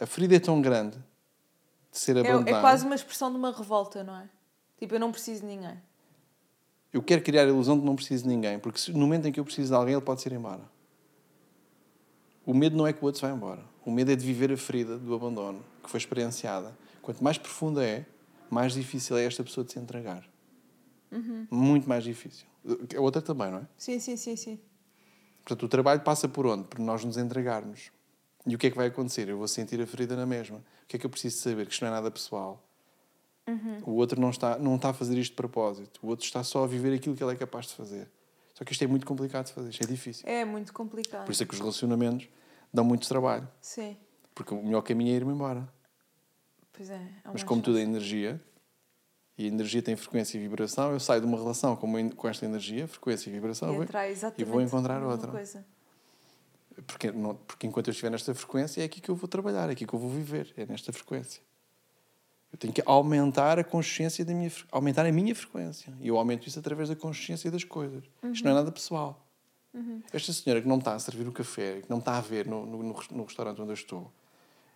A 0.00 0.06
ferida 0.06 0.36
é 0.36 0.40
tão 0.40 0.62
grande 0.62 0.96
de 1.92 1.98
ser 1.98 2.16
abandonada. 2.16 2.50
É, 2.50 2.54
é 2.54 2.60
quase 2.62 2.86
uma 2.86 2.94
expressão 2.94 3.30
de 3.30 3.36
uma 3.36 3.52
revolta, 3.52 4.02
não 4.02 4.16
é? 4.16 4.26
Tipo, 4.78 4.94
eu 4.94 5.00
não 5.00 5.12
preciso 5.12 5.42
de 5.42 5.46
ninguém. 5.48 5.78
Eu 6.90 7.02
quero 7.02 7.20
criar 7.20 7.42
a 7.42 7.48
ilusão 7.48 7.78
de 7.78 7.84
não 7.84 7.94
preciso 7.94 8.22
de 8.22 8.30
ninguém, 8.30 8.58
porque 8.58 8.78
se, 8.80 8.90
no 8.90 9.00
momento 9.00 9.28
em 9.28 9.32
que 9.32 9.38
eu 9.38 9.44
preciso 9.44 9.68
de 9.68 9.74
alguém, 9.74 9.92
ele 9.92 10.02
pode 10.02 10.22
ser 10.22 10.32
embora. 10.32 10.62
O 12.46 12.54
medo 12.54 12.74
não 12.74 12.86
é 12.86 12.92
que 12.94 13.02
o 13.02 13.06
outro 13.06 13.20
vá 13.20 13.30
embora. 13.30 13.62
O 13.84 13.90
medo 13.90 14.10
é 14.10 14.16
de 14.16 14.24
viver 14.24 14.50
a 14.50 14.56
ferida 14.56 14.96
do 14.96 15.14
abandono 15.14 15.62
que 15.82 15.90
foi 15.90 15.98
experienciada. 15.98 16.74
Quanto 17.02 17.22
mais 17.22 17.36
profunda 17.36 17.84
é, 17.84 18.06
mais 18.52 18.72
difícil 18.74 19.16
é 19.16 19.24
esta 19.24 19.42
pessoa 19.42 19.64
de 19.64 19.72
se 19.72 19.78
entregar. 19.78 20.28
Uhum. 21.10 21.46
Muito 21.50 21.88
mais 21.88 22.04
difícil. 22.04 22.46
A 22.96 23.00
outra 23.00 23.20
também, 23.20 23.50
não 23.50 23.58
é? 23.58 23.66
Sim, 23.76 23.98
sim, 23.98 24.16
sim, 24.16 24.36
sim. 24.36 24.60
Portanto, 25.44 25.64
o 25.64 25.68
trabalho 25.68 26.00
passa 26.00 26.28
por 26.28 26.46
onde? 26.46 26.64
Por 26.64 26.78
nós 26.78 27.04
nos 27.04 27.16
entregarmos. 27.16 27.90
E 28.46 28.54
o 28.54 28.58
que 28.58 28.66
é 28.66 28.70
que 28.70 28.76
vai 28.76 28.86
acontecer? 28.86 29.28
Eu 29.28 29.38
vou 29.38 29.48
sentir 29.48 29.80
a 29.80 29.86
ferida 29.86 30.16
na 30.16 30.26
mesma. 30.26 30.58
O 30.58 30.86
que 30.86 30.96
é 30.96 30.98
que 30.98 31.06
eu 31.06 31.10
preciso 31.10 31.38
saber? 31.38 31.66
Que 31.66 31.72
isto 31.72 31.82
não 31.82 31.88
é 31.88 31.90
nada 31.92 32.10
pessoal. 32.10 32.62
O 33.84 33.92
outro 33.92 34.20
não 34.20 34.30
está, 34.30 34.58
não 34.58 34.76
está 34.76 34.90
a 34.90 34.92
fazer 34.92 35.18
isto 35.18 35.32
de 35.32 35.36
propósito. 35.36 35.98
O 36.02 36.08
outro 36.08 36.24
está 36.24 36.44
só 36.44 36.64
a 36.64 36.66
viver 36.66 36.94
aquilo 36.94 37.16
que 37.16 37.22
ele 37.22 37.32
é 37.32 37.36
capaz 37.36 37.66
de 37.66 37.74
fazer. 37.74 38.08
Só 38.54 38.64
que 38.64 38.72
isto 38.72 38.82
é 38.84 38.86
muito 38.86 39.06
complicado 39.06 39.46
de 39.46 39.52
fazer, 39.52 39.70
isto 39.70 39.82
é 39.82 39.86
difícil. 39.86 40.28
É 40.28 40.44
muito 40.44 40.72
complicado. 40.72 41.24
Por 41.24 41.32
isso 41.32 41.42
é 41.42 41.46
que 41.46 41.54
os 41.54 41.58
relacionamentos 41.58 42.28
dão 42.72 42.84
muito 42.84 43.08
trabalho. 43.08 43.48
Sim. 43.60 43.96
Porque 44.34 44.54
o 44.54 44.62
melhor 44.62 44.82
caminho 44.82 45.12
é 45.12 45.16
ir-me 45.16 45.32
embora. 45.32 45.68
Pois 46.82 46.90
é. 46.90 46.94
é 46.94 47.30
Mas 47.32 47.42
como 47.44 47.62
tudo 47.62 47.78
é 47.78 47.82
energia, 47.82 48.40
e 49.38 49.46
energia 49.46 49.80
tem 49.80 49.94
frequência 49.94 50.36
e 50.36 50.40
vibração, 50.40 50.90
eu 50.90 50.98
saio 50.98 51.20
de 51.20 51.26
uma 51.26 51.38
relação 51.38 51.76
com, 51.76 52.10
com 52.10 52.28
esta 52.28 52.44
energia, 52.44 52.88
frequência 52.88 53.30
e 53.30 53.32
vibração, 53.32 53.72
E 53.72 54.42
e 54.42 54.44
vou 54.44 54.60
encontrar 54.60 55.00
outra. 55.02 55.30
Coisa. 55.30 55.64
Porque, 56.86 57.12
não- 57.12 57.36
porque 57.36 57.66
enquanto 57.66 57.86
eu 57.86 57.92
estiver 57.92 58.10
nesta 58.10 58.34
frequência, 58.34 58.80
é 58.80 58.84
aqui 58.84 59.00
que 59.00 59.08
eu 59.08 59.14
vou 59.14 59.28
trabalhar, 59.28 59.68
é 59.68 59.72
aqui 59.72 59.86
que 59.86 59.94
eu 59.94 59.98
vou 59.98 60.10
viver, 60.10 60.52
é 60.56 60.66
nesta 60.66 60.92
frequência. 60.92 61.40
Eu 62.52 62.58
tenho 62.58 62.72
que 62.72 62.82
aumentar 62.84 63.58
a 63.58 63.64
consciência 63.64 64.24
da 64.24 64.34
minha, 64.34 64.50
aumentar 64.72 65.06
a 65.06 65.12
minha 65.12 65.34
frequência. 65.34 65.92
E 66.00 66.08
eu 66.08 66.18
aumento 66.18 66.46
isso 66.48 66.58
através 66.58 66.88
da 66.88 66.96
consciência 66.96 67.50
das 67.50 67.62
coisas. 67.64 68.02
Isto 68.32 68.44
não 68.44 68.50
é 68.50 68.54
nada 68.54 68.72
pessoal. 68.72 69.24
Esta 70.12 70.32
senhora 70.32 70.60
que 70.60 70.68
não 70.68 70.78
está 70.78 70.94
a 70.94 70.98
servir 70.98 71.26
o 71.28 71.32
café, 71.32 71.80
que 71.80 71.88
não 71.88 71.98
está 71.98 72.18
a 72.18 72.20
ver 72.20 72.46
no, 72.46 72.66
no, 72.66 72.82
no 72.82 73.24
restaurante 73.24 73.60
onde 73.62 73.70
eu 73.70 73.74
estou, 73.74 74.12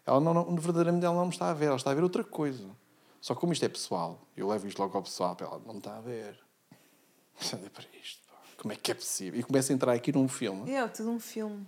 ela 0.07 0.21
não, 0.21 0.33
não, 0.33 0.57
verdadeiramente 0.57 1.05
ela 1.05 1.17
não 1.17 1.27
me 1.27 1.33
está 1.33 1.51
a 1.51 1.55
ver, 1.55 1.67
ela 1.67 1.77
está 1.77 1.91
a 1.91 1.95
ver 1.95 2.03
outra 2.03 2.23
coisa. 2.23 2.65
Só 3.21 3.35
que 3.35 3.41
como 3.41 3.53
isto 3.53 3.65
é 3.65 3.69
pessoal, 3.69 4.21
eu 4.37 4.49
levo 4.49 4.69
isto 4.69 4.79
logo 4.79 4.97
ao 4.97 5.03
pessoal, 5.03 5.37
ela 5.41 5.61
não 5.67 5.75
me 5.75 5.79
está 5.79 5.97
a 5.97 6.01
ver. 6.01 6.39
Olha 7.53 7.71
para 7.71 7.85
isto, 8.03 8.21
pá. 8.29 8.37
como 8.57 8.73
é 8.73 8.77
que 8.77 8.93
é 8.93 8.95
possível? 8.95 9.41
E 9.41 9.43
começa 9.43 9.73
a 9.73 9.75
entrar 9.75 9.93
aqui 9.93 10.13
num 10.13 10.29
filme. 10.29 10.71
É, 10.71 10.87
tudo 10.87 11.11
um 11.11 11.19
filme. 11.19 11.67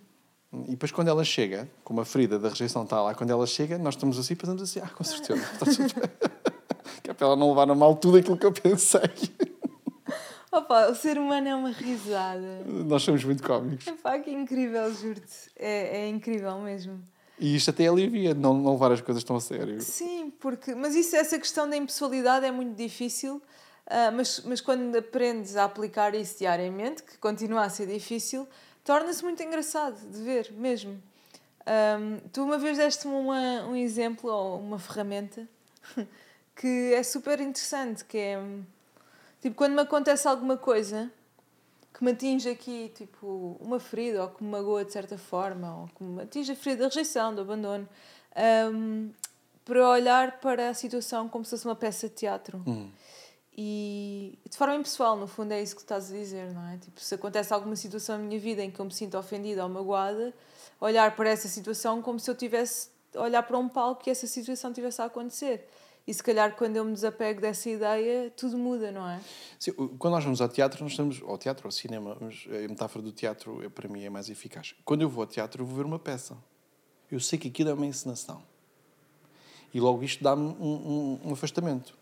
E 0.53 0.71
depois, 0.71 0.91
quando 0.91 1.09
ela 1.09 1.25
chega, 1.25 1.69
como 1.85 2.01
a 2.01 2.05
ferida 2.05 2.39
da 2.39 2.49
rejeição 2.49 2.85
está 2.85 3.03
lá, 3.03 3.15
quando 3.15 3.31
ela 3.31 3.47
chega, 3.47 3.77
nós 3.77 3.95
estamos 3.95 4.19
assim, 4.19 4.35
pensamos 4.35 4.63
assim: 4.63 4.81
ah, 4.81 4.89
com 4.89 5.05
certeza, 5.05 5.43
que 7.03 7.11
é 7.11 7.15
para 7.15 7.27
ela 7.27 7.37
não 7.37 7.51
levar 7.51 7.71
a 7.71 7.75
mal 7.75 7.95
tudo 7.97 8.17
aquilo 8.17 8.39
que 8.39 8.47
eu 8.47 8.53
pensei. 8.53 9.01
Opa, 10.51 10.89
o 10.89 10.95
ser 10.95 11.19
humano 11.19 11.47
é 11.49 11.55
uma 11.55 11.71
risada. 11.71 12.65
nós 12.65 13.03
somos 13.03 13.23
muito 13.23 13.43
cómicos. 13.43 13.87
Epá, 13.87 14.19
que 14.19 14.31
incrível, 14.31 14.91
juro-te. 14.95 15.51
É, 15.55 16.05
é 16.05 16.09
incrível 16.09 16.59
mesmo. 16.61 16.99
E 17.41 17.55
isto 17.55 17.71
até 17.71 17.87
alivia, 17.87 18.35
não, 18.35 18.55
não 18.55 18.73
levar 18.73 18.93
as 18.93 19.01
coisas 19.01 19.23
tão 19.23 19.37
a 19.37 19.41
sério. 19.41 19.81
Sim, 19.81 20.33
porque. 20.41 20.75
Mas 20.75 20.95
isso, 20.95 21.15
essa 21.15 21.39
questão 21.39 21.69
da 21.69 21.77
impessoalidade 21.77 22.45
é 22.45 22.51
muito 22.51 22.75
difícil. 22.77 23.41
ah, 23.87 24.11
mas, 24.11 24.43
mas 24.45 24.61
quando 24.61 24.95
aprendes 24.97 25.57
a 25.57 25.65
aplicar 25.65 26.15
isso 26.15 26.39
diariamente, 26.39 27.03
que 27.03 27.17
continua 27.19 27.63
a 27.63 27.71
ser 27.71 27.87
difícil, 27.87 28.47
torna-se 28.85 29.23
muito 29.23 29.43
engraçado 29.43 29.97
de 30.11 30.23
ver 30.23 30.53
mesmo. 30.53 31.01
Ahm, 31.67 32.19
tu 32.33 32.43
uma 32.43 32.57
vez 32.59 32.79
deste-me 32.79 33.15
um 33.15 33.77
exemplo 33.77 34.31
ou 34.31 34.59
uma 34.59 34.79
ferramenta 34.79 35.47
que 36.57 36.95
é 36.95 37.03
super 37.03 37.41
interessante, 37.41 38.05
que 38.05 38.17
é 38.17 38.43
tipo 39.43 39.55
quando 39.55 39.75
me 39.75 39.83
acontece 39.83 40.27
alguma 40.27 40.57
coisa 40.57 41.13
que 41.93 42.05
me 42.05 42.13
atinge 42.13 42.49
aqui, 42.49 42.93
tipo, 42.95 43.57
uma 43.61 43.81
ferida, 43.81 44.23
ou 44.23 44.31
que 44.31 44.43
me 44.43 44.51
magoa 44.51 44.85
de 44.85 44.93
certa 44.93 45.19
forma, 45.19 45.83
ou 45.83 45.89
que 45.89 46.05
me 46.05 46.23
atinge 46.23 46.53
a 46.53 46.57
ferida 46.57 46.83
da 46.83 46.89
rejeição, 46.89 47.35
do 47.35 47.41
abandono, 47.41 47.89
hum, 48.73 49.11
para 49.65 49.89
olhar 49.89 50.41
para 50.41 50.71
a 50.71 50.75
situação 50.75 51.29
como 51.29 51.45
se 51.45 51.51
fosse 51.51 51.65
uma 51.65 51.77
peça 51.77 52.09
de 52.09 52.15
teatro. 52.15 52.63
Hum. 52.67 52.91
E 53.61 54.39
de 54.49 54.57
forma 54.57 54.77
impessoal, 54.77 55.17
no 55.17 55.27
fundo, 55.27 55.53
é 55.53 55.61
isso 55.61 55.75
que 55.75 55.83
estás 55.83 56.13
a 56.13 56.15
dizer, 56.15 56.55
não 56.55 56.65
é? 56.69 56.79
Tipo, 56.79 57.01
se 57.01 57.13
acontece 57.15 57.53
alguma 57.53 57.75
situação 57.75 58.17
na 58.17 58.23
minha 58.23 58.39
vida 58.39 58.63
em 58.63 58.71
que 58.71 58.79
eu 58.79 58.85
me 58.85 58.93
sinto 58.93 59.19
ofendida 59.19 59.65
ou 59.65 59.69
magoada, 59.69 60.33
olhar 60.81 61.17
para 61.17 61.29
essa 61.29 61.49
situação 61.49 62.01
como 62.01 62.21
se 62.21 62.31
eu 62.31 62.37
tivesse 62.37 62.91
a 63.17 63.23
olhar 63.23 63.43
para 63.43 63.59
um 63.59 63.69
palco 63.69 64.03
e 64.07 64.11
essa 64.11 64.29
situação 64.29 64.73
tivesse 64.73 65.03
a 65.03 65.07
acontecer. 65.07 65.69
E 66.09 66.15
se 66.15 66.23
calhar 66.23 66.57
quando 66.57 66.75
eu 66.75 66.85
me 66.87 66.93
desapego 66.95 67.39
dessa 67.39 67.69
ideia, 67.69 68.31
tudo 68.35 68.57
muda, 68.57 68.91
não 68.91 69.07
é? 69.07 69.21
Sim, 69.61 69.73
quando 69.73 70.15
nós 70.15 70.25
vamos 70.25 70.41
ao 70.41 70.49
teatro, 70.49 70.83
nós 70.83 70.93
estamos. 70.93 71.21
Ao 71.23 71.37
teatro, 71.37 71.69
ao 71.69 71.71
cinema, 71.71 72.17
mas 72.19 72.47
a 72.49 72.67
metáfora 72.67 73.03
do 73.05 73.13
teatro 73.13 73.63
é, 73.63 73.69
para 73.69 73.87
mim 73.91 74.03
é 74.03 74.09
mais 74.09 74.31
eficaz. 74.31 74.75
Quando 74.87 75.03
eu 75.03 75.09
vou 75.11 75.21
ao 75.23 75.27
teatro, 75.29 75.63
eu 75.63 75.67
vou 75.67 75.77
ver 75.77 75.85
uma 75.85 75.99
peça. 75.99 76.35
Eu 77.11 77.21
sei 77.21 77.39
que 77.39 77.49
aquilo 77.49 77.69
é 77.69 77.75
uma 77.75 77.85
encenação. 77.85 78.43
E 79.75 79.79
logo 79.79 80.03
isto 80.03 80.25
dá-me 80.25 80.43
um, 80.43 80.55
um- 81.23 81.29
um 81.29 81.33
afastamento. 81.35 81.95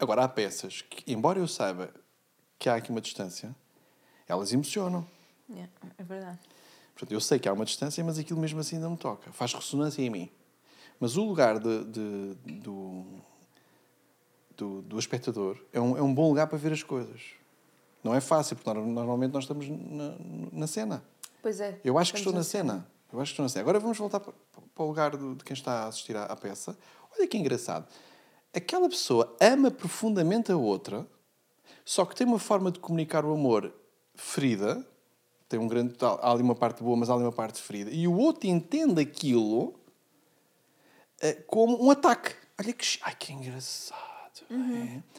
Agora, 0.00 0.24
há 0.24 0.28
peças 0.28 0.80
que, 0.80 1.02
embora 1.12 1.38
eu 1.38 1.46
saiba 1.46 1.90
que 2.58 2.70
há 2.70 2.76
aqui 2.76 2.90
uma 2.90 3.02
distância, 3.02 3.54
elas 4.26 4.50
emocionam. 4.52 5.06
Yeah, 5.50 5.70
é 5.98 6.02
verdade. 6.02 6.38
Portanto, 6.94 7.12
eu 7.12 7.20
sei 7.20 7.38
que 7.38 7.46
há 7.48 7.52
uma 7.52 7.66
distância, 7.66 8.02
mas 8.02 8.18
aquilo 8.18 8.40
mesmo 8.40 8.60
assim 8.60 8.76
ainda 8.76 8.88
me 8.88 8.96
toca. 8.96 9.30
Faz 9.32 9.52
ressonância 9.52 10.00
em 10.00 10.08
mim. 10.08 10.30
Mas 10.98 11.16
o 11.16 11.24
lugar 11.24 11.58
de, 11.58 11.84
de- 11.84 12.34
do, 12.60 13.04
do, 14.56 14.82
do 14.82 14.98
espectador 14.98 15.58
é 15.72 15.80
um, 15.80 15.96
é 15.96 16.02
um 16.02 16.14
bom 16.14 16.28
lugar 16.28 16.46
para 16.46 16.58
ver 16.58 16.72
as 16.72 16.82
coisas. 16.82 17.20
Não 18.02 18.14
é 18.14 18.20
fácil, 18.20 18.56
porque 18.56 18.72
nor- 18.72 18.86
normalmente 18.86 19.32
nós 19.32 19.44
estamos 19.44 19.68
na, 19.68 20.14
na 20.52 20.66
cena. 20.66 21.02
Pois 21.42 21.60
é. 21.60 21.78
Eu 21.84 21.98
acho 21.98 22.12
que 22.12 22.18
estou 22.18 22.32
na 22.32 22.42
cena. 22.42 22.86
Eu 23.12 23.20
acho 23.20 23.30
que 23.30 23.34
estou 23.34 23.42
na 23.44 23.48
cena. 23.48 23.60
Agora 23.62 23.78
vamos 23.78 23.98
voltar 23.98 24.20
para, 24.20 24.32
para 24.74 24.84
o 24.84 24.86
lugar 24.88 25.16
do- 25.16 25.34
de 25.34 25.44
quem 25.44 25.54
está 25.54 25.84
a 25.84 25.88
assistir 25.88 26.16
à, 26.16 26.24
à 26.24 26.36
peça. 26.36 26.76
Olha 27.16 27.26
que 27.28 27.36
engraçado. 27.36 27.86
Aquela 28.54 28.88
pessoa 28.88 29.36
ama 29.40 29.70
profundamente 29.70 30.50
a 30.50 30.56
outra, 30.56 31.06
só 31.84 32.04
que 32.06 32.14
tem 32.16 32.26
uma 32.26 32.38
forma 32.38 32.70
de 32.72 32.78
comunicar 32.80 33.24
o 33.24 33.32
amor 33.34 33.72
ferida. 34.14 34.86
Tem 35.48 35.60
um 35.60 35.68
grande. 35.68 35.94
Há 36.00 36.32
ali 36.32 36.42
uma 36.42 36.54
parte 36.54 36.82
boa, 36.82 36.96
mas 36.96 37.10
há 37.10 37.14
ali 37.14 37.22
uma 37.22 37.32
parte 37.32 37.60
ferida. 37.60 37.90
E 37.90 38.08
o 38.08 38.16
outro 38.16 38.48
entende 38.48 39.00
aquilo 39.00 39.74
como 41.46 41.84
um 41.84 41.90
ataque. 41.90 42.34
Olha 42.58 42.72
que. 42.72 42.98
Ai, 43.02 43.14
que 43.18 43.32
engraçado. 43.32 44.06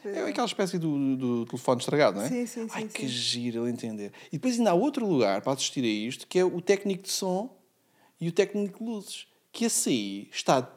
É, 0.05 0.09
é 0.19 0.29
aquela 0.29 0.47
espécie 0.47 0.77
do, 0.77 1.17
do 1.17 1.45
telefone 1.45 1.79
estragado, 1.79 2.17
não 2.17 2.25
é? 2.25 2.29
Sim, 2.29 2.45
sim, 2.45 2.67
Ai, 2.71 2.83
sim, 2.83 2.87
que 2.87 3.01
sim. 3.01 3.07
giro 3.07 3.63
ele 3.63 3.71
entender. 3.71 4.13
E 4.27 4.37
depois 4.37 4.57
ainda 4.57 4.71
há 4.71 4.73
outro 4.73 5.05
lugar 5.05 5.41
para 5.41 5.53
assistir 5.53 5.83
a 5.83 5.87
isto, 5.87 6.27
que 6.27 6.39
é 6.39 6.45
o 6.45 6.61
técnico 6.61 7.03
de 7.03 7.09
som 7.09 7.57
e 8.21 8.27
o 8.27 8.31
técnico 8.31 8.79
de 8.79 8.85
luzes. 8.85 9.27
Que 9.51 9.65
esse 9.65 9.89
aí 9.89 10.29
está 10.31 10.71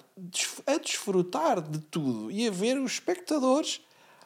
a 0.66 0.78
desfrutar 0.78 1.60
de 1.60 1.80
tudo 1.80 2.30
e 2.30 2.46
a 2.48 2.50
ver 2.50 2.78
os 2.78 2.92
espectadores 2.92 3.80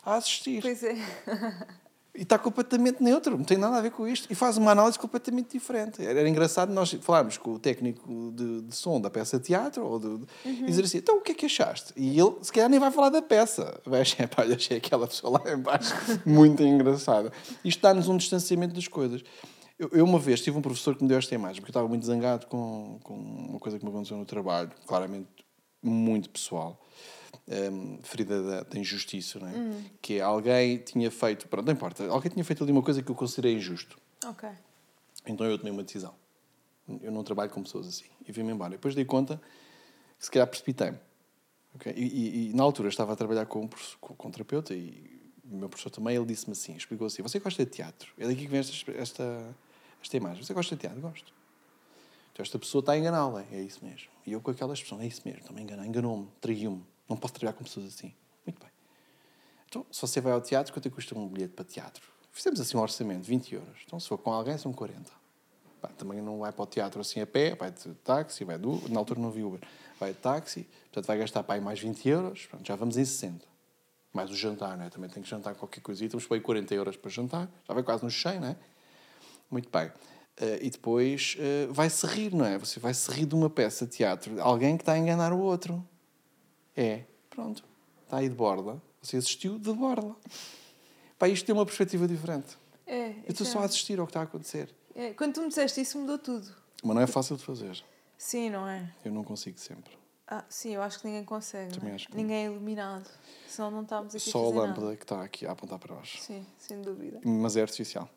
a 0.05 0.15
assistir. 0.15 0.63
Pois 0.63 0.83
é. 0.83 0.95
E 2.17 2.23
está 2.23 2.39
completamente 2.39 3.03
neutro, 3.03 3.37
não 3.37 3.43
tem 3.45 3.59
nada 3.59 3.77
a 3.77 3.81
ver 3.81 3.91
com 3.91 4.07
isto. 4.07 4.31
E 4.31 4.37
faz 4.37 4.57
uma 4.57 4.71
análise 4.71 4.97
completamente 4.97 5.51
diferente. 5.53 6.01
Era 6.05 6.29
engraçado 6.29 6.73
nós 6.73 6.93
falarmos 7.01 7.37
com 7.37 7.55
o 7.55 7.59
técnico 7.59 8.33
de, 8.33 8.63
de 8.63 8.77
som 8.77 9.01
da 9.01 9.11
peça 9.11 9.37
de 9.39 9.47
teatro 9.47 9.85
ou 9.85 9.99
de, 9.99 10.19
de- 10.19 10.27
e 10.45 10.67
dizer 10.67 10.85
assim: 10.85 10.99
então 10.99 11.19
o 11.19 11.21
que 11.21 11.33
é 11.33 11.35
que 11.35 11.47
achaste? 11.47 11.93
E 11.97 12.17
ele, 12.19 12.35
se 12.41 12.53
calhar, 12.53 12.71
nem 12.71 12.79
vai 12.79 12.93
falar 12.93 13.09
da 13.09 13.21
peça. 13.21 13.81
Vai 13.85 14.03
achar, 14.03 14.27
pá, 14.29 14.43
olha, 14.43 14.55
achei 14.55 14.77
aquela 14.77 15.09
pessoa 15.09 15.41
lá 15.45 15.53
embaixo 15.53 15.93
muito 16.25 16.63
engraçada. 16.63 17.33
Isto 17.65 17.83
dá-nos 17.83 18.07
um 18.09 18.17
distanciamento 18.17 18.75
das 18.75 18.87
coisas. 18.87 19.23
Eu, 19.77 19.89
eu, 19.93 20.05
uma 20.05 20.21
vez, 20.21 20.41
tive 20.41 20.57
um 20.57 20.63
professor 20.63 20.95
que 20.95 21.03
me 21.03 21.09
deu 21.09 21.19
esta 21.19 21.35
imagem, 21.35 21.57
porque 21.61 21.71
eu 21.71 21.73
estava 21.73 21.89
muito 21.89 22.07
zangado 22.07 22.47
com, 22.47 23.01
com 23.03 23.15
uma 23.15 23.59
coisa 23.59 23.77
que 23.77 23.85
me 23.85 23.91
aconteceu 23.91 24.17
no 24.17 24.25
trabalho, 24.25 24.71
claramente 24.87 25.27
muito 25.83 26.31
pessoal 26.31 26.81
um, 27.73 27.99
ferida 28.03 28.43
da, 28.43 28.63
da 28.63 28.79
injustiça, 28.79 29.39
não 29.39 29.49
é? 29.49 29.53
Que 30.03 30.15
é 30.19 30.21
alguém 30.21 30.79
tinha 30.79 31.11
feito, 31.11 31.47
pronto, 31.49 31.67
não 31.67 31.73
importa, 31.73 32.07
alguém 32.09 32.31
tinha 32.33 32.45
feito 32.45 32.63
ali 32.63 32.73
uma 32.73 32.83
coisa 32.83 33.03
que 33.03 33.11
eu 33.11 33.15
considerei 33.15 33.55
injusto. 33.55 33.99
Ok. 34.27 34.49
Então 35.27 35.47
eu 35.47 35.57
tomei 35.59 35.73
uma 35.73 35.83
decisão. 35.83 36.15
Eu 37.03 37.11
não 37.13 37.23
trabalho 37.25 37.51
com 37.51 37.63
pessoas 37.63 37.87
assim. 37.89 38.05
E 38.29 38.33
vim-me 38.33 38.53
embora. 38.53 38.71
Depois 38.73 38.95
dei 38.95 39.05
conta 39.05 39.41
que 40.19 40.25
se 40.25 40.31
calhar 40.31 40.47
precipitei-me. 40.47 40.99
ok? 41.75 41.93
E, 41.97 42.03
e- 42.05 42.51
e 42.51 42.55
na 42.55 42.63
altura 42.63 42.89
estava 42.89 43.13
a 43.13 43.17
trabalhar 43.17 43.47
com 43.47 43.63
um, 43.65 43.69
com, 44.01 44.15
com 44.15 44.29
um 44.29 44.31
terapeuta 44.31 44.75
e 44.75 45.11
o 45.51 45.57
meu 45.57 45.69
professor 45.69 45.91
também, 45.91 46.17
ele 46.17 46.27
disse-me 46.27 46.53
assim, 46.53 46.75
explicou 46.75 47.07
assim, 47.07 47.23
você 47.23 47.39
gosta 47.39 47.65
de 47.65 47.71
teatro? 47.71 48.13
É 48.19 48.27
daqui 48.27 48.43
que 48.43 48.49
vem 48.49 48.61
esta, 48.61 48.91
esta, 48.93 49.57
esta 50.03 50.17
imagem. 50.17 50.43
Você 50.45 50.53
gosta 50.55 50.75
de 50.75 50.81
teatro? 50.81 51.01
Gosto. 51.01 51.33
Então 52.33 52.43
esta 52.43 52.59
pessoa 52.59 52.81
está 52.81 52.93
a 52.93 52.99
enganá-la. 52.99 53.45
É 53.53 53.61
isso 53.61 53.85
mesmo. 53.85 54.09
E 54.27 54.33
eu 54.33 54.41
com 54.41 54.51
aquela 54.51 54.73
expressão, 54.75 55.01
é 55.01 55.07
isso 55.07 55.23
mesmo, 55.25 55.41
está-me 55.41 55.61
a 55.61 55.63
enganar. 55.63 55.87
Enganou-me, 55.87 56.29
traiu-me. 56.41 56.83
Não 57.09 57.17
posso 57.17 57.35
trabalhar 57.35 57.57
com 57.57 57.65
pessoas 57.65 57.87
assim. 57.87 58.15
Muito 58.47 58.61
bem. 58.61 58.71
Então, 59.69 59.85
se 59.91 60.01
você 60.01 60.21
vai 60.21 60.33
ao 60.33 60.41
teatro, 60.41 60.73
quanto 60.73 60.87
é 60.87 60.89
que 60.89 60.95
custa 60.95 61.19
um 61.19 61.29
bilhete 61.29 61.53
para 61.53 61.65
teatro? 61.65 62.03
Fizemos 62.31 62.61
assim 62.61 62.77
um 62.77 62.81
orçamento, 62.81 63.25
20 63.25 63.55
euros. 63.55 63.79
Então, 63.87 63.99
se 64.01 64.09
for 64.09 64.19
com 64.19 64.33
alguém, 64.33 64.57
são 64.59 64.73
40. 64.73 65.11
Pá, 65.81 65.89
também 65.99 66.21
não 66.21 66.39
vai 66.39 66.51
para 66.51 66.63
o 66.63 66.67
teatro 66.67 67.01
assim 67.01 67.21
a 67.21 67.27
pé, 67.27 67.55
vai 67.55 67.71
de 67.71 67.95
táxi, 67.97 68.45
vai 68.45 68.59
do... 68.59 68.89
Na 68.89 68.99
altura 68.99 69.21
não 69.21 69.31
vi 69.31 69.43
Uber. 69.43 69.61
Vai 70.01 70.13
de 70.13 70.19
táxi, 70.19 70.67
portanto 70.85 71.07
vai 71.07 71.19
gastar 71.19 71.43
para 71.43 71.57
aí 71.57 71.61
mais 71.61 71.79
20 71.79 72.09
euros. 72.09 72.47
Pronto, 72.47 72.67
já 72.67 72.75
vamos 72.75 72.97
em 72.97 73.05
60. 73.05 73.45
Mais 74.13 74.31
o 74.31 74.35
jantar, 74.35 74.77
não 74.77 74.85
é? 74.85 74.91
Também 74.91 75.11
tem 75.11 75.23
que 75.23 75.29
jantar 75.29 75.55
qualquer 75.55 75.81
coisita. 75.81 76.13
Vamos 76.13 76.27
para 76.27 76.37
aí 76.37 76.41
40 76.41 76.75
euros 76.75 76.97
para 76.97 77.11
jantar. 77.11 77.49
Já 77.67 77.75
vai 77.75 77.83
quase 77.83 78.05
nos 78.05 78.21
100, 78.21 78.41
não 78.41 78.49
é? 78.49 78.57
Muito 79.51 79.69
bem. 79.71 79.93
Eh, 80.37 80.61
e 80.63 80.71
depois 80.71 81.37
eh, 81.39 81.67
vai-se 81.71 82.07
rir, 82.07 82.35
não 82.35 82.45
é? 82.45 82.59
Você 82.59 82.81
vai-se 82.81 83.11
rir 83.11 83.27
de 83.27 83.35
uma 83.35 83.51
peça 83.51 83.87
de 83.87 83.93
teatro. 83.93 84.41
Alguém 84.41 84.77
que 84.77 84.83
está 84.83 84.93
a 84.93 84.99
enganar 84.99 85.33
o 85.33 85.39
outro. 85.39 85.87
É. 86.77 87.05
Pronto. 87.31 87.65
Está 88.05 88.19
aí 88.19 88.29
de 88.29 88.35
borla. 88.35 88.81
Você 89.03 89.17
assistiu 89.17 89.59
de 89.59 89.73
borla. 89.73 90.17
Pá, 91.19 91.29
isto 91.29 91.45
tem 91.47 91.55
uma 91.55 91.65
perspectiva 91.67 92.07
diferente. 92.09 92.57
É, 92.87 93.09
Eu 93.09 93.15
estou 93.31 93.45
isso 93.45 93.53
só 93.53 93.61
é- 93.61 93.63
a 93.63 93.65
assistir 93.67 93.99
ao 93.99 94.07
que 94.07 94.11
está 94.11 94.21
a 94.21 94.25
acontecer. 94.25 94.75
é, 94.95 95.13
Quando 95.15 95.35
tu 95.35 95.41
me 95.43 95.49
disseste 95.49 95.81
isso, 95.81 95.99
mudou 95.99 96.19
tudo. 96.19 96.55
Mas 96.83 96.95
não 96.95 97.03
é 97.03 97.07
fácil 97.07 97.37
de 97.37 97.45
fazer. 97.45 97.83
Sim, 98.19 98.51
não 98.51 98.69
é? 98.69 98.93
Eu 99.05 99.13
não 99.13 99.25
consigo 99.25 99.59
sempre. 99.59 99.93
Ah, 100.27 100.45
sim, 100.49 100.75
eu 100.75 100.83
acho 100.83 101.01
que 101.01 101.07
ninguém 101.07 101.25
consegue. 101.25 101.75
Também 101.75 101.93
é? 101.93 101.95
acho 101.95 102.09
que 102.09 102.17
Ninguém 102.17 102.37
é 102.37 102.47
iluminado. 102.47 103.09
Senão 103.47 103.71
não 103.71 103.83
estávamos 103.83 104.15
aqui 104.15 104.31
Só 104.31 104.39
a 104.45 104.47
a 104.47 104.49
lâmpada 104.49 104.81
nada. 104.87 104.97
que 104.97 105.05
está 105.05 105.23
aqui 105.23 105.47
a 105.47 105.53
apontar 105.53 105.79
para 105.79 105.95
baixo. 105.95 106.19
Sim, 106.19 106.47
sem 106.59 106.81
dúvida. 106.81 107.21
Mas 107.25 107.57
é 107.57 107.63
artificial. 107.63 108.09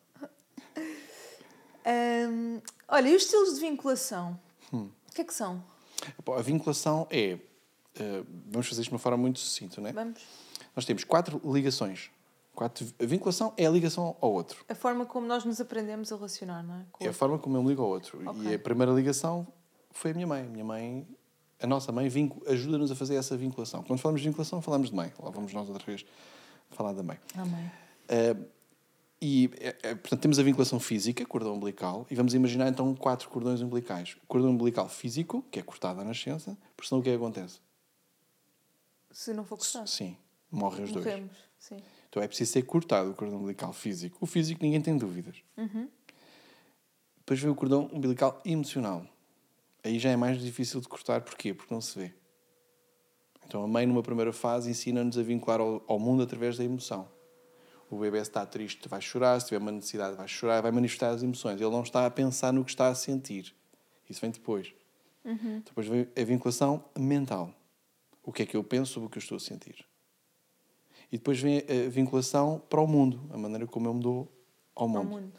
Hum, 1.86 2.60
olha, 2.88 3.08
e 3.08 3.14
os 3.16 3.22
estilos 3.22 3.54
de 3.54 3.60
vinculação? 3.60 4.38
Hum. 4.72 4.90
O 5.10 5.14
que 5.14 5.22
é 5.22 5.24
que 5.24 5.32
são? 5.34 5.62
A 6.36 6.42
vinculação 6.42 7.06
é. 7.10 7.38
Eh, 8.02 8.22
vamos 8.50 8.68
fazer 8.68 8.82
isto 8.82 8.90
de 8.90 8.94
uma 8.94 8.98
forma 8.98 9.18
muito 9.18 9.38
sucinta, 9.38 9.80
não 9.80 9.88
é? 9.88 9.92
Vamos? 9.92 10.20
Nós 10.74 10.84
temos 10.84 11.04
quatro 11.04 11.40
ligações. 11.44 12.10
Quatro, 12.54 12.86
a 13.00 13.06
vinculação 13.06 13.52
é 13.56 13.66
a 13.66 13.70
ligação 13.70 14.16
ao 14.20 14.32
outro. 14.32 14.64
A 14.68 14.74
forma 14.74 15.06
como 15.06 15.26
nós 15.26 15.44
nos 15.44 15.60
aprendemos 15.60 16.10
a 16.10 16.16
relacionar, 16.16 16.62
não 16.62 16.74
é? 16.74 16.84
Com 16.90 17.04
É 17.04 17.08
a 17.08 17.12
forma 17.12 17.38
como 17.38 17.56
eu 17.56 17.62
me 17.62 17.68
ligo 17.68 17.82
ao 17.82 17.88
outro. 17.88 18.20
Ok. 18.28 18.50
E 18.50 18.54
a 18.54 18.58
primeira 18.58 18.90
ligação 18.92 19.46
foi 19.92 20.10
a 20.10 20.14
minha 20.14 20.26
mãe. 20.26 20.42
A 20.42 20.48
minha 20.48 20.64
mãe, 20.64 21.06
a 21.60 21.66
nossa 21.66 21.92
mãe, 21.92 22.08
ajuda-nos 22.46 22.90
a 22.90 22.96
fazer 22.96 23.14
essa 23.14 23.36
vinculação. 23.36 23.84
Quando 23.84 24.00
falamos 24.00 24.20
de 24.20 24.28
vinculação, 24.28 24.60
falamos 24.60 24.90
de 24.90 24.96
mãe. 24.96 25.12
Lá 25.22 25.30
vamos 25.30 25.52
nós 25.52 25.68
outra 25.68 25.84
vez 25.84 26.04
falar 26.70 26.92
da 26.92 27.02
mãe. 27.02 27.18
a 27.36 27.44
mãe. 27.44 27.72
Eh, 28.08 28.36
e, 29.20 29.50
eh, 29.60 29.76
eh, 29.82 29.94
portanto, 29.94 30.20
temos 30.20 30.38
a 30.38 30.42
vinculação 30.42 30.78
física, 30.78 31.24
cordão 31.26 31.54
umbilical, 31.54 32.06
e 32.10 32.14
vamos 32.14 32.34
imaginar 32.34 32.68
então 32.68 32.94
quatro 32.94 33.28
cordões 33.28 33.60
umbilicais. 33.60 34.16
O 34.22 34.26
cordão 34.26 34.50
umbilical 34.50 34.88
físico, 34.88 35.44
que 35.50 35.58
é 35.58 35.62
cortado 35.62 36.00
à 36.00 36.04
nascença, 36.04 36.56
porque 36.76 36.88
senão 36.88 37.00
o 37.00 37.02
que 37.02 37.10
é 37.10 37.12
que 37.12 37.16
acontece? 37.16 37.60
Se 39.10 39.32
não 39.32 39.44
for 39.44 39.56
gostar. 39.56 39.86
Sim, 39.86 40.16
morrem 40.50 40.84
os 40.84 40.92
dois. 40.92 41.04
Morremos. 41.04 41.36
Sim. 41.58 41.82
Então 42.08 42.22
é 42.22 42.28
preciso 42.28 42.52
ser 42.52 42.62
cortado 42.62 43.10
o 43.10 43.14
cordão 43.14 43.38
umbilical 43.38 43.72
físico. 43.72 44.16
O 44.20 44.26
físico 44.26 44.62
ninguém 44.62 44.80
tem 44.80 44.96
dúvidas. 44.96 45.36
Depois 47.18 47.40
vem 47.40 47.50
o 47.50 47.54
cordão 47.54 47.90
umbilical 47.92 48.40
emocional. 48.44 49.06
Aí 49.84 49.98
já 49.98 50.10
é 50.10 50.16
mais 50.16 50.40
difícil 50.40 50.80
de 50.80 50.88
cortar. 50.88 51.20
Porquê? 51.20 51.52
Porque 51.52 51.72
não 51.72 51.80
se 51.80 51.98
vê. 51.98 52.14
Então 53.46 53.62
a 53.62 53.66
mãe, 53.66 53.86
numa 53.86 54.02
primeira 54.02 54.32
fase, 54.32 54.70
ensina-nos 54.70 55.18
a 55.18 55.22
vincular 55.22 55.60
ao, 55.60 55.82
ao 55.86 55.98
mundo 55.98 56.22
através 56.22 56.56
da 56.56 56.64
emoção. 56.64 57.08
O 57.90 57.98
bebê 57.98 58.18
se 58.18 58.30
está 58.30 58.44
triste, 58.44 58.88
vai 58.88 59.00
chorar. 59.00 59.40
Se 59.40 59.46
tiver 59.48 59.58
uma 59.58 59.72
necessidade, 59.72 60.16
vai 60.16 60.28
chorar. 60.28 60.62
Vai 60.62 60.70
manifestar 60.70 61.10
as 61.10 61.22
emoções. 61.22 61.60
Ele 61.60 61.70
não 61.70 61.82
está 61.82 62.06
a 62.06 62.10
pensar 62.10 62.52
no 62.52 62.64
que 62.64 62.70
está 62.70 62.88
a 62.88 62.94
sentir. 62.94 63.54
Isso 64.08 64.20
vem 64.20 64.30
depois. 64.30 64.72
Depois 65.64 65.86
vem 65.86 66.08
a 66.16 66.24
vinculação 66.24 66.84
mental. 66.98 67.52
O 68.28 68.32
que 68.32 68.42
é 68.42 68.46
que 68.46 68.54
eu 68.54 68.62
penso 68.62 68.92
sobre 68.92 69.06
o 69.06 69.10
que 69.10 69.16
eu 69.16 69.22
estou 69.22 69.36
a 69.36 69.40
sentir. 69.40 69.86
E 71.10 71.16
depois 71.16 71.40
vem 71.40 71.60
a 71.60 71.88
vinculação 71.88 72.62
para 72.68 72.78
o 72.78 72.86
mundo, 72.86 73.22
a 73.32 73.38
maneira 73.38 73.66
como 73.66 73.88
eu 73.88 73.94
me 73.94 74.02
dou 74.02 74.30
ao 74.76 74.82
Ao 74.82 74.88
mundo. 74.88 75.08
mundo. 75.08 75.32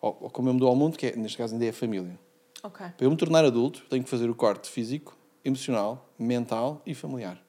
Ou, 0.00 0.18
ou 0.20 0.30
como 0.30 0.48
eu 0.48 0.54
me 0.54 0.60
dou 0.60 0.68
ao 0.68 0.76
mundo, 0.76 0.96
que 0.96 1.08
é, 1.08 1.16
neste 1.16 1.36
caso 1.36 1.54
ainda 1.54 1.66
é 1.66 1.70
a 1.70 1.72
família. 1.72 2.16
Ok. 2.62 2.86
Para 2.96 3.04
eu 3.04 3.10
me 3.10 3.16
tornar 3.16 3.44
adulto, 3.44 3.84
tenho 3.90 4.04
que 4.04 4.08
fazer 4.08 4.30
o 4.30 4.36
corte 4.36 4.70
físico, 4.70 5.18
emocional, 5.44 6.08
mental 6.16 6.80
e 6.86 6.94
familiar. 6.94 7.44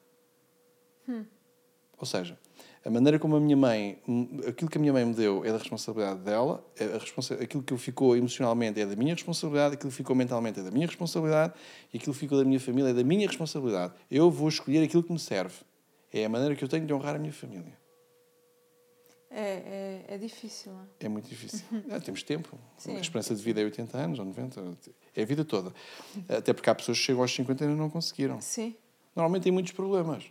Ou 1.96 2.06
seja, 2.08 2.40
a 2.84 2.90
maneira 2.90 3.20
como 3.20 3.36
a 3.36 3.40
minha 3.40 3.58
mãe, 3.58 4.00
aquilo 4.48 4.70
que 4.70 4.78
a 4.78 4.82
minha 4.82 4.94
mãe 4.94 5.04
me 5.04 5.14
deu 5.14 5.44
é 5.44 5.52
da 5.52 5.58
responsabilidade 5.58 6.22
dela, 6.22 6.66
é 6.78 6.86
a 6.86 6.98
responsa 6.98 7.34
aquilo 7.34 7.62
que 7.62 7.78
ficou 7.78 8.16
emocionalmente 8.16 8.80
é 8.80 8.86
da 8.86 8.96
minha 8.96 9.14
responsabilidade, 9.14 9.74
aquilo 9.74 9.90
que 9.92 9.98
ficou 9.98 10.16
mentalmente 10.16 10.60
é 10.60 10.64
da 10.64 10.72
minha 10.72 10.88
responsabilidade 10.88 11.54
e 11.94 11.98
aquilo 11.98 12.14
que 12.14 12.20
ficou 12.20 12.38
da 12.38 12.46
minha 12.46 12.60
família 12.60 12.90
é 12.90 12.94
da 12.94 13.04
minha 13.04 13.28
responsabilidade. 13.28 13.94
Eu 14.10 14.32
vou 14.32 14.48
escolher 14.48 14.84
aquilo 14.84 15.04
que 15.04 15.12
me 15.12 15.20
serve. 15.20 15.56
É 16.12 16.26
a 16.26 16.30
maneira 16.30 16.56
que 16.56 16.64
eu 16.64 16.68
tenho 16.68 16.86
de 16.86 16.94
honrar 16.94 17.16
a 17.16 17.20
minha 17.20 17.34
família. 17.34 17.78
É, 19.32 20.06
é, 20.10 20.16
é 20.16 20.18
difícil, 20.18 20.72
não 20.72 20.82
é? 20.82 21.06
É 21.06 21.10
muito 21.10 21.30
difícil. 21.30 21.64
Ah, 21.92 22.00
temos 22.00 22.24
tempo. 22.24 22.58
Sim. 22.78 22.98
A 22.98 23.00
esperança 23.00 23.36
de 23.36 23.44
vida 23.44 23.62
é 23.62 23.66
80 23.66 23.98
anos 23.98 24.20
ou 24.20 24.26
90. 24.26 24.78
É 25.16 25.22
a 25.22 25.26
vida 25.26 25.46
toda. 25.46 25.72
Até 26.28 26.54
porque 26.54 26.70
há 26.70 26.74
pessoas 26.74 26.98
que 26.98 27.04
chegam 27.04 27.22
aos 27.22 27.34
50 27.34 27.64
e 27.64 27.68
ainda 27.68 27.80
não 27.80 27.90
conseguiram. 27.90 28.42
Sim. 28.42 28.76
Normalmente 29.16 29.44
tem 29.44 29.52
muitos 29.52 29.74
problemas. 29.74 30.24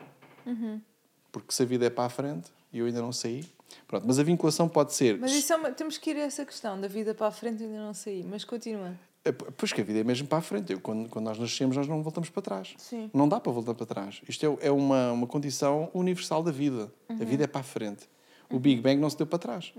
Uhum. 0.44 0.80
Porque 1.32 1.52
se 1.52 1.62
a 1.62 1.66
vida 1.66 1.86
é 1.86 1.90
para 1.90 2.04
a 2.04 2.08
frente 2.08 2.50
e 2.72 2.78
eu 2.78 2.86
ainda 2.86 3.00
não 3.00 3.12
saí. 3.12 3.44
Pronto, 3.86 4.04
mas 4.06 4.18
a 4.18 4.22
vinculação 4.22 4.68
pode 4.68 4.94
ser. 4.94 5.18
Mas 5.18 5.32
isso 5.32 5.52
é 5.52 5.56
uma, 5.56 5.70
temos 5.70 5.98
que 5.98 6.10
ir 6.10 6.16
a 6.16 6.20
essa 6.20 6.44
questão 6.44 6.80
da 6.80 6.88
vida 6.88 7.14
para 7.14 7.26
a 7.26 7.30
frente 7.30 7.62
ainda 7.62 7.78
não 7.78 7.92
saí. 7.94 8.24
Mas 8.28 8.44
continua. 8.44 8.92
É, 9.24 9.32
Pois 9.32 9.72
que 9.72 9.80
a 9.80 9.84
vida 9.84 9.98
é 10.00 10.04
mesmo 10.04 10.26
para 10.26 10.38
a 10.38 10.40
frente. 10.42 10.72
Eu, 10.72 10.80
quando, 10.80 11.08
quando 11.08 11.26
nós 11.26 11.38
nascemos, 11.38 11.76
nós 11.76 11.86
não 11.86 12.02
voltamos 12.02 12.30
para 12.30 12.42
trás. 12.42 12.74
Sim. 12.78 13.10
Não 13.12 13.28
dá 13.28 13.38
para 13.38 13.52
voltar 13.52 13.74
para 13.74 13.84
trás. 13.86 14.20
Isto 14.28 14.58
é, 14.62 14.68
é 14.68 14.70
uma, 14.70 15.12
uma 15.12 15.26
condição 15.26 15.90
universal 15.92 16.42
da 16.42 16.50
vida. 16.50 16.90
Uhum. 17.08 17.16
A 17.20 17.24
vida 17.24 17.44
é 17.44 17.46
para 17.46 17.60
a 17.60 17.64
frente. 17.64 18.08
O 18.50 18.58
Big 18.58 18.80
Bang 18.80 18.96
não 19.00 19.10
se 19.10 19.16
deu 19.18 19.26
para 19.26 19.38
trás. 19.38 19.72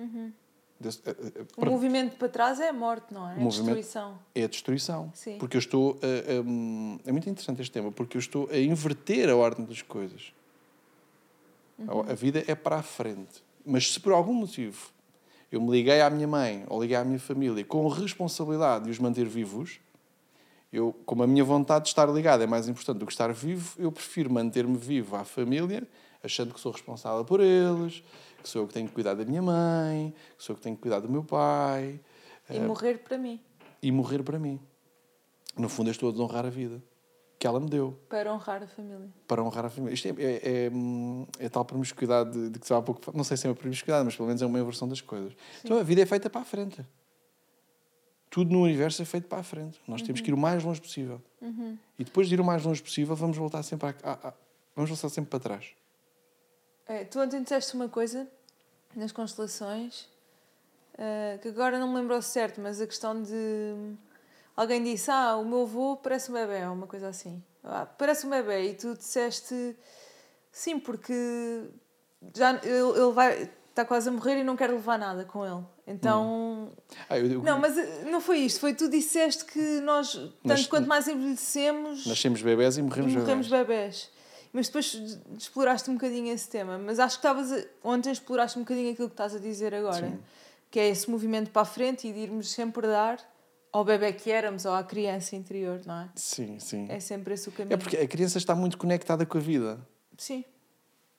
Deu-se- 0.79 1.01
eh, 1.05 1.15
eh, 1.35 1.43
O 1.57 1.65
movimento 1.65 2.15
para 2.15 2.29
trás 2.29 2.59
é 2.59 2.69
a 2.69 2.73
morte, 2.73 3.13
não 3.13 3.27
é? 3.27 3.33
É 3.37 3.43
a 3.43 3.47
destruição. 3.47 4.19
é 4.35 4.43
a 4.43 4.47
destruição. 4.47 5.11
Sim. 5.15 5.37
Porque 5.39 5.57
eu 5.57 5.59
estou. 5.59 5.99
A, 6.01 6.05
a- 6.05 7.09
é 7.09 7.11
muito 7.11 7.29
interessante 7.29 7.61
este 7.61 7.71
tema, 7.71 7.91
porque 7.91 8.15
eu 8.15 8.19
estou 8.19 8.47
a 8.51 8.57
inverter 8.57 9.29
a 9.29 9.35
ordem 9.35 9.65
das 9.65 9.81
coisas. 9.81 10.31
A- 11.87 12.11
A, 12.11 12.15
vida 12.15 12.43
é 12.47 12.55
para 12.55 12.77
a 12.77 12.83
frente. 12.83 13.43
Mas 13.65 13.91
se 13.93 13.99
por 13.99 14.13
algum 14.13 14.33
motivo 14.33 14.89
eu 15.51 15.61
me 15.61 15.71
liguei 15.71 16.01
à 16.01 16.09
minha 16.09 16.27
mãe 16.27 16.63
ou 16.67 16.81
liguei 16.81 16.95
à 16.97 17.03
minha 17.03 17.19
família 17.19 17.63
com 17.65 17.87
responsabilidade 17.87 18.85
de 18.85 18.91
os 18.91 18.99
manter 18.99 19.25
vivos, 19.27 19.79
eu, 20.71 20.93
como 21.05 21.23
a 21.23 21.27
minha 21.27 21.43
vontade 21.43 21.85
de 21.85 21.89
estar 21.89 22.07
ligado 22.09 22.43
é 22.43 22.47
mais 22.47 22.67
importante 22.69 22.97
do 22.99 23.05
que 23.05 23.11
estar 23.11 23.31
vivo, 23.33 23.73
eu 23.79 23.91
prefiro 23.91 24.31
manter-me 24.31 24.77
vivo 24.77 25.15
à 25.15 25.23
família, 25.23 25.87
achando 26.23 26.53
que 26.53 26.59
sou 26.59 26.71
responsável 26.71 27.25
por 27.25 27.39
eles, 27.39 28.03
que 28.43 28.47
sou 28.47 28.61
eu 28.61 28.67
que 28.67 28.73
tenho 28.75 28.87
que 28.87 28.93
cuidar 28.93 29.15
da 29.15 29.25
minha 29.25 29.41
mãe, 29.41 30.13
que 30.37 30.43
sou 30.43 30.53
eu 30.53 30.57
que 30.57 30.61
tenho 30.63 30.75
que 30.75 30.81
cuidar 30.83 30.99
do 30.99 31.09
meu 31.09 31.23
pai 31.23 31.99
E 32.49 32.57
É. 32.57 32.59
morrer 32.59 32.99
para 32.99 33.17
mim. 33.17 33.39
e 33.81 33.91
morrer 33.91 34.21
para 34.23 34.37
mim. 34.37 34.59
No 35.57 35.67
fundo, 35.69 35.87
eu 35.89 35.91
estou 35.91 36.09
a 36.09 36.11
desonrar 36.11 36.45
a 36.45 36.49
vida 36.49 36.81
que 37.39 37.47
ela 37.47 37.59
me 37.59 37.69
deu 37.69 37.97
Para 38.09 38.31
honrar 38.33 38.61
a 38.61 38.67
família. 38.67 39.07
para 39.25 39.41
honrar 39.41 39.65
a 39.65 39.69
família. 39.69 39.93
Isto 39.93 40.09
é, 40.09 40.11
é, 40.21 40.65
é, 40.65 40.69
hum, 40.69 41.25
é 41.39 41.47
tal 41.47 41.63
promiscuidade 41.63 42.31
de, 42.31 42.49
de 42.49 42.59
que 42.59 42.73
há 42.73 42.81
pouco. 42.81 43.15
Não 43.15 43.23
sei 43.23 43.37
se 43.37 43.47
é 43.47 43.49
uma 43.49 43.55
promiscuidade, 43.55 44.03
mas 44.03 44.15
pelo 44.15 44.27
menos 44.27 44.41
é 44.41 44.45
uma 44.45 44.59
inversão 44.59 44.87
das 44.89 44.99
coisas. 44.99 45.33
Então 45.63 45.79
a 45.79 45.83
vida 45.83 46.01
é 46.01 46.05
feita 46.05 46.29
para 46.29 46.41
a 46.41 46.45
frente. 46.45 46.85
Tudo 48.29 48.51
no 48.51 48.61
universo 48.63 49.01
é 49.01 49.05
feito 49.05 49.27
para 49.27 49.39
a 49.39 49.43
frente. 49.43 49.79
Nós 49.87 50.01
temos 50.01 50.19
que 50.21 50.29
ir 50.29 50.33
o 50.33 50.37
mais 50.37 50.63
longe 50.63 50.79
possível. 50.81 51.21
E 51.97 52.03
depois 52.03 52.27
de 52.27 52.35
ir 52.35 52.41
o 52.41 52.43
mais 52.43 52.63
longe 52.63 52.83
possível, 52.83 53.15
vamos 53.15 53.37
voltar 53.37 53.63
sempre, 53.63 53.87
a, 53.87 53.95
a- 54.11 54.27
a- 54.29 54.33
vamos 54.75 54.89
voltar 54.91 55.09
sempre 55.09 55.29
para 55.31 55.39
trás. 55.39 55.67
É, 56.85 57.05
tu 57.05 57.19
ontem 57.21 57.41
disseste 57.41 57.73
uma 57.75 57.87
coisa 57.87 58.27
nas 58.95 59.11
constelações 59.11 60.07
ah, 60.97 61.37
que 61.41 61.47
agora 61.47 61.79
não 61.79 61.87
me 61.87 61.95
lembrou 61.95 62.21
certo, 62.21 62.59
mas 62.59 62.81
a 62.81 62.85
questão 62.85 63.21
de. 63.23 63.95
Alguém 64.55 64.83
disse: 64.83 65.09
Ah, 65.11 65.35
o 65.37 65.45
meu 65.45 65.61
avô 65.63 65.95
parece 65.97 66.29
um 66.31 66.33
bebê, 66.33 66.65
ou 66.65 66.73
uma 66.73 66.87
coisa 66.87 67.07
assim. 67.07 67.41
Ah, 67.63 67.85
parece 67.85 68.25
um 68.25 68.29
bebê. 68.29 68.69
E 68.71 68.73
tu 68.73 68.95
disseste: 68.95 69.75
Sim, 70.51 70.79
porque 70.79 71.13
já 72.35 72.51
ele, 72.63 72.99
ele 72.99 73.11
vai. 73.13 73.49
Está 73.69 73.85
quase 73.85 74.09
a 74.09 74.11
morrer 74.11 74.39
e 74.39 74.43
não 74.43 74.57
quero 74.57 74.73
levar 74.73 74.97
nada 74.99 75.23
com 75.23 75.45
ele. 75.45 75.63
Então. 75.87 76.71
Ah, 77.09 77.17
eu- 77.17 77.25
eu- 77.31 77.41
Não, 77.43 77.59
mas 77.59 77.77
eh, 77.77 78.03
não 78.11 78.19
foi 78.19 78.39
isto. 78.39 78.59
Foi 78.59 78.73
tu 78.73 78.89
disseste 78.89 79.45
que 79.45 79.79
nós, 79.81 80.11
tanto 80.13 80.37
Nas- 80.43 80.67
quanto 80.67 80.87
mais 80.87 81.07
envelhecemos. 81.07 82.05
Nascemos 82.05 82.41
bebés 82.41 82.77
e 82.77 82.81
morremos, 82.81 83.13
morremos 83.13 83.47
bebés. 83.47 83.67
bebés. 83.67 84.11
Mas 84.51 84.65
depois 84.67 85.17
exploraste 85.37 85.89
um 85.89 85.93
bocadinho 85.93 86.33
esse 86.33 86.49
tema. 86.49 86.77
Mas 86.77 86.99
acho 86.99 87.17
que 87.21 87.25
estavas 87.27 87.53
a... 87.53 87.63
ontem 87.83 88.11
exploraste 88.11 88.57
um 88.57 88.63
bocadinho 88.63 88.91
aquilo 88.91 89.07
que 89.07 89.13
estás 89.13 89.33
a 89.35 89.39
dizer 89.39 89.73
agora. 89.73 90.09
Sim. 90.09 90.19
Que 90.69 90.79
é 90.79 90.89
esse 90.89 91.09
movimento 91.09 91.51
para 91.51 91.61
a 91.61 91.65
frente 91.65 92.07
e 92.07 92.11
de 92.11 92.19
irmos 92.19 92.51
sempre 92.51 92.85
dar 92.85 93.17
ao 93.71 93.83
bebê 93.85 94.11
que 94.13 94.31
éramos 94.31 94.65
ou 94.65 94.73
à 94.73 94.83
criança 94.83 95.35
interior, 95.35 95.81
não 95.85 96.01
é? 96.01 96.09
Sim, 96.15 96.59
sim. 96.59 96.85
É 96.89 96.99
sempre 96.99 97.33
esse 97.33 97.49
o 97.49 97.51
caminho. 97.51 97.73
É 97.73 97.77
porque 97.77 97.97
a 97.97 98.07
criança 98.07 98.37
está 98.37 98.55
muito 98.55 98.77
conectada 98.77 99.25
com 99.25 99.37
a 99.37 99.41
vida. 99.41 99.79
Sim. 100.17 100.43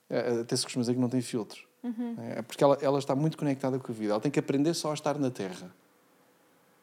É, 0.09 0.40
Até 0.40 0.57
se 0.57 0.64
costuma 0.64 0.82
dizer 0.82 0.94
que 0.94 1.01
não 1.01 1.09
tem 1.09 1.20
filtro. 1.20 1.68
Uhum. 1.82 2.14
É 2.18 2.42
porque 2.42 2.62
ela, 2.62 2.76
ela 2.82 2.98
está 2.98 3.14
muito 3.14 3.38
conectada 3.38 3.78
com 3.78 3.90
a 3.90 3.94
vida. 3.94 4.12
Ela 4.12 4.20
tem 4.20 4.30
que 4.30 4.38
aprender 4.38 4.74
só 4.74 4.90
a 4.90 4.94
estar 4.94 5.18
na 5.18 5.30
Terra. 5.30 5.74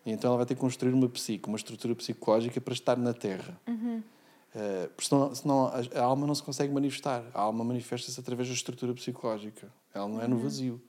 E 0.05 0.11
então 0.11 0.29
ela 0.29 0.37
vai 0.37 0.45
ter 0.45 0.55
que 0.55 0.61
construir 0.61 0.93
uma 0.93 1.09
psique, 1.09 1.47
uma 1.47 1.57
estrutura 1.57 1.93
psicológica 1.93 2.59
para 2.61 2.73
estar 2.73 2.97
na 2.97 3.13
Terra. 3.13 3.59
Uhum. 3.67 4.01
Eh, 4.55 4.87
porque 4.95 5.07
senão, 5.09 5.35
senão 5.35 5.65
a, 5.67 5.99
a 5.99 6.03
alma 6.03 6.25
não 6.25 6.33
se 6.33 6.41
consegue 6.41 6.73
manifestar. 6.73 7.23
A 7.33 7.41
alma 7.41 7.63
manifesta-se 7.63 8.17
através 8.19 8.47
da 8.47 8.55
estrutura 8.55 8.93
psicológica. 8.93 9.67
Ela 9.93 10.07
não 10.07 10.21
é 10.21 10.23
Uhum. 10.23 10.29
no 10.31 10.37
vazio. 10.39 10.81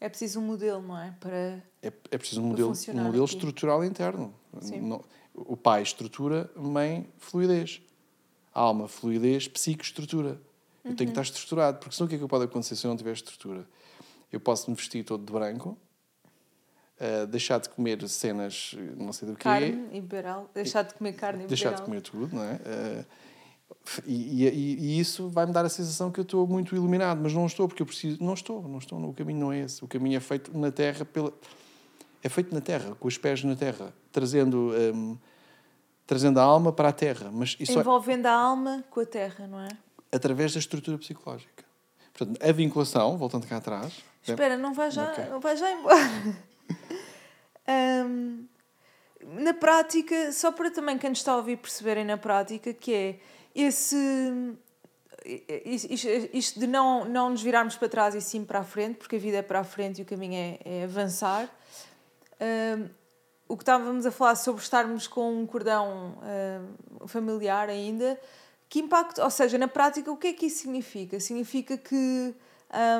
É 0.00 0.08
preciso 0.08 0.40
um 0.40 0.42
modelo, 0.42 0.80
não 0.82 0.98
é? 0.98 1.14
Para... 1.20 1.62
É, 1.82 1.92
é 2.10 2.18
preciso 2.18 2.40
um 2.40 2.46
modelo, 2.46 2.72
um 2.72 3.00
modelo 3.02 3.24
aqui. 3.24 3.34
estrutural 3.34 3.84
interno. 3.84 4.34
Não- 4.80 5.04
o 5.34 5.56
pai, 5.56 5.82
estrutura, 5.82 6.50
mãe, 6.56 7.08
fluidez. 7.18 7.80
Alma, 8.52 8.88
fluidez, 8.88 9.46
psique, 9.46 9.84
estrutura. 9.84 10.40
Eu 10.82 10.90
Uhum. 10.90 10.96
tenho 10.96 11.10
que 11.12 11.20
estar 11.20 11.22
estruturado, 11.22 11.78
porque 11.78 11.94
senão 11.94 12.06
o 12.06 12.08
que 12.08 12.16
é 12.16 12.18
que 12.18 12.26
pode 12.26 12.44
acontecer 12.44 12.74
se 12.76 12.86
eu 12.86 12.88
não 12.88 12.96
tiver 12.96 13.12
estrutura? 13.12 13.66
Eu 14.32 14.40
posso 14.40 14.70
me 14.70 14.76
vestir 14.76 15.04
todo 15.04 15.24
de 15.24 15.32
branco, 15.32 15.76
eh, 16.98 17.26
deixar 17.26 17.58
de 17.60 17.68
comer 17.68 18.06
cenas, 18.08 18.74
eh, 18.76 18.80
não 18.96 19.12
sei 19.12 19.28
do 19.28 19.36
quê, 19.36 19.44
Carne 19.44 19.88
e 19.92 20.00
beber. 20.00 20.24
Deixar 20.54 20.82
de 20.82 20.94
comer 20.94 21.12
carne 21.12 21.40
e 21.40 21.42
beber 21.42 21.48
deixar 21.48 21.74
de 21.74 21.82
comer 21.82 22.00
tudo, 22.00 22.34
não 22.34 22.42
é? 22.42 22.60
Eh, 22.64 23.04
e, 24.06 24.44
e- 24.46 24.74
e 24.78 25.00
isso 25.00 25.28
vai-me 25.28 25.52
dar 25.52 25.64
a 25.64 25.68
sensação 25.68 26.10
que 26.10 26.20
eu 26.20 26.22
estou 26.22 26.46
muito 26.46 26.74
iluminado, 26.76 27.20
mas 27.22 27.32
não 27.32 27.46
estou, 27.46 27.66
porque 27.66 27.82
eu 27.82 27.86
preciso. 27.86 28.22
Não 28.22 28.34
estou, 28.34 28.62
não 28.68 28.78
estou. 28.78 29.02
O 29.02 29.12
caminho 29.14 29.40
não 29.40 29.52
é 29.52 29.60
esse. 29.60 29.82
O 29.84 29.88
caminho 29.88 30.16
é 30.16 30.20
feito 30.20 30.56
na 30.56 30.70
terra 30.70 31.04
pela. 31.04 31.32
É 32.22 32.28
feito 32.28 32.54
na 32.54 32.60
terra, 32.60 32.94
com 33.00 33.08
os 33.08 33.16
pés 33.18 33.42
na 33.44 33.56
terra, 33.56 33.92
trazendo. 34.12 34.72
hum, 34.94 35.16
trazendo 36.06 36.40
a 36.40 36.42
alma 36.42 36.72
para 36.72 36.88
a 36.88 36.92
terra. 36.92 37.30
Mas 37.32 37.56
é 37.60 37.72
Envolvendo 37.72 38.26
a 38.26 38.32
alma 38.32 38.84
com 38.90 39.00
a 39.00 39.06
terra, 39.06 39.46
não 39.46 39.60
é? 39.60 39.68
através 40.12 40.52
da 40.52 40.58
estrutura 40.58 40.98
psicológica. 40.98 41.64
Portanto, 42.12 42.42
a 42.44 42.50
vinculação, 42.52 43.16
voltando 43.16 43.46
cá 43.46 43.58
atrás. 43.58 44.02
Espera, 44.26 44.56
não 44.58 44.74
vai 44.74 44.90
já, 44.90 45.08
Ok. 45.12 45.24
não 45.30 45.38
vai 45.40 45.56
já 45.56 45.70
embora. 45.70 45.96
Hum, 47.68 48.46
na 49.24 49.54
prática, 49.54 50.32
só 50.32 50.50
para 50.50 50.70
também 50.70 50.98
quem 50.98 51.10
nos 51.10 51.20
está 51.20 51.32
a 51.32 51.36
ouvir 51.36 51.56
perceberem 51.58 52.04
na 52.04 52.16
prática, 52.16 52.72
que 52.74 52.92
é 52.92 53.20
esse 53.54 53.96
isto, 56.32 56.58
de 56.58 56.66
não, 56.66 57.04
não 57.04 57.30
nos 57.30 57.42
virarmos 57.42 57.76
para 57.76 57.88
trás 57.88 58.14
e 58.14 58.20
sim 58.20 58.44
para 58.44 58.60
a 58.60 58.64
frente, 58.64 58.96
porque 58.96 59.16
a 59.16 59.18
vida 59.18 59.38
é 59.38 59.42
para 59.42 59.60
a 59.60 59.64
frente 59.64 59.98
e 59.98 60.02
o 60.02 60.04
caminho 60.06 60.34
é, 60.34 60.58
é 60.64 60.84
avançar. 60.84 61.48
O 63.46 63.56
que 63.56 63.62
estávamos 63.62 64.06
a 64.06 64.10
falar 64.10 64.34
sobre 64.36 64.62
estarmos 64.62 65.06
com 65.06 65.40
um 65.40 65.46
cordão 65.46 66.16
familiar 67.06 67.68
ainda, 67.68 68.18
que 68.70 68.78
impacto, 68.78 69.20
ou 69.20 69.30
seja, 69.30 69.58
na 69.58 69.66
prática, 69.66 70.10
o 70.12 70.16
que 70.16 70.28
é 70.28 70.32
que 70.32 70.46
isso 70.46 70.62
significa? 70.62 71.18
Significa 71.18 71.76
que. 71.76 72.32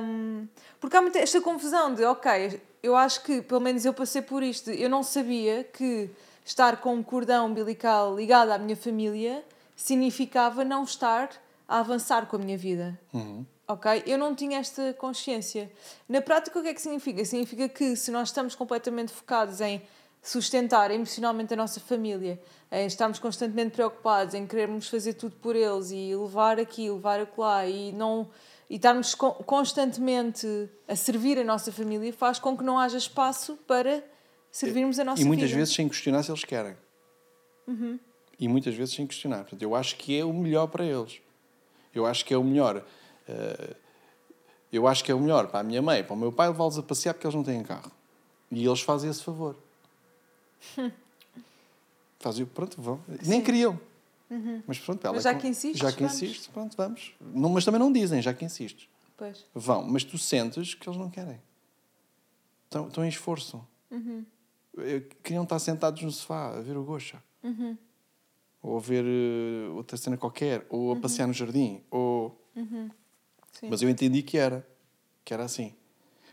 hum, 0.03 0.49
porque 0.81 0.97
há 0.97 1.01
muita 1.01 1.21
esta 1.21 1.41
confusão 1.41 1.95
de, 1.95 2.05
ok, 2.05 2.61
eu 2.83 2.97
acho 2.97 3.23
que, 3.23 3.41
pelo 3.41 3.61
menos 3.61 3.85
eu 3.85 3.95
passei 3.95 4.21
por 4.21 4.43
isto, 4.43 4.71
eu 4.71 4.91
não 4.91 5.05
sabia 5.05 5.63
que 5.63 6.11
estar 6.45 6.81
com 6.81 6.95
um 6.95 7.05
cordão 7.05 7.47
umbilical 7.47 8.17
ligado 8.17 8.51
à 8.51 8.59
minha 8.59 8.77
família 8.77 9.45
significava 9.83 10.65
não 10.65 10.85
estar 10.85 11.31
a 11.67 11.79
avançar 11.81 12.27
com 12.27 12.37
a 12.37 12.39
minha 12.39 12.59
vida. 12.59 12.99
Ok? 13.67 14.03
Eu 14.07 14.19
não 14.19 14.35
tinha 14.35 14.59
esta 14.59 14.93
consciência. 14.95 15.71
Na 16.09 16.21
prática, 16.21 16.59
o 16.59 16.63
que 16.63 16.69
é 16.69 16.75
que 16.75 16.83
significa? 16.83 17.25
Significa 17.25 17.69
que 17.69 17.95
se 17.97 18.11
nós 18.11 18.29
estamos 18.29 18.55
completamente 18.55 19.13
focados 19.13 19.61
em 19.61 19.81
sustentar 20.23 20.91
emocionalmente 20.91 21.55
a 21.55 21.57
nossa 21.57 21.81
família, 21.81 22.39
em 22.71 22.85
estarmos 22.87 23.19
constantemente 23.19 23.71
preocupados, 23.71 24.35
em 24.35 24.47
querermos 24.47 24.89
fazer 24.89 25.15
tudo 25.15 25.37
por 25.37 25.57
eles 25.57 25.91
e 25.93 26.15
levar 26.15 26.59
aqui, 26.61 26.91
levar 26.91 27.21
acolá 27.21 27.67
e 27.67 27.93
não 27.93 28.29
e 28.69 28.77
estarmos 28.77 29.15
co- 29.15 29.33
constantemente 29.33 30.47
a 30.87 30.95
servir 30.95 31.39
a 31.39 31.45
nossa 31.45 31.73
família 31.73 32.13
faz 32.13 32.39
com 32.39 32.57
que 32.57 32.63
não 32.63 32.79
haja 32.79 32.99
espaço 32.99 33.57
para 33.67 34.05
servirmos 34.51 34.99
a 34.99 35.05
nossa 35.05 35.23
e 35.23 35.25
muitas 35.25 35.49
vida. 35.49 35.59
vezes 35.61 35.75
sem 35.75 35.89
questionar 35.89 36.23
se 36.23 36.31
eles 36.31 36.45
querem. 36.45 36.77
E 38.41 38.49
muitas 38.49 38.75
vezes 38.75 38.95
sem 38.95 39.07
questionar. 39.07 39.41
Portanto, 39.43 39.63
eu 39.63 39.75
acho 39.77 39.95
que 39.97 40.19
é 40.19 40.25
o 40.25 40.33
melhor 40.33 40.67
para 40.67 40.85
eles. 40.85 41.21
Eu 41.95 42.07
acho 42.07 42.25
que 42.25 42.33
é 42.35 42.37
o 42.39 42.43
melhor. 42.43 42.83
eh, 43.29 43.77
eu 44.73 44.87
acho 44.89 45.05
que 45.05 45.13
é 45.13 45.15
o 45.15 45.21
melhor 45.21 45.49
para 45.49 45.61
a 45.61 45.63
minha 45.63 45.83
mãe, 45.83 46.03
para 46.03 46.15
o 46.15 46.17
meu 46.17 46.33
pai, 46.33 46.49
levá-los 46.49 46.79
a 46.79 46.83
passear 46.83 47.13
porque 47.13 47.27
eles 47.27 47.35
não 47.35 47.43
têm 47.45 47.63
carro. 47.63 47.91
E 48.51 48.65
eles 48.65 48.81
fazem 48.81 49.11
esse 49.11 49.23
favor. 49.23 49.57
fazem, 52.19 52.47
pronto, 52.47 52.81
vão. 52.81 53.01
Nem 53.27 53.43
queriam. 53.43 53.79
Mas 54.67 54.79
pronto, 54.79 55.05
ela 55.05 55.11
Uhum. 55.13 55.17
Mas 55.17 55.25
já 55.25 55.35
que 55.35 55.49
insistes, 55.49 55.81
Já 55.81 55.93
que 55.93 56.03
vamos. 56.03 56.23
insistes, 56.23 56.47
pronto, 56.47 56.77
vamos. 56.77 57.13
Não, 57.21 57.49
mas 57.51 57.65
também 57.65 57.81
não 57.81 57.93
dizem, 57.93 58.23
já 58.23 58.33
que 58.33 58.45
insistes. 58.45 58.89
Pois. 59.17 59.45
Vão, 59.55 59.83
mas 59.83 60.05
tu 60.05 60.17
sentes 60.17 60.73
que 60.75 60.89
eles 60.89 60.99
não 60.99 61.11
querem. 61.11 61.41
Estão, 62.67 62.87
estão 62.87 63.05
em 63.05 63.09
esforço. 63.09 63.61
Eh, 64.79 65.03
Queriam 65.25 65.43
estar 65.43 65.59
sentados 65.59 66.01
no 66.03 66.11
sofá 66.13 66.57
a 66.57 66.61
ver 66.61 66.77
o 66.77 66.85
Gocha. 66.85 67.21
Ou 68.63 68.77
a 68.77 68.81
ver 68.81 69.05
eh, 69.07 69.69
outra 69.71 69.97
cena 69.97 70.17
qualquer. 70.17 70.67
Ou 70.69 70.93
a 70.93 70.97
passear 70.97 71.27
no 71.27 71.33
jardim. 71.33 71.83
Ou... 71.91 72.39
Sim. 73.53 73.69
Mas 73.69 73.83
eu 73.83 73.89
entendi 73.89 74.23
que 74.23 74.37
era. 74.39 74.67
Que 75.25 75.33
era 75.35 75.45
assim. 75.45 75.75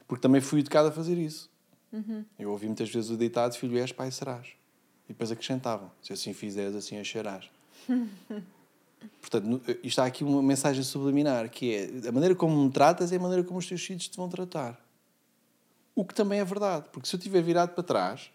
Porque 0.08 0.22
também 0.22 0.42
fui 0.42 0.60
educado 0.60 0.90
a 0.90 0.92
fazer 0.92 1.18
isso. 1.18 1.50
Eu 2.38 2.52
ouvi 2.52 2.68
muitas 2.68 2.90
vezes 2.90 3.10
o 3.10 3.18
ditado 3.18 3.56
filho 3.56 3.78
és, 3.78 3.92
pai 3.92 4.12
serás. 4.12 4.48
E 5.06 5.14
depois 5.14 5.32
acrescentavam. 5.32 5.90
Se 6.02 6.12
assim 6.14 6.34
fizeres, 6.34 6.76
assim 6.76 6.98
acharás. 6.98 7.50
Portanto, 9.22 9.46
no- 9.46 9.62
eh, 9.68 10.02
aqui 10.06 10.24
uma 10.24 10.42
mensagem 10.42 10.84
subliminar, 10.84 11.50
que 11.50 11.74
é 11.74 12.10
a 12.10 12.12
maneira 12.12 12.36
como 12.36 12.64
me 12.66 12.72
tratas 12.72 13.12
é 13.12 13.16
a 13.16 13.20
maneira 13.20 13.44
como 13.44 13.60
os 13.60 13.68
teus 13.68 13.84
filhos 13.84 14.08
te 14.08 14.18
vão 14.18 14.28
tratar. 14.30 14.80
O 15.96 16.04
que 16.06 16.14
também 16.14 16.40
é 16.40 16.46
verdade, 16.46 16.88
porque 16.92 17.08
se 17.08 17.16
eu 17.16 17.18
estiver 17.18 17.42
virado 17.42 17.74
para 17.74 17.84
trás 17.84 18.32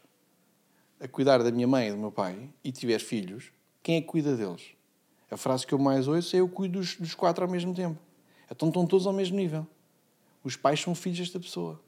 a 1.01 1.07
cuidar 1.09 1.43
da 1.43 1.51
minha 1.51 1.67
mãe 1.67 1.89
e 1.89 1.93
do 1.93 1.99
meu 1.99 2.11
pai 2.13 2.49
e 2.65 2.73
tiver 2.73 2.99
filhos, 2.99 3.53
quem 3.83 3.97
é 3.97 4.01
que 4.01 4.07
cuida 4.07 4.37
deles? 4.37 4.63
A 5.31 5.37
frase 5.37 5.67
que 5.67 5.73
eu 5.73 5.79
mais 5.79 6.07
ouço 6.09 6.37
é 6.37 6.41
eu 6.41 6.49
cuido 6.49 6.79
dos, 6.79 6.97
dos 6.97 7.15
quatro 7.15 7.45
ao 7.45 7.51
mesmo 7.51 7.75
tempo. 7.75 7.99
Então 8.51 8.69
estão 8.69 8.87
todos 8.87 9.07
ao 9.07 9.13
mesmo 9.13 9.37
nível. 9.37 9.67
Os 10.45 10.57
pais 10.57 10.81
são 10.81 10.95
filhos 10.95 11.19
desta 11.19 11.41
pessoa. 11.41 11.81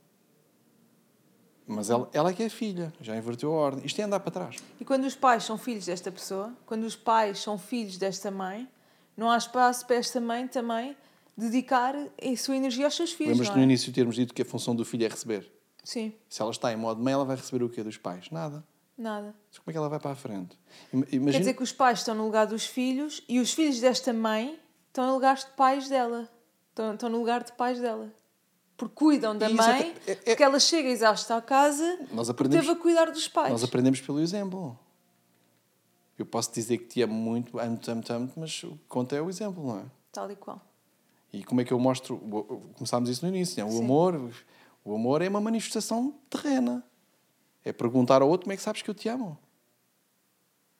Mas 1.67 1.89
ela, 1.89 2.09
ela 2.13 2.31
é 2.31 2.33
que 2.33 2.43
é 2.43 2.49
filha, 2.49 2.93
já 3.01 3.17
inverteu 3.17 3.53
a 3.53 3.57
ordem. 3.57 3.85
Isto 3.85 4.01
é 4.01 4.05
andar 4.05 4.21
para 4.21 4.31
trás. 4.31 4.57
E 4.81 4.85
quando 4.85 5.05
os 5.05 5.15
pais 5.15 5.45
são 5.45 5.57
filhos 5.57 5.87
desta 5.87 6.11
pessoa, 6.13 6.53
quando 6.67 6.85
os 6.85 6.95
pais 6.97 7.39
são 7.39 7.59
filhos 7.59 7.97
desta 7.97 8.31
mãe, 8.31 8.69
não 9.17 9.31
há 9.31 9.37
espaço 9.37 9.87
para 9.87 9.97
esta 9.97 10.21
mãe 10.21 10.47
também 10.47 10.97
dedicar 11.37 11.95
a 11.97 12.37
sua 12.37 12.57
energia 12.57 12.85
aos 12.85 12.95
seus 12.95 13.13
filhos. 13.13 13.33
Lembras-te 13.33 13.51
não 13.51 13.57
no 13.57 13.63
é? 13.63 13.65
início 13.65 13.93
termos 13.93 14.15
dito 14.15 14.35
que 14.35 14.43
a 14.43 14.45
função 14.45 14.75
do 14.75 14.85
filho 14.85 15.05
é 15.05 15.09
receber? 15.09 15.51
Sim, 15.83 16.15
Se 16.31 16.41
ela 16.41 16.51
está 16.51 16.73
em 16.73 16.77
modo 16.77 17.03
mãe, 17.03 17.13
ela 17.13 17.25
vai 17.25 17.37
receber 17.37 17.63
o 17.63 17.69
quê 17.69 17.83
dos 17.83 17.99
pais? 17.99 18.31
Nada. 18.31 18.65
Nada. 18.97 19.35
Mas 19.51 19.59
como 19.59 19.71
é 19.71 19.73
que 19.73 19.79
ela 19.79 19.89
vai 19.89 19.99
para 20.01 20.13
a 20.13 20.17
frente? 20.17 20.59
Ima- 20.93 21.07
Imagina... 21.11 21.33
Quer 21.33 21.39
dizer 21.39 21.55
que 21.55 21.63
os 21.63 21.73
pais 21.73 21.99
estão 22.01 22.15
no 22.15 22.25
lugar 22.25 22.47
dos 22.47 22.65
filhos 22.67 23.23
e 23.29 23.41
os 23.41 23.53
filhos 23.53 23.81
desta 23.81 24.13
mãe 24.13 24.59
estão 24.89 25.07
no 25.07 25.15
lugar 25.15 25.37
de 25.37 25.47
pais 25.57 25.89
dela. 25.89 26.29
Estão, 26.71 26.95
estão 26.95 27.09
no 27.09 27.19
lugar 27.19 27.43
de 27.45 27.53
pais 27.53 27.81
dela. 27.81 28.13
Porque 28.77 28.95
cuidam 28.97 29.37
da 29.39 29.49
mãe, 29.49 29.95
é- 30.07 30.13
é- 30.13 30.15
porque 30.17 30.43
ela 30.43 30.59
chega 30.59 30.89
exausta 30.89 31.37
à 31.37 31.41
casa 31.43 31.99
Nós 32.13 32.29
aprendemos- 32.29 32.67
teve 32.67 32.79
a 32.79 32.83
cuidar 32.83 33.11
dos 33.11 33.29
pais. 33.29 33.51
Nós 33.53 33.63
aprendemos 33.63 34.01
pelo 34.01 34.19
exemplo. 34.21 34.77
Eu 36.19 36.27
posso 36.27 36.53
dizer 36.53 36.79
que 36.79 36.87
te 36.87 37.03
amo 37.03 37.15
muito, 37.15 37.59
amo-te, 37.59 37.91
amo-te, 37.91 38.13
amo-te, 38.13 38.39
mas 38.39 38.63
o 38.65 38.71
que 38.73 38.85
conta 38.89 39.17
é 39.17 39.21
o 39.23 39.29
exemplo, 39.29 39.65
não 39.67 39.79
é? 39.81 39.85
Tal 40.13 40.31
e 40.31 40.37
qual. 40.37 40.61
E 41.33 41.43
como 41.45 41.61
é 41.61 41.65
que 41.65 41.73
eu 41.73 41.79
mostro? 41.79 42.17
Começámos 42.77 43.09
isso 43.09 43.25
no 43.27 43.35
início, 43.35 43.61
não 43.65 43.69
é? 43.69 43.75
o 43.75 43.79
Sim. 43.79 43.85
amor. 43.85 44.33
O 44.85 44.95
amor 44.95 45.23
é 45.23 45.29
uma 45.29 45.41
manifestação 45.41 46.15
terrena. 46.31 46.85
É 47.65 47.73
perguntar 47.73 48.23
ao 48.23 48.29
outro 48.29 48.45
como 48.45 48.53
é 48.53 48.57
que 48.57 48.63
sabes 48.63 48.83
que 48.83 48.91
eu 48.91 48.95
te 48.95 49.09
amo. 49.09 49.39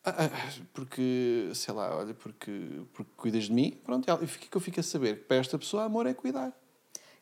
Ah, 0.07 0.27
ah, 0.27 0.53
porque, 0.75 1.51
sei 1.55 1.73
lá, 1.73 1.97
olha, 1.97 2.13
porque, 2.13 2.83
porque 2.93 3.11
cuidas 3.17 3.45
de 3.45 3.53
mim, 3.53 3.71
pronto, 3.83 4.07
e 4.07 4.13
o 4.13 4.29
que 4.29 4.55
eu 4.55 4.61
fico 4.61 4.79
a 4.79 4.83
saber? 4.83 5.21
Que 5.21 5.25
para 5.25 5.39
esta 5.39 5.59
pessoa 5.59 5.85
amor 5.85 6.07
é 6.07 6.13
cuidar. 6.13 6.53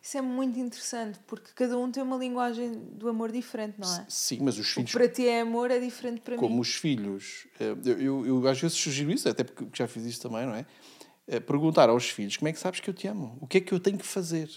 Isso 0.02 0.18
é 0.18 0.20
muito 0.20 0.58
interessante 0.58 1.20
porque 1.28 1.50
cada 1.54 1.78
um 1.78 1.88
tem 1.92 2.02
uma 2.02 2.16
linguagem 2.16 2.72
do 2.72 3.08
amor 3.08 3.30
diferente, 3.30 3.76
não 3.78 3.88
é? 4.00 4.04
Sim, 4.08 4.40
mas 4.42 4.58
os 4.58 4.68
O 4.72 4.74
filhos 4.74 4.90
para 4.90 5.08
ti 5.08 5.28
é 5.28 5.42
amor 5.42 5.70
é 5.70 5.78
diferente 5.78 6.22
para 6.22 6.36
como 6.36 6.56
mim. 6.56 6.60
os 6.60 6.74
filhos, 6.74 7.46
eh, 7.60 7.76
eu, 7.84 8.00
eu, 8.00 8.26
eu 8.26 8.48
às 8.48 8.60
vezes 8.60 8.76
sugiro 8.76 9.12
isso, 9.12 9.28
até 9.28 9.44
porque 9.44 9.64
já 9.72 9.86
fiz 9.86 10.04
isso 10.04 10.20
também, 10.20 10.44
não 10.44 10.54
é? 10.56 10.66
Eh, 11.28 11.38
Perguntar 11.38 11.88
aos 11.88 12.10
filhos 12.10 12.36
como 12.36 12.48
é 12.48 12.52
que 12.52 12.58
sabes 12.58 12.80
que 12.80 12.90
eu 12.90 12.94
te 12.94 13.06
amo? 13.06 13.38
O 13.40 13.46
que 13.46 13.58
é 13.58 13.60
que 13.60 13.72
eu 13.72 13.78
tenho 13.78 13.96
que 13.96 14.04
fazer? 14.04 14.50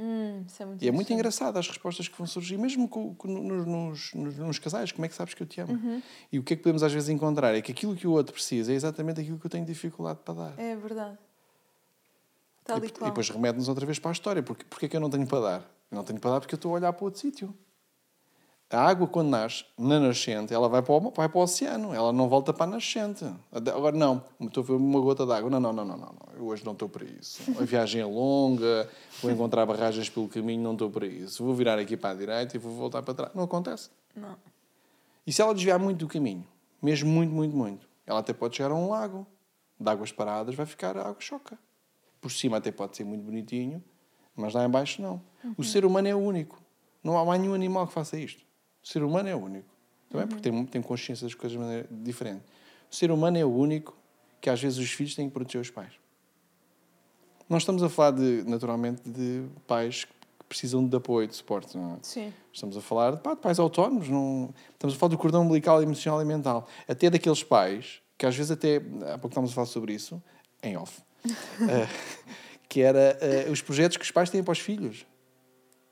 Hum, 0.00 0.44
é 0.60 0.64
muito 0.64 0.82
E 0.84 0.88
é 0.88 0.92
muito 0.92 1.12
engraçado 1.12 1.56
as 1.58 1.66
respostas 1.66 2.06
que 2.06 2.16
vão 2.16 2.26
surgir, 2.26 2.56
mesmo 2.56 2.88
com, 2.88 3.14
com- 3.16 3.26
nos, 3.28 4.12
nos, 4.14 4.36
nos- 4.36 4.58
casais. 4.60 4.92
Como 4.92 5.04
é 5.04 5.08
que 5.08 5.14
sabes 5.14 5.34
que 5.34 5.42
eu 5.42 5.46
te 5.46 5.60
amo? 5.60 6.02
E 6.30 6.38
o 6.38 6.42
que 6.44 6.54
é 6.54 6.56
que 6.56 6.62
podemos 6.62 6.82
às 6.84 6.92
vezes 6.92 7.08
encontrar? 7.08 7.52
É 7.54 7.60
que 7.60 7.72
aquilo 7.72 7.96
que 7.96 8.06
o 8.06 8.12
outro 8.12 8.32
precisa 8.32 8.72
é 8.72 8.76
exatamente 8.76 9.20
aquilo 9.20 9.38
que 9.40 9.46
eu 9.46 9.50
tenho 9.50 9.66
dificuldade 9.66 10.20
para 10.24 10.34
dar. 10.34 10.54
É 10.58 10.76
verdade. 10.76 11.18
Tal 12.64 12.78
e, 12.78 12.80
e 12.82 12.84
e 12.86 12.90
depois 13.06 13.28
remete-nos 13.30 13.68
outra 13.68 13.84
vez 13.86 13.98
para 13.98 14.10
a 14.10 14.12
história. 14.12 14.42
Porque, 14.42 14.64
porque 14.70 14.86
é 14.86 14.88
que 14.88 14.96
eu 14.96 15.00
não 15.00 15.10
tenho 15.10 15.26
para 15.26 15.40
dar? 15.40 15.60
Eu 15.90 15.96
não 15.96 16.04
tenho 16.04 16.20
para 16.20 16.30
dar 16.32 16.40
porque 16.40 16.54
eu 16.54 16.58
estou 16.58 16.72
a 16.72 16.74
olhar 16.74 16.92
para 16.92 17.04
outro 17.04 17.20
sítio. 17.20 17.52
A 18.70 18.82
água, 18.82 19.06
quando 19.06 19.30
nasce, 19.30 19.64
na 19.78 19.98
nascente, 19.98 20.52
ela 20.52 20.68
vai 20.68 20.82
para, 20.82 20.92
o, 20.92 21.10
vai 21.10 21.26
para 21.26 21.38
o 21.38 21.42
oceano. 21.42 21.94
Ela 21.94 22.12
não 22.12 22.28
volta 22.28 22.52
para 22.52 22.64
a 22.64 22.74
nascente. 22.74 23.24
Agora, 23.50 23.96
não. 23.96 24.22
Estou 24.38 24.62
a 24.62 24.66
ver 24.66 24.72
uma 24.74 25.00
gota 25.00 25.24
de 25.24 25.32
água. 25.32 25.48
Não, 25.48 25.58
não, 25.58 25.72
não, 25.72 25.84
não, 25.86 25.96
não. 25.96 26.06
não. 26.06 26.36
Eu 26.36 26.46
hoje 26.46 26.64
não 26.66 26.72
estou 26.72 26.86
para 26.86 27.04
isso. 27.06 27.40
A 27.58 27.64
viagem 27.64 28.02
é 28.02 28.04
longa, 28.04 28.88
vou 29.22 29.30
encontrar 29.30 29.64
barragens 29.64 30.10
pelo 30.10 30.28
caminho, 30.28 30.62
não 30.62 30.74
estou 30.74 30.90
para 30.90 31.06
isso. 31.06 31.42
Vou 31.42 31.54
virar 31.54 31.78
aqui 31.78 31.96
para 31.96 32.10
a 32.10 32.14
direita 32.14 32.56
e 32.56 32.58
vou 32.58 32.72
voltar 32.72 33.02
para 33.02 33.14
trás. 33.14 33.34
Não 33.34 33.44
acontece. 33.44 33.88
Não. 34.14 34.36
E 35.26 35.32
se 35.32 35.40
ela 35.40 35.54
desviar 35.54 35.78
muito 35.78 35.98
do 35.98 36.08
caminho, 36.08 36.46
mesmo 36.82 37.08
muito, 37.10 37.32
muito, 37.32 37.56
muito, 37.56 37.88
ela 38.06 38.20
até 38.20 38.34
pode 38.34 38.56
chegar 38.56 38.70
a 38.70 38.74
um 38.74 38.90
lago 38.90 39.26
de 39.80 39.90
águas 39.90 40.12
paradas, 40.12 40.54
vai 40.54 40.66
ficar 40.66 40.96
a 40.96 41.02
água 41.02 41.20
choca. 41.20 41.58
Por 42.20 42.30
cima 42.30 42.58
até 42.58 42.70
pode 42.70 42.96
ser 42.96 43.04
muito 43.04 43.24
bonitinho, 43.24 43.82
mas 44.36 44.52
lá 44.52 44.64
embaixo 44.64 45.00
não. 45.00 45.22
O 45.56 45.64
ser 45.64 45.84
humano 45.84 46.08
é 46.08 46.14
o 46.14 46.18
único. 46.18 46.62
Não 47.02 47.18
há 47.18 47.24
mais 47.24 47.40
nenhum 47.40 47.54
animal 47.54 47.86
que 47.86 47.92
faça 47.92 48.18
isto. 48.18 48.47
O 48.88 48.90
ser 48.90 49.02
humano 49.02 49.28
é 49.28 49.36
o 49.36 49.38
único. 49.38 49.68
Também 50.08 50.26
porque 50.26 50.40
tem, 50.40 50.64
tem 50.64 50.80
consciência 50.80 51.26
das 51.26 51.34
coisas 51.34 51.52
de 51.52 51.62
maneira 51.62 51.86
diferente. 51.90 52.42
O 52.90 52.96
ser 52.96 53.10
humano 53.10 53.36
é 53.36 53.44
o 53.44 53.54
único 53.54 53.94
que 54.40 54.48
às 54.48 54.58
vezes 54.58 54.78
os 54.78 54.90
filhos 54.90 55.14
têm 55.14 55.28
que 55.28 55.34
proteger 55.34 55.60
os 55.60 55.68
pais. 55.68 55.92
Nós 57.50 57.62
estamos 57.62 57.82
a 57.82 57.90
falar, 57.90 58.12
de, 58.12 58.44
naturalmente, 58.46 59.02
de 59.06 59.44
pais 59.66 60.04
que 60.06 60.12
precisam 60.48 60.86
de 60.86 60.96
apoio, 60.96 61.28
de 61.28 61.36
suporte. 61.36 61.76
Não 61.76 61.96
é? 61.96 61.98
Sim. 62.00 62.32
Estamos 62.50 62.78
a 62.78 62.80
falar 62.80 63.18
pá, 63.18 63.34
de 63.34 63.40
pais 63.42 63.58
autónomos, 63.58 64.08
não... 64.08 64.54
estamos 64.72 64.96
a 64.96 64.98
falar 64.98 65.10
do 65.10 65.18
cordão 65.18 65.42
umbilical 65.42 65.82
emocional 65.82 66.22
e 66.22 66.24
mental. 66.24 66.66
Até 66.88 67.10
daqueles 67.10 67.42
pais, 67.42 68.00
que 68.16 68.24
às 68.24 68.34
vezes 68.34 68.50
até, 68.50 68.76
há 68.76 69.18
pouco 69.18 69.28
estávamos 69.28 69.50
a 69.50 69.54
falar 69.54 69.66
sobre 69.66 69.92
isso, 69.92 70.22
em 70.62 70.78
off, 70.78 71.02
eh, 71.28 71.86
que 72.66 72.80
era 72.80 73.18
eh, 73.20 73.48
os 73.50 73.60
projetos 73.60 73.98
que 73.98 74.04
os 74.04 74.10
pais 74.10 74.30
têm 74.30 74.42
para 74.42 74.52
os 74.52 74.60
filhos. 74.60 75.04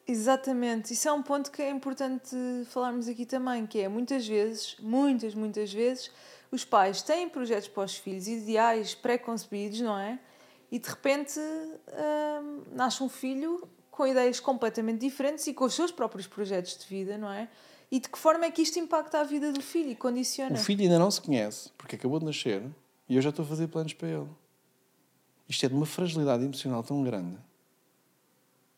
Exatamente, 0.09 0.93
isso 0.93 1.09
é 1.09 1.13
um 1.13 1.23
ponto 1.23 1.51
que 1.51 1.61
é 1.61 1.69
importante 1.69 2.37
falarmos 2.67 3.09
aqui 3.09 3.27
também, 3.27 3.67
que 3.67 3.81
é 3.81 3.89
muitas 3.89 4.27
vezes, 4.27 4.77
muitas, 4.79 5.35
muitas 5.35 5.73
vezes, 5.73 6.13
os 6.51 6.65
pais 6.65 7.03
têm 7.03 7.29
projetos 7.29 7.67
para 7.67 7.83
os 7.83 7.97
filhos, 7.97 8.29
ideais 8.29 8.95
pré-concebidos, 8.95 9.81
não 9.81 9.99
é? 9.99 10.21
E 10.71 10.79
de 10.79 10.89
repente 10.89 11.41
hum, 11.41 12.63
nasce 12.73 13.03
um 13.03 13.09
filho 13.09 13.69
com 13.91 14.07
ideias 14.07 14.39
completamente 14.39 15.01
diferentes 15.01 15.45
e 15.49 15.55
com 15.55 15.65
os 15.65 15.75
seus 15.75 15.91
próprios 15.91 16.29
projetos 16.29 16.77
de 16.79 16.87
vida, 16.87 17.19
não 17.19 17.33
é? 17.33 17.49
E 17.91 17.99
de 17.99 18.09
que 18.09 18.19
forma 18.19 18.45
é 18.45 18.51
que 18.51 18.63
isto 18.63 18.79
impacta 18.79 19.21
a 19.21 19.25
vida 19.25 19.53
do 19.53 19.61
filho 19.61 19.91
e 19.91 19.97
condiciona? 19.97 20.55
O 20.55 20.59
filho 20.59 20.83
ainda 20.83 21.01
não 21.01 21.11
se 21.11 21.21
conhece, 21.21 21.71
porque 21.77 21.97
acabou 21.97 22.21
de 22.21 22.27
nascer, 22.27 22.63
e 23.09 23.17
eu 23.17 23.23
já 23.23 23.31
estou 23.31 23.45
a 23.45 23.49
fazer 23.49 23.67
planos 23.67 23.93
para 23.93 24.09
ele. 24.09 24.29
Isto 25.49 25.67
é 25.67 25.69
de 25.69 25.75
uma 25.75 25.87
fragilidade 25.87 26.45
emocional 26.45 26.83
tão 26.85 27.03
grande 27.03 27.37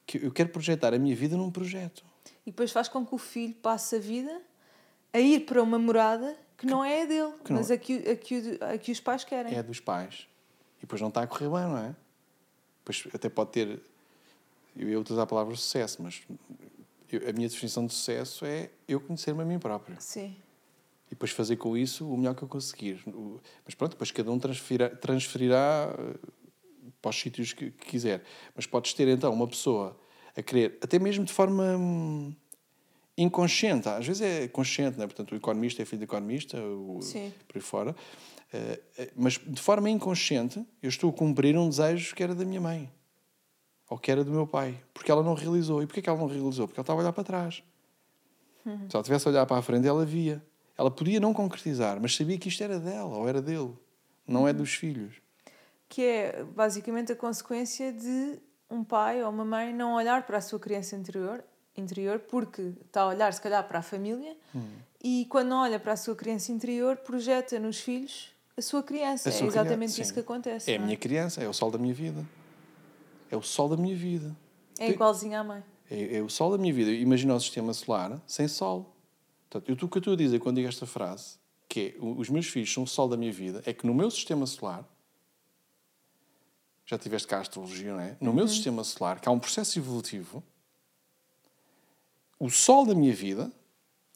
que 0.09 0.25
eu 0.25 0.33
quero 0.33 0.49
projetar 0.49 0.95
a 0.95 0.99
minha 0.99 1.15
vida 1.15 1.37
num 1.37 1.51
projeto. 1.51 2.03
E 2.47 2.51
depois 2.51 2.73
faz 2.73 2.89
com 2.89 3.05
que 3.05 3.15
o 3.15 3.19
filho 3.19 3.55
passe 3.55 3.97
a 3.97 3.99
vida 3.99 4.41
a 5.13 5.21
ir 5.21 5.41
para 5.41 5.63
uma 5.63 5.79
morada 5.79 6.35
que, 6.57 6.67
que 6.67 6.73
não 6.73 6.83
é 6.83 7.03
a 7.03 7.05
dele, 7.05 7.35
mas 7.51 7.71
a 7.71 7.77
que, 7.77 8.09
a, 8.09 8.17
que, 8.17 8.59
a 8.63 8.79
que 8.79 8.91
os 8.91 9.01
pais 9.01 9.23
querem. 9.23 9.55
É 9.55 9.63
dos 9.63 9.81
pais. 9.81 10.27
E 10.79 10.81
depois 10.81 11.03
não 11.03 11.09
está 11.09 11.23
a 11.23 11.27
correr 11.27 11.51
bem, 11.51 11.69
não 11.69 11.77
é? 11.77 11.95
Depois 12.81 13.07
até 13.15 13.29
pode 13.29 13.51
ter. 13.51 13.81
Eu 14.75 14.89
ia 14.89 14.99
utilizar 14.99 15.25
a 15.25 15.27
palavra 15.27 15.55
sucesso, 15.55 16.03
mas 16.03 16.23
eu, 17.13 17.29
a 17.29 17.33
minha 17.33 17.49
definição 17.49 17.87
de 17.87 17.93
sucesso 17.93 18.47
é 18.47 18.71
eu 18.89 19.01
conhecer-me 19.01 19.43
a 19.43 19.45
mim 19.45 19.59
próprio. 19.59 19.97
Sim. 20.01 20.35
E 21.09 21.11
depois 21.11 21.33
fazer 21.33 21.57
com 21.57 21.77
isso 21.77 22.09
o 22.11 22.17
melhor 22.17 22.35
que 22.35 22.43
eu 22.43 22.49
conseguir. 22.49 23.03
Mas 23.67 23.75
pronto, 23.75 23.93
depois 23.93 24.11
cada 24.11 24.31
um 24.33 24.39
transferirá, 24.39 24.89
transferirá 24.89 25.95
eh, 25.99 26.15
para 27.01 27.11
os 27.11 27.21
sítios 27.21 27.53
que, 27.53 27.71
que, 27.71 27.87
quiser. 27.87 28.23
Mas 28.55 28.67
podes 28.67 28.93
ter 28.93 29.09
então 29.09 29.33
uma 29.33 29.47
pessoa 29.47 29.99
a 30.37 30.43
querer, 30.43 30.79
até 30.83 30.99
mesmo 30.99 31.25
de 31.25 31.33
forma 31.33 31.77
hum, 31.77 32.35
inconsciente, 33.17 33.89
às 33.89 34.07
vezes 34.07 34.23
é 34.23 34.49
consciente, 34.49 34.99
né? 34.99 35.07
portanto 35.07 35.33
o 35.33 35.37
economista 35.37 35.83
é 35.83 35.85
filho 35.85 36.01
do 36.01 36.05
economista, 36.05 36.61
o, 36.61 37.01
Sim. 37.03 37.33
por 37.47 37.57
aí 37.57 37.63
fora, 37.63 37.91
uh, 37.91 39.13
mas 39.17 39.39
de 39.45 39.61
forma 39.61 39.91
inconsciente 39.91 40.65
eu 40.83 40.89
estou 40.89 41.11
a 41.11 41.13
cumprir 41.13 41.57
um 41.57 41.69
desejo 41.69 42.15
que 42.15 42.23
era 42.23 42.35
da 42.35 42.45
minha 42.45 42.61
mãe 42.61 42.91
ou 43.89 43.99
que 43.99 44.11
era 44.11 44.23
do 44.23 44.31
meu 44.31 44.47
pai, 44.47 44.79
porque 44.93 45.11
ela 45.11 45.23
não 45.23 45.33
realizou. 45.33 45.83
E 45.83 45.87
porquê 45.87 46.03
que 46.03 46.11
ela 46.11 46.19
não 46.19 46.27
realizou? 46.27 46.69
Porque 46.69 46.79
ela 46.79 46.83
estava 46.83 47.01
a 47.01 47.03
olhar 47.03 47.13
para 47.13 47.25
trás. 47.25 47.63
Uhum. 48.67 48.87
Se 48.87 48.95
ela 48.95 49.03
tivesse 49.03 49.27
a 49.27 49.31
olhar 49.31 49.47
para 49.47 49.57
a 49.57 49.63
frente, 49.63 49.89
ela 49.89 50.05
via. 50.05 50.45
Ela 50.77 50.91
podia 50.91 51.19
não 51.19 51.33
concretizar, 51.33 51.99
mas 52.01 52.15
sabia 52.15 52.37
que 52.37 52.49
isto 52.49 52.63
era 52.63 52.79
dela 52.79 53.17
ou 53.17 53.27
era 53.27 53.41
dele, 53.41 53.73
não 54.27 54.47
é 54.47 54.53
dos 54.53 54.75
filhos 54.75 55.15
que 55.89 56.05
é 56.05 56.45
basicamente 56.45 57.13
a 57.13 57.17
consequência 57.17 57.93
de 57.93 58.39
um 58.71 58.85
pai 58.85 59.23
ou 59.23 59.31
uma 59.31 59.45
mãe 59.45 59.73
não 59.73 59.95
olhar 59.95 60.27
para 60.27 60.39
a 60.39 60.41
sua 60.41 60.59
criança 60.59 60.95
interior, 60.95 61.43
interior 61.77 62.19
porque 62.19 62.73
está 62.85 63.03
a 63.03 63.07
olhar, 63.09 63.33
se 63.33 63.41
calhar, 63.41 63.67
para 63.67 63.79
a 63.79 63.83
família 63.83 64.37
hum. 64.55 64.69
e 65.03 65.27
quando 65.31 65.49
não 65.49 65.63
olha 65.63 65.81
para 65.81 65.93
a 65.93 65.97
sua 65.97 66.15
criança 66.15 66.53
interior, 66.53 66.97
projeta 66.97 67.59
nos 67.59 67.81
filhos 67.81 68.31
a 68.57 68.63
sua 68.63 68.83
criança. 68.83 69.29
A 69.29 69.33
sua 69.33 69.47
é 69.47 69.49
exatamente 69.49 69.93
criança, 69.93 70.03
isso 70.03 70.13
que 70.13 70.21
acontece. 70.21 70.71
É 70.71 70.77
a 70.77 70.81
minha 70.81 70.97
criança, 70.97 71.43
é 71.43 71.49
o 71.49 71.53
sol 71.53 71.71
da 71.71 71.79
minha 71.79 71.95
vida. 71.95 72.27
É 73.31 73.37
o 73.37 73.43
sol 73.43 73.69
da 73.69 73.77
minha 73.77 73.95
vida. 73.95 74.35
É 74.79 74.91
igualzinho 74.91 75.39
à 75.39 75.45
mãe. 75.45 75.63
É, 75.91 76.17
é 76.17 76.23
o 76.23 76.29
sol 76.29 76.51
da 76.51 76.59
minha 76.59 76.73
vida. 76.75 76.91
Imagina 76.91 77.35
o 77.35 77.41
sistema 77.41 77.73
solar 77.73 78.21
sem 78.27 78.49
sol. 78.49 78.95
Portanto, 79.49 79.69
eu, 79.69 79.87
o 79.87 79.89
que 79.89 79.99
eu 79.99 80.01
estou 80.01 80.15
a 80.15 80.17
dizer 80.17 80.41
quando 80.41 80.57
digo 80.57 80.69
esta 80.69 80.87
frase, 80.87 81.37
que 81.69 81.95
é 81.97 82.05
os 82.05 82.29
meus 82.29 82.47
filhos 82.49 82.73
são 82.73 82.83
o 82.83 82.87
sol 82.87 83.09
da 83.09 83.17
minha 83.17 83.33
vida, 83.33 83.63
é 83.65 83.73
que 83.73 83.87
no 83.87 83.95
meu 83.95 84.11
sistema 84.11 84.47
solar 84.47 84.85
já 86.89 86.97
tiveste 86.97 87.29
cá 87.29 87.37
a 87.37 87.41
astrologia, 87.43 87.93
não 87.93 88.01
é? 88.01 88.17
No 88.19 88.31
uhum. 88.31 88.37
meu 88.37 88.49
sistema 88.49 88.83
solar, 88.83 89.21
que 89.21 89.29
há 89.29 89.33
um 89.33 89.39
processo 89.39 89.79
evolutivo, 89.79 90.43
o 92.41 92.49
sol 92.49 92.87
da 92.87 92.95
minha 92.95 93.15
vida 93.15 93.53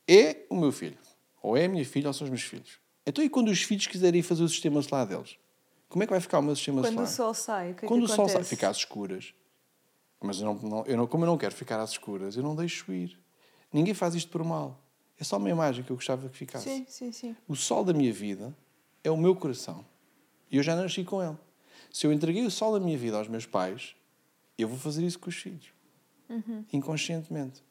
é 0.09 0.47
o 0.49 0.57
meu 0.57 0.73
filho. 0.73 0.97
Ou 1.43 1.55
é 1.55 1.67
a 1.67 1.69
minha 1.69 1.85
filha, 1.85 2.09
ou 2.09 2.15
são 2.15 2.25
os 2.25 2.31
meus 2.31 2.43
filhos. 2.43 2.81
Então, 3.07 3.23
e 3.23 3.29
quando 3.29 3.49
os 3.49 3.63
filhos 3.63 3.87
quiserem 3.87 4.23
fazer 4.23 4.43
o 4.43 4.49
sistema 4.49 4.81
solar 4.81 5.07
deles? 5.07 5.37
Como 5.87 6.03
é 6.03 6.07
que 6.07 6.13
vai 6.13 6.21
ficar 6.21 6.39
o 6.39 6.43
meu 6.43 6.57
sistema 6.57 6.81
quando 6.81 6.93
solar? 6.95 7.07
Quando 7.07 7.13
o 7.13 7.15
sol 7.15 7.35
sai, 7.35 7.73
o 7.73 7.75
que 7.75 7.87
Quando 7.87 8.05
é 8.05 8.07
que 8.07 8.13
o 8.13 8.17
sol 8.17 8.29
sai, 8.31 8.43
fica 8.43 8.71
às 8.71 8.79
escuras. 8.79 9.35
Mas 10.19 10.41
eu 10.41 10.47
não, 10.47 10.55
não, 10.55 10.87
eu 10.87 10.97
não, 10.97 11.07
como 11.07 11.25
eu 11.25 11.27
não 11.27 11.37
quero 11.37 11.55
ficar 11.55 11.79
às 11.79 11.91
escuras, 11.91 12.37
eu 12.37 12.43
não 12.43 12.57
deixo 12.57 12.91
ir. 12.91 13.21
Ninguém 13.71 13.93
faz 13.93 14.15
isto 14.15 14.31
por 14.31 14.43
mal. 14.43 14.81
É 15.19 15.25
só 15.25 15.37
uma 15.37 15.51
imagem 15.51 15.85
que 15.85 15.91
eu 15.91 15.97
gostava 15.97 16.27
que 16.31 16.39
ficasse. 16.39 16.65
Sim, 16.65 16.87
sim, 16.89 17.13
sim. 17.13 17.37
O 17.47 17.55
sol 17.55 17.85
da 17.85 17.93
minha 17.93 18.13
vida 18.13 18.57
é 19.05 19.11
o 19.11 19.17
meu 19.17 19.37
coração. 19.37 19.85
E 20.51 20.57
eu 20.57 20.63
já 20.63 20.75
nasci 20.75 21.05
com 21.05 21.23
ele. 21.23 21.37
Se 21.93 22.07
eu 22.07 22.13
entreguei 22.13 22.45
o 22.47 22.51
sol 22.51 22.73
da 22.73 22.81
minha 22.81 22.97
vida 22.97 23.19
aos 23.19 23.29
meus 23.29 23.45
pais, 23.45 23.95
eu 24.57 24.67
vou 24.67 24.79
fazer 24.79 25.05
isso 25.05 25.19
com 25.19 25.29
os 25.29 25.37
filhos. 25.37 25.67
Uhum. 26.29 26.65
Inconscientemente. 26.73 27.63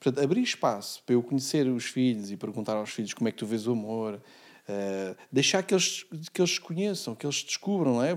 Portanto, 0.00 0.24
abrir 0.24 0.42
espaço 0.42 1.02
para 1.04 1.14
eu 1.14 1.22
conhecer 1.22 1.66
os 1.68 1.84
filhos 1.84 2.30
e 2.30 2.36
perguntar 2.36 2.76
aos 2.76 2.90
filhos 2.90 3.14
como 3.14 3.28
é 3.28 3.32
que 3.32 3.38
tu 3.38 3.46
vês 3.46 3.66
o 3.66 3.72
amor, 3.72 4.14
uh, 4.14 5.16
deixar 5.30 5.62
que 5.62 5.74
eles, 5.74 6.04
que 6.32 6.40
eles 6.40 6.58
conheçam, 6.58 7.14
que 7.14 7.26
eles 7.26 7.42
descubram, 7.42 7.94
não 7.94 8.02
é? 8.02 8.14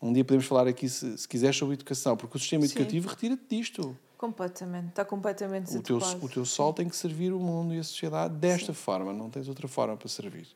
Um 0.00 0.12
dia 0.12 0.24
podemos 0.24 0.46
falar 0.46 0.66
aqui, 0.66 0.88
se, 0.88 1.16
se 1.16 1.28
quiseres, 1.28 1.56
sobre 1.56 1.74
educação, 1.74 2.16
porque 2.16 2.36
o 2.36 2.40
sistema 2.40 2.66
Sim. 2.66 2.74
educativo 2.74 3.08
retira-te 3.08 3.44
disto. 3.48 3.96
Completamente, 4.18 4.90
está 4.90 5.04
completamente 5.04 5.76
o 5.76 5.82
teu, 5.82 5.96
o 5.96 6.28
teu 6.28 6.44
sol 6.44 6.72
tem 6.72 6.88
que 6.88 6.94
servir 6.94 7.32
o 7.32 7.40
mundo 7.40 7.74
e 7.74 7.78
a 7.78 7.82
sociedade 7.82 8.34
desta 8.36 8.72
Sim. 8.72 8.78
forma, 8.78 9.12
não 9.12 9.28
tens 9.28 9.48
outra 9.48 9.66
forma 9.66 9.96
para 9.96 10.08
servir. 10.08 10.46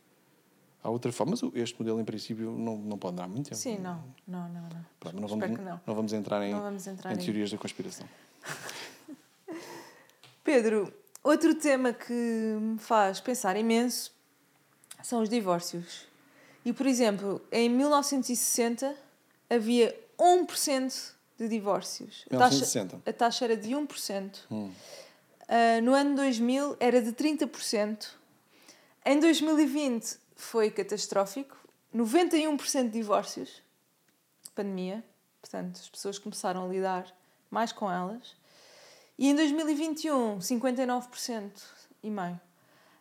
Há 0.87 0.89
outra 0.89 1.11
forma, 1.11 1.33
mas 1.33 1.43
este 1.57 1.77
modelo, 1.81 2.01
em 2.01 2.05
princípio, 2.05 2.53
não, 2.53 2.77
não 2.77 2.97
pode 2.97 3.17
durar 3.17 3.29
muito 3.29 3.47
tempo. 3.47 3.57
Sim, 3.57 3.77
não. 3.79 4.05
Não, 4.25 4.49
não, 4.49 4.63
não. 4.63 4.87
Pronto, 5.01 5.21
não, 5.21 5.27
vamos, 5.27 5.51
não. 5.59 5.81
não 5.85 5.95
vamos 5.97 6.13
entrar 6.13 6.47
em, 6.47 6.55
vamos 6.55 6.87
entrar 6.87 7.13
em 7.13 7.17
teorias 7.17 7.51
da 7.51 7.59
conspiração. 7.59 8.07
Pedro, 10.45 10.95
outro 11.25 11.57
tema 11.57 11.93
que 11.93 12.13
me 12.13 12.79
faz 12.79 13.19
pensar 13.19 13.57
imenso 13.57 14.13
são 15.03 15.23
os 15.23 15.29
divórcios. 15.29 16.07
E, 16.65 16.73
por 16.73 16.87
exemplo, 16.87 17.45
em 17.51 17.69
1960 17.69 18.95
havia 19.51 19.93
1% 20.17 21.15
de 21.37 21.49
divórcios. 21.49 22.25
1960. 22.31 22.97
A 22.97 23.01
taxa, 23.01 23.11
a 23.11 23.13
taxa 23.13 23.45
era 23.45 23.57
de 23.57 23.71
1%. 23.71 24.37
Hum. 24.53 24.71
Uh, 25.49 25.83
no 25.83 25.95
ano 25.95 26.15
2000 26.15 26.77
era 26.79 27.03
de 27.03 27.11
30%. 27.11 28.07
Em 29.05 29.19
2020 29.19 30.26
foi 30.37 30.71
catastrófico. 30.71 31.57
91% 31.95 32.85
de 32.85 32.91
divórcios, 32.91 33.63
pandemia, 34.55 35.03
portanto, 35.41 35.81
as 35.81 35.89
pessoas 35.89 36.19
começaram 36.19 36.67
a 36.67 36.69
lidar 36.69 37.13
mais 37.51 37.73
com 37.73 37.91
elas. 37.91 38.37
E 39.19 39.29
em 39.31 39.35
2021, 39.35 40.39
59% 40.39 41.51
e 42.03 42.11
meio. 42.11 42.41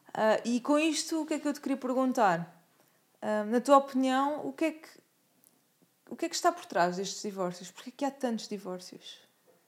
Uh, 0.10 0.42
e 0.46 0.62
com 0.62 0.80
isto, 0.80 1.22
o 1.22 1.26
que 1.26 1.34
é 1.34 1.40
que 1.40 1.48
eu 1.48 1.54
te 1.54 1.60
queria 1.60 1.76
perguntar? 1.76 2.64
Uh, 3.22 3.46
na 3.52 3.60
tua 3.60 3.78
opinião, 3.78 4.48
o 4.48 4.54
que 4.54 4.66
é 4.66 4.72
que 4.72 4.88
o 6.10 6.16
que 6.16 6.26
é 6.26 6.30
que 6.30 6.36
está 6.36 6.52
por 6.52 6.66
trás 6.66 6.98
destes 6.98 7.22
divórcios? 7.22 7.72
Porquê 7.72 7.92
que 7.92 8.06
há 8.06 8.12
tantos 8.12 8.48
divórcios? 8.48 9.18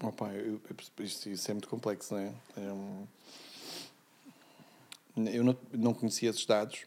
Opa, 0.01 0.27
eu, 0.27 0.61
eu, 0.69 1.05
isto, 1.05 1.29
é 1.29 1.53
muito 1.53 1.67
complexo, 1.67 2.13
não 2.13 2.21
é? 2.21 2.33
é 2.57 2.71
um... 2.71 3.07
Eu 5.17 5.43
não, 5.43 5.57
não 5.71 5.93
conhecia 5.95 6.29
esses 6.29 6.45
dados, 6.45 6.85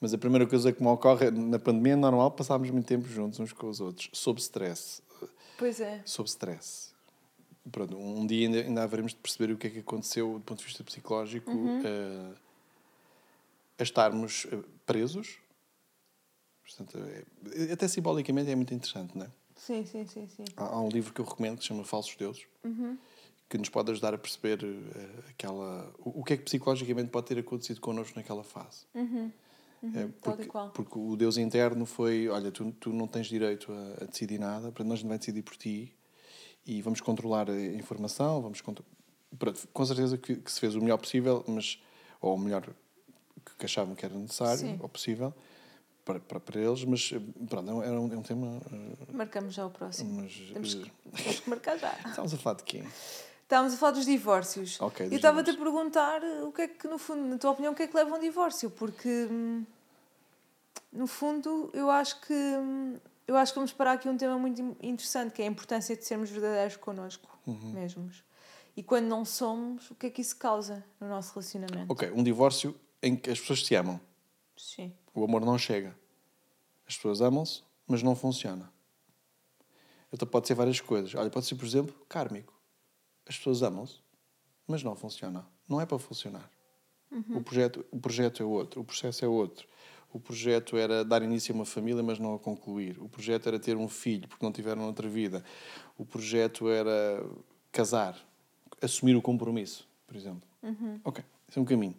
mas 0.00 0.14
a 0.14 0.18
primeira 0.18 0.46
coisa 0.46 0.72
que 0.72 0.82
me 0.82 0.88
ocorre 0.88 1.30
na 1.30 1.58
pandemia 1.58 1.94
é 1.94 1.96
normal 1.96 2.30
passarmos 2.30 2.70
muito 2.70 2.86
tempo 2.86 3.06
juntos 3.08 3.40
uns 3.40 3.52
com 3.52 3.68
os 3.68 3.80
outros, 3.80 4.08
sob 4.12 4.40
stress. 4.40 5.02
Pois 5.56 5.80
é. 5.80 6.00
Sob 6.04 6.28
stress. 6.28 6.92
Pronto, 7.70 7.96
um 7.96 8.26
dia 8.26 8.46
ainda, 8.46 8.60
ainda 8.60 8.82
haveremos 8.82 9.12
de 9.12 9.18
perceber 9.18 9.52
o 9.52 9.58
que 9.58 9.66
é 9.66 9.70
que 9.70 9.78
aconteceu 9.80 10.34
do 10.34 10.40
ponto 10.40 10.58
de 10.60 10.64
vista 10.64 10.82
psicológico 10.84 11.50
uhum. 11.50 11.80
uh, 11.80 12.34
a 13.78 13.82
estarmos 13.82 14.46
eh, 14.50 14.58
presos. 14.86 15.38
Portanto, 16.62 16.98
é, 16.98 17.72
até 17.72 17.86
simbolicamente 17.88 18.50
é 18.50 18.54
muito 18.54 18.72
interessante, 18.72 19.16
não 19.18 19.26
é? 19.26 19.30
Sim, 19.56 19.84
sim, 19.84 20.06
sim. 20.06 20.28
sim. 20.28 20.44
Há, 20.56 20.64
há 20.64 20.80
um 20.80 20.88
livro 20.88 21.12
que 21.12 21.20
eu 21.20 21.24
recomendo 21.24 21.56
que 21.56 21.62
se 21.62 21.68
chama 21.68 21.84
Falsos 21.84 22.14
Deuses. 22.16 22.46
Uhum 22.64 22.96
que 23.48 23.56
nos 23.56 23.68
pode 23.68 23.90
ajudar 23.90 24.12
a 24.14 24.18
perceber 24.18 24.62
uh, 24.62 25.24
aquela 25.30 25.90
o, 25.98 26.20
o, 26.20 26.24
que 26.24 26.34
é 26.34 26.36
que 26.36 26.42
psicologicamente 26.44 27.08
pode 27.08 27.26
ter 27.26 27.38
acontecido 27.38 27.80
connosco 27.80 28.14
naquela 28.16 28.44
fase. 28.44 28.84
Uhum. 28.94 29.32
Uhum, 29.82 29.92
é, 29.94 30.08
porque, 30.20 30.48
porque, 30.74 30.98
o 30.98 31.16
Deus 31.16 31.36
interno 31.36 31.86
foi: 31.86 32.28
olha, 32.28 32.50
tu, 32.50 32.72
tu 32.72 32.92
não 32.92 33.06
tens 33.06 33.26
direito 33.26 33.72
a, 33.72 34.04
a 34.04 34.06
decidir 34.06 34.38
nada, 34.38 34.72
para 34.72 34.84
nós 34.84 35.02
não 35.02 35.08
vai 35.08 35.18
decidir 35.18 35.42
por 35.42 35.56
ti 35.56 35.94
e 36.66 36.82
vamos 36.82 37.00
controlar 37.00 37.48
a 37.50 37.56
informação, 37.74 38.42
vamos 38.42 38.60
Pronto, 39.38 39.68
com 39.72 39.84
certeza 39.84 40.16
que, 40.16 40.36
que, 40.36 40.50
se 40.50 40.58
fez 40.58 40.74
o 40.74 40.80
melhor 40.80 40.96
possível, 40.96 41.44
mas 41.46 41.80
ou 42.20 42.34
o 42.34 42.38
melhor 42.38 42.66
que 43.58 43.64
achavam 43.66 43.94
que 43.94 44.04
era 44.04 44.14
necessário 44.14 44.60
Sim. 44.60 44.78
ou 44.80 44.88
possível 44.88 45.34
para, 46.08 46.20
para, 46.20 46.40
para, 46.40 46.60
eles, 46.60 46.84
mas 46.84 47.12
pronto, 47.48 47.70
é 47.70 47.74
um, 47.74 48.12
é 48.12 48.16
um 48.16 48.22
tema. 48.22 48.46
Uh, 48.72 49.14
Marcamos 49.14 49.52
já 49.52 49.66
o 49.66 49.70
próximo. 49.70 50.22
Mas, 50.22 50.32
temos, 50.52 50.74
que, 50.74 50.82
uh, 50.82 50.92
temos 51.14 51.40
que 51.40 51.50
marcar 51.50 51.78
já. 51.78 51.92
Estamos 52.08 52.32
a 52.32 52.36
falar 52.38 52.56
de 52.56 52.64
quem? 52.64 52.82
Estávamos 53.48 53.72
a 53.72 53.76
falar 53.78 53.92
dos 53.92 54.04
divórcios. 54.04 54.78
Okay, 54.78 55.06
eu 55.06 55.16
estava-te 55.16 55.52
a 55.52 55.54
perguntar 55.56 56.20
o 56.44 56.52
que 56.52 56.60
é 56.60 56.68
que, 56.68 56.86
no 56.86 56.98
fundo, 56.98 57.22
na 57.22 57.38
tua 57.38 57.52
opinião, 57.52 57.72
o 57.72 57.74
que 57.74 57.84
é 57.84 57.86
que 57.86 57.96
leva 57.96 58.14
a 58.14 58.18
um 58.18 58.20
divórcio? 58.20 58.68
Porque, 58.68 59.08
hum, 59.08 59.64
no 60.92 61.06
fundo, 61.06 61.70
eu 61.72 61.90
acho 61.90 62.20
que 62.20 62.34
hum, 62.34 62.98
eu 63.26 63.38
acho 63.38 63.54
que 63.54 63.58
vamos 63.58 63.72
parar 63.72 63.92
aqui 63.92 64.06
um 64.06 64.18
tema 64.18 64.38
muito 64.38 64.60
interessante, 64.82 65.32
que 65.32 65.40
é 65.40 65.46
a 65.46 65.48
importância 65.48 65.96
de 65.96 66.04
sermos 66.04 66.28
verdadeiros 66.28 66.76
connosco. 66.76 67.26
uhum. 67.46 67.72
mesmos. 67.72 68.22
E 68.76 68.82
quando 68.82 69.06
não 69.06 69.24
somos, 69.24 69.90
o 69.90 69.94
que 69.94 70.08
é 70.08 70.10
que 70.10 70.20
isso 70.20 70.36
causa 70.36 70.84
no 71.00 71.08
nosso 71.08 71.32
relacionamento? 71.32 71.90
Ok, 71.90 72.10
um 72.10 72.22
divórcio 72.22 72.78
em 73.02 73.16
que 73.16 73.30
as 73.30 73.40
pessoas 73.40 73.64
se 73.64 73.74
amam. 73.74 73.98
Sim. 74.58 74.92
O 75.14 75.24
amor 75.24 75.40
não 75.40 75.56
chega. 75.56 75.96
As 76.86 76.96
pessoas 76.96 77.22
amam-se, 77.22 77.62
mas 77.86 78.02
não 78.02 78.14
funciona. 78.14 78.70
Então 80.12 80.28
pode 80.28 80.46
ser 80.46 80.52
várias 80.52 80.82
coisas. 80.82 81.14
Olha, 81.14 81.30
pode 81.30 81.46
ser, 81.46 81.54
por 81.54 81.64
exemplo, 81.64 81.94
kármico. 82.10 82.57
As 83.28 83.36
pessoas 83.36 83.62
amam-se, 83.62 83.96
mas 84.66 84.82
não 84.82 84.96
funciona. 84.96 85.46
Não 85.68 85.80
é 85.80 85.86
para 85.86 85.98
funcionar. 85.98 86.50
Uhum. 87.10 87.38
O, 87.38 87.42
projeto, 87.42 87.84
o 87.90 87.98
projeto 87.98 88.42
é 88.42 88.46
outro, 88.46 88.80
o 88.80 88.84
processo 88.84 89.24
é 89.24 89.28
outro. 89.28 89.66
O 90.10 90.18
projeto 90.18 90.76
era 90.76 91.04
dar 91.04 91.22
início 91.22 91.52
a 91.52 91.56
uma 91.56 91.66
família, 91.66 92.02
mas 92.02 92.18
não 92.18 92.34
a 92.34 92.38
concluir. 92.38 92.98
O 92.98 93.08
projeto 93.08 93.46
era 93.46 93.58
ter 93.58 93.76
um 93.76 93.88
filho, 93.88 94.26
porque 94.26 94.44
não 94.44 94.50
tiveram 94.50 94.86
outra 94.86 95.06
vida. 95.08 95.44
O 95.98 96.04
projeto 96.04 96.68
era 96.70 97.22
casar, 97.70 98.18
assumir 98.80 99.14
o 99.14 99.20
compromisso, 99.20 99.86
por 100.06 100.16
exemplo. 100.16 100.42
Uhum. 100.62 100.98
Ok, 101.04 101.22
esse 101.46 101.58
é 101.58 101.62
um 101.62 101.66
caminho. 101.66 101.94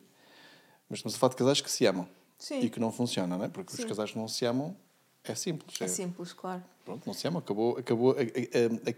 Mas 0.89 0.99
estamos 0.99 1.15
a 1.15 1.19
falar 1.19 1.29
de 1.29 1.37
casais 1.37 1.61
que 1.61 1.69
se 1.69 1.85
amam. 1.85 2.09
Sim. 2.39 2.61
E 2.61 2.69
que 2.69 2.79
não 2.79 2.91
funcionam, 2.91 3.37
não 3.37 3.45
é? 3.45 3.49
Porque 3.49 3.75
Sim. 3.75 3.83
os 3.83 3.87
casais 3.87 4.11
que 4.11 4.17
não 4.17 4.27
se 4.27 4.45
amam 4.45 4.75
é 5.23 5.35
simples. 5.35 5.81
É, 5.81 5.85
é 5.85 5.87
simples, 5.87 6.33
claro. 6.33 6.63
Pronto, 6.85 7.05
não 7.05 7.13
se 7.13 7.27
amam. 7.27 7.39
Acabou. 7.39 7.77
acabou 7.77 8.15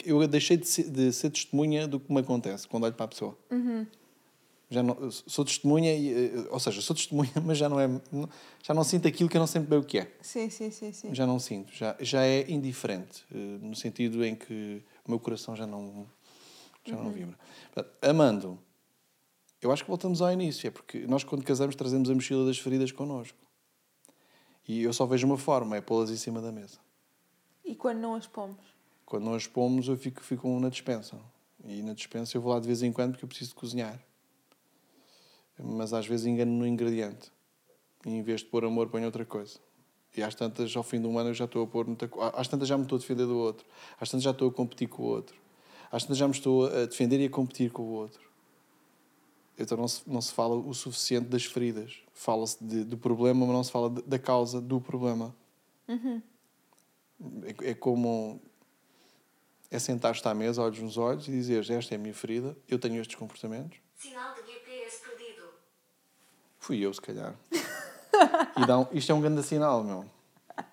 eu 0.06 0.28
deixei 0.28 0.58
de 0.58 0.68
ser, 0.68 0.90
de 0.90 1.12
ser 1.12 1.30
testemunha 1.30 1.88
do 1.88 2.00
que 2.00 2.12
me 2.12 2.22
acontece 2.22 2.68
quando 2.68 2.84
olho 2.84 2.94
para 2.94 3.06
a 3.06 3.10
pessoa. 3.10 3.38
Uhum 3.50 3.86
já 4.72 4.82
não, 4.82 5.12
sou 5.12 5.44
testemunha, 5.44 5.92
eh, 5.92 6.48
ou 6.50 6.58
seja, 6.58 6.82
sou 6.82 6.96
testemunha, 6.96 7.30
mas 7.46 7.58
já 7.58 7.68
não 7.68 7.78
é, 7.78 7.90
já 8.64 8.74
não 8.74 8.86
sinto 8.86 9.06
aquilo 9.06 9.30
que 9.30 9.36
eu 9.36 9.40
não 9.40 9.46
sei 9.46 9.62
bem 9.62 9.78
o 9.78 9.84
que 9.84 10.00
é. 10.00 10.12
Sim, 10.22 10.50
sim, 10.50 10.72
sim, 10.72 10.94
sim. 10.94 11.14
Já 11.14 11.28
não 11.28 11.38
sinto, 11.38 11.74
já, 11.76 11.96
já 12.00 12.24
é 12.24 12.50
indiferente, 12.50 13.26
eh, 13.36 13.58
no 13.62 13.76
sentido 13.76 14.24
em 14.24 14.34
que 14.34 14.82
o 15.06 15.12
meu 15.12 15.20
coração 15.20 15.58
já 15.58 15.68
não, 15.68 16.08
já 16.86 16.96
uhum. 16.96 17.04
não 17.04 17.12
vibra. 17.12 17.38
Amando, 18.02 18.58
eu 19.62 19.74
acho 19.74 19.84
que 19.84 19.90
voltamos 19.90 20.22
ao 20.22 20.32
início, 20.32 20.66
é 20.66 20.72
porque 20.72 21.00
nós 21.00 21.26
quando 21.26 21.44
casamos 21.44 21.76
trazemos 21.76 22.10
a 22.10 22.16
mochila 22.16 22.46
das 22.46 22.58
feridas 22.58 22.94
connosco. 22.94 23.38
E 24.72 24.84
eu 24.84 24.94
só 24.94 25.06
vejo 25.06 25.26
uma 25.28 25.38
forma, 25.38 25.76
é 25.76 25.82
pô-las 25.82 26.10
em 26.10 26.18
cima 26.18 26.42
da 26.42 26.52
mesa. 26.52 26.78
E 27.66 27.76
quando 27.76 28.00
não 28.00 28.16
as 28.16 28.28
pomos? 28.28 28.64
Quando 29.06 29.26
não 29.26 29.36
as 29.36 29.48
pomos, 29.48 29.88
eu 29.88 29.98
fico, 29.98 30.22
fico 30.22 30.48
na 30.60 30.70
dispensa. 30.70 31.18
E 31.64 31.82
na 31.82 31.94
dispensa 31.94 32.38
eu 32.38 32.42
vou 32.42 32.54
lá 32.54 32.60
de 32.60 32.68
vez 32.68 32.82
em 32.82 32.92
quando 32.92 33.12
porque 33.12 33.26
eu 33.26 33.30
preciso 33.30 33.50
de 33.50 33.56
cozinhar 33.56 34.00
mas 35.64 35.94
às 35.94 36.08
vezes 36.08 36.26
engano 36.26 36.52
no 36.52 36.66
ingrediente. 36.66 37.32
E 38.06 38.10
em 38.10 38.22
vez 38.22 38.42
de 38.42 38.48
pôr 38.48 38.66
amor, 38.66 38.90
ponho 38.90 39.06
outra 39.06 39.26
coisa. 39.26 39.60
E 40.16 40.24
às 40.24 40.36
tantas, 40.36 40.76
ao 40.76 40.84
fim 40.84 41.00
do 41.00 41.16
ano, 41.18 41.30
eu 41.30 41.34
já 41.34 41.46
estou 41.46 41.64
a 41.64 41.68
pôr 41.68 41.86
muita 41.86 42.08
coisa. 42.08 42.30
Às 42.36 42.48
tantas, 42.48 42.68
já 42.68 42.78
me 42.78 42.84
estou 42.84 42.98
a 42.98 43.00
defender 43.00 43.26
do 43.26 43.38
outro. 43.38 43.66
Às 44.00 44.10
tantas, 44.10 44.24
já 44.24 44.32
estou 44.32 44.50
a 44.50 44.52
competir 44.52 44.88
com 44.88 45.04
o 45.04 45.06
outro. 45.06 45.36
Às 45.92 46.04
tantas, 46.04 46.18
já 46.18 46.28
me 46.28 46.34
estou 46.34 46.66
a 46.66 46.86
defender 46.86 47.20
e 47.20 47.26
a 47.26 47.30
competir 47.30 47.72
com 47.72 47.84
o 47.84 47.92
outro. 47.92 48.31
Então, 49.62 49.78
não 49.78 49.88
se, 49.88 50.02
não 50.08 50.22
se 50.22 50.34
fala 50.34 50.56
o 50.56 50.74
suficiente 50.74 51.28
das 51.28 51.46
feridas. 51.46 52.00
Fala-se 52.14 52.64
do 52.64 52.98
problema, 52.98 53.46
mas 53.46 53.56
não 53.56 53.64
se 53.64 53.72
fala 53.72 53.90
de, 53.90 54.02
da 54.04 54.20
causa 54.20 54.60
do 54.62 54.80
problema. 54.82 55.36
Uhum. 55.88 56.22
É, 57.44 57.72
é 57.72 57.74
como. 57.74 58.42
É 59.70 59.80
sentar-te 59.80 60.28
à 60.28 60.34
mesa, 60.34 60.62
olhos 60.62 60.80
nos 60.80 60.98
olhos, 60.98 61.28
e 61.28 61.32
dizer: 61.32 61.70
Esta 61.72 61.94
é 61.94 61.98
a 61.98 62.00
minha 62.00 62.14
ferida, 62.14 62.58
eu 62.68 62.78
tenho 62.78 63.00
estes 63.00 63.16
comportamentos. 63.16 63.78
Sinal 63.96 64.36
de 64.36 64.42
Fui 66.62 66.80
eu, 66.80 66.94
se 66.94 67.02
calhar. 67.02 67.36
e 68.56 68.66
dá 68.68 68.78
um, 68.78 68.88
isto 68.92 69.12
é 69.12 69.16
um 69.16 69.20
grande 69.20 69.42
sinal, 69.42 69.84
meu. 69.84 70.06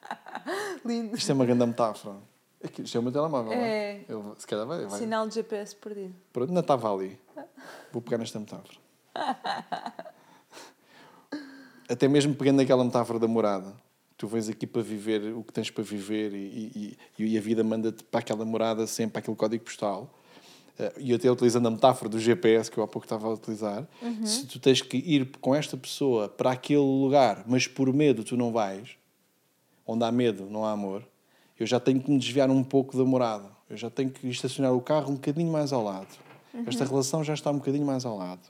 Lindo. 0.84 1.16
Isto 1.16 1.32
é 1.32 1.34
uma 1.34 1.46
grande 1.46 1.64
metáfora. 1.64 2.18
Aqui, 2.62 2.82
é 2.82 2.98
o 2.98 3.12
telemóvel, 3.12 3.52
é. 3.52 3.56
é? 3.56 4.04
Eu, 4.08 4.34
se 4.36 4.46
calhar 4.46 4.66
vai, 4.66 4.84
vai. 4.86 4.98
Sinal 4.98 5.28
de 5.28 5.34
GPS 5.34 5.76
perdido. 5.76 6.14
Pronto, 6.32 6.48
ainda 6.48 6.60
estava 6.60 6.92
ali. 6.92 7.18
Vou 7.92 8.02
pegar 8.02 8.18
nesta 8.18 8.40
metáfora. 8.40 8.78
Até 11.88 12.08
mesmo 12.08 12.34
pegando 12.34 12.60
aquela 12.60 12.84
metáfora 12.84 13.18
da 13.18 13.28
morada. 13.28 13.72
Tu 14.16 14.26
vens 14.26 14.48
aqui 14.48 14.66
para 14.66 14.82
viver 14.82 15.32
o 15.32 15.44
que 15.44 15.52
tens 15.52 15.70
para 15.70 15.84
viver 15.84 16.34
e, 16.34 16.96
e, 17.16 17.24
e 17.24 17.38
a 17.38 17.40
vida 17.40 17.62
manda-te 17.62 18.02
para 18.02 18.18
aquela 18.20 18.44
morada 18.44 18.86
sempre, 18.86 19.12
para 19.12 19.20
aquele 19.20 19.36
código 19.36 19.64
postal. 19.64 20.12
Eh, 20.78 20.92
e 20.98 21.14
até 21.14 21.30
utilizando 21.30 21.66
a 21.66 21.70
metáfora 21.70 22.08
do 22.08 22.18
GPS 22.18 22.70
que 22.70 22.78
eu 22.78 22.84
há 22.84 22.88
pouco 22.88 23.04
estava 23.04 23.26
a 23.26 23.30
utilizar, 23.30 23.86
uhum. 24.00 24.26
se 24.26 24.46
tu 24.46 24.60
tens 24.60 24.80
que 24.80 24.96
ir 24.96 25.30
com 25.40 25.54
esta 25.54 25.76
pessoa 25.76 26.28
para 26.28 26.52
aquele 26.52 26.80
lugar, 26.80 27.44
mas 27.46 27.66
por 27.66 27.92
medo 27.92 28.22
tu 28.22 28.36
não 28.36 28.52
vais, 28.52 28.96
onde 29.86 30.04
há 30.04 30.12
medo, 30.12 30.46
não 30.48 30.64
há 30.64 30.72
amor, 30.72 31.04
eu 31.58 31.66
já 31.66 31.80
tenho 31.80 32.00
que 32.00 32.10
me 32.10 32.18
desviar 32.18 32.50
um 32.50 32.62
pouco 32.62 32.96
da 32.96 33.04
morada. 33.04 33.50
Eu 33.68 33.76
já 33.76 33.90
tenho 33.90 34.10
que 34.10 34.28
estacionar 34.28 34.72
o 34.72 34.80
carro 34.80 35.10
um 35.10 35.14
bocadinho 35.14 35.50
mais 35.50 35.72
ao 35.72 35.82
lado. 35.82 36.08
Uhum. 36.54 36.64
Esta 36.66 36.84
relação 36.84 37.22
já 37.22 37.34
está 37.34 37.50
um 37.50 37.58
bocadinho 37.58 37.84
mais 37.84 38.04
ao 38.04 38.16
lado. 38.16 38.40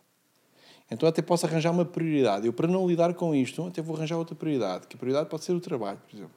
Então 0.90 1.08
até 1.08 1.20
posso 1.20 1.46
arranjar 1.46 1.70
uma 1.70 1.84
prioridade. 1.84 2.46
Eu, 2.46 2.52
para 2.52 2.66
não 2.66 2.86
lidar 2.86 3.12
com 3.14 3.34
isto, 3.34 3.66
até 3.66 3.82
vou 3.82 3.96
arranjar 3.96 4.16
outra 4.16 4.34
prioridade. 4.34 4.86
Que 4.86 4.96
a 4.96 4.98
prioridade 4.98 5.28
pode 5.28 5.44
ser 5.44 5.52
o 5.52 5.60
trabalho, 5.60 5.98
por 5.98 6.16
exemplo. 6.16 6.34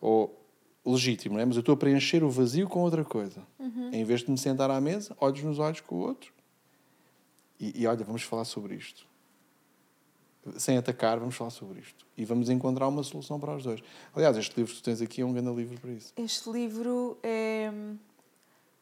Ou 0.00 0.38
legítimo, 0.84 1.34
não 1.34 1.40
é? 1.40 1.44
mas 1.44 1.56
eu 1.56 1.60
estou 1.60 1.74
a 1.74 1.76
preencher 1.76 2.24
o 2.24 2.30
vazio 2.30 2.68
com 2.68 2.80
outra 2.80 3.04
coisa. 3.04 3.42
Uhum. 3.58 3.90
Em 3.92 4.04
vez 4.04 4.20
de 4.20 4.30
me 4.30 4.38
sentar 4.38 4.70
à 4.70 4.80
mesa, 4.80 5.16
olhos 5.20 5.42
nos 5.42 5.58
olhos 5.58 5.80
com 5.80 5.96
o 5.96 5.98
outro. 6.00 6.32
E, 7.58 7.82
e, 7.82 7.86
olha, 7.86 8.04
vamos 8.04 8.22
falar 8.22 8.44
sobre 8.44 8.74
isto. 8.74 9.06
Sem 10.56 10.76
atacar, 10.76 11.18
vamos 11.18 11.36
falar 11.36 11.50
sobre 11.50 11.80
isto. 11.80 12.04
E 12.16 12.24
vamos 12.24 12.50
encontrar 12.50 12.88
uma 12.88 13.02
solução 13.02 13.38
para 13.38 13.54
os 13.54 13.62
dois. 13.62 13.82
Aliás, 14.14 14.36
este 14.36 14.56
livro 14.56 14.72
que 14.74 14.80
tu 14.80 14.84
tens 14.84 15.00
aqui 15.00 15.20
é 15.20 15.24
um 15.24 15.32
grande 15.32 15.52
livro 15.54 15.78
para 15.80 15.90
isso. 15.90 16.12
Este 16.16 16.50
livro 16.50 17.16
é... 17.22 17.72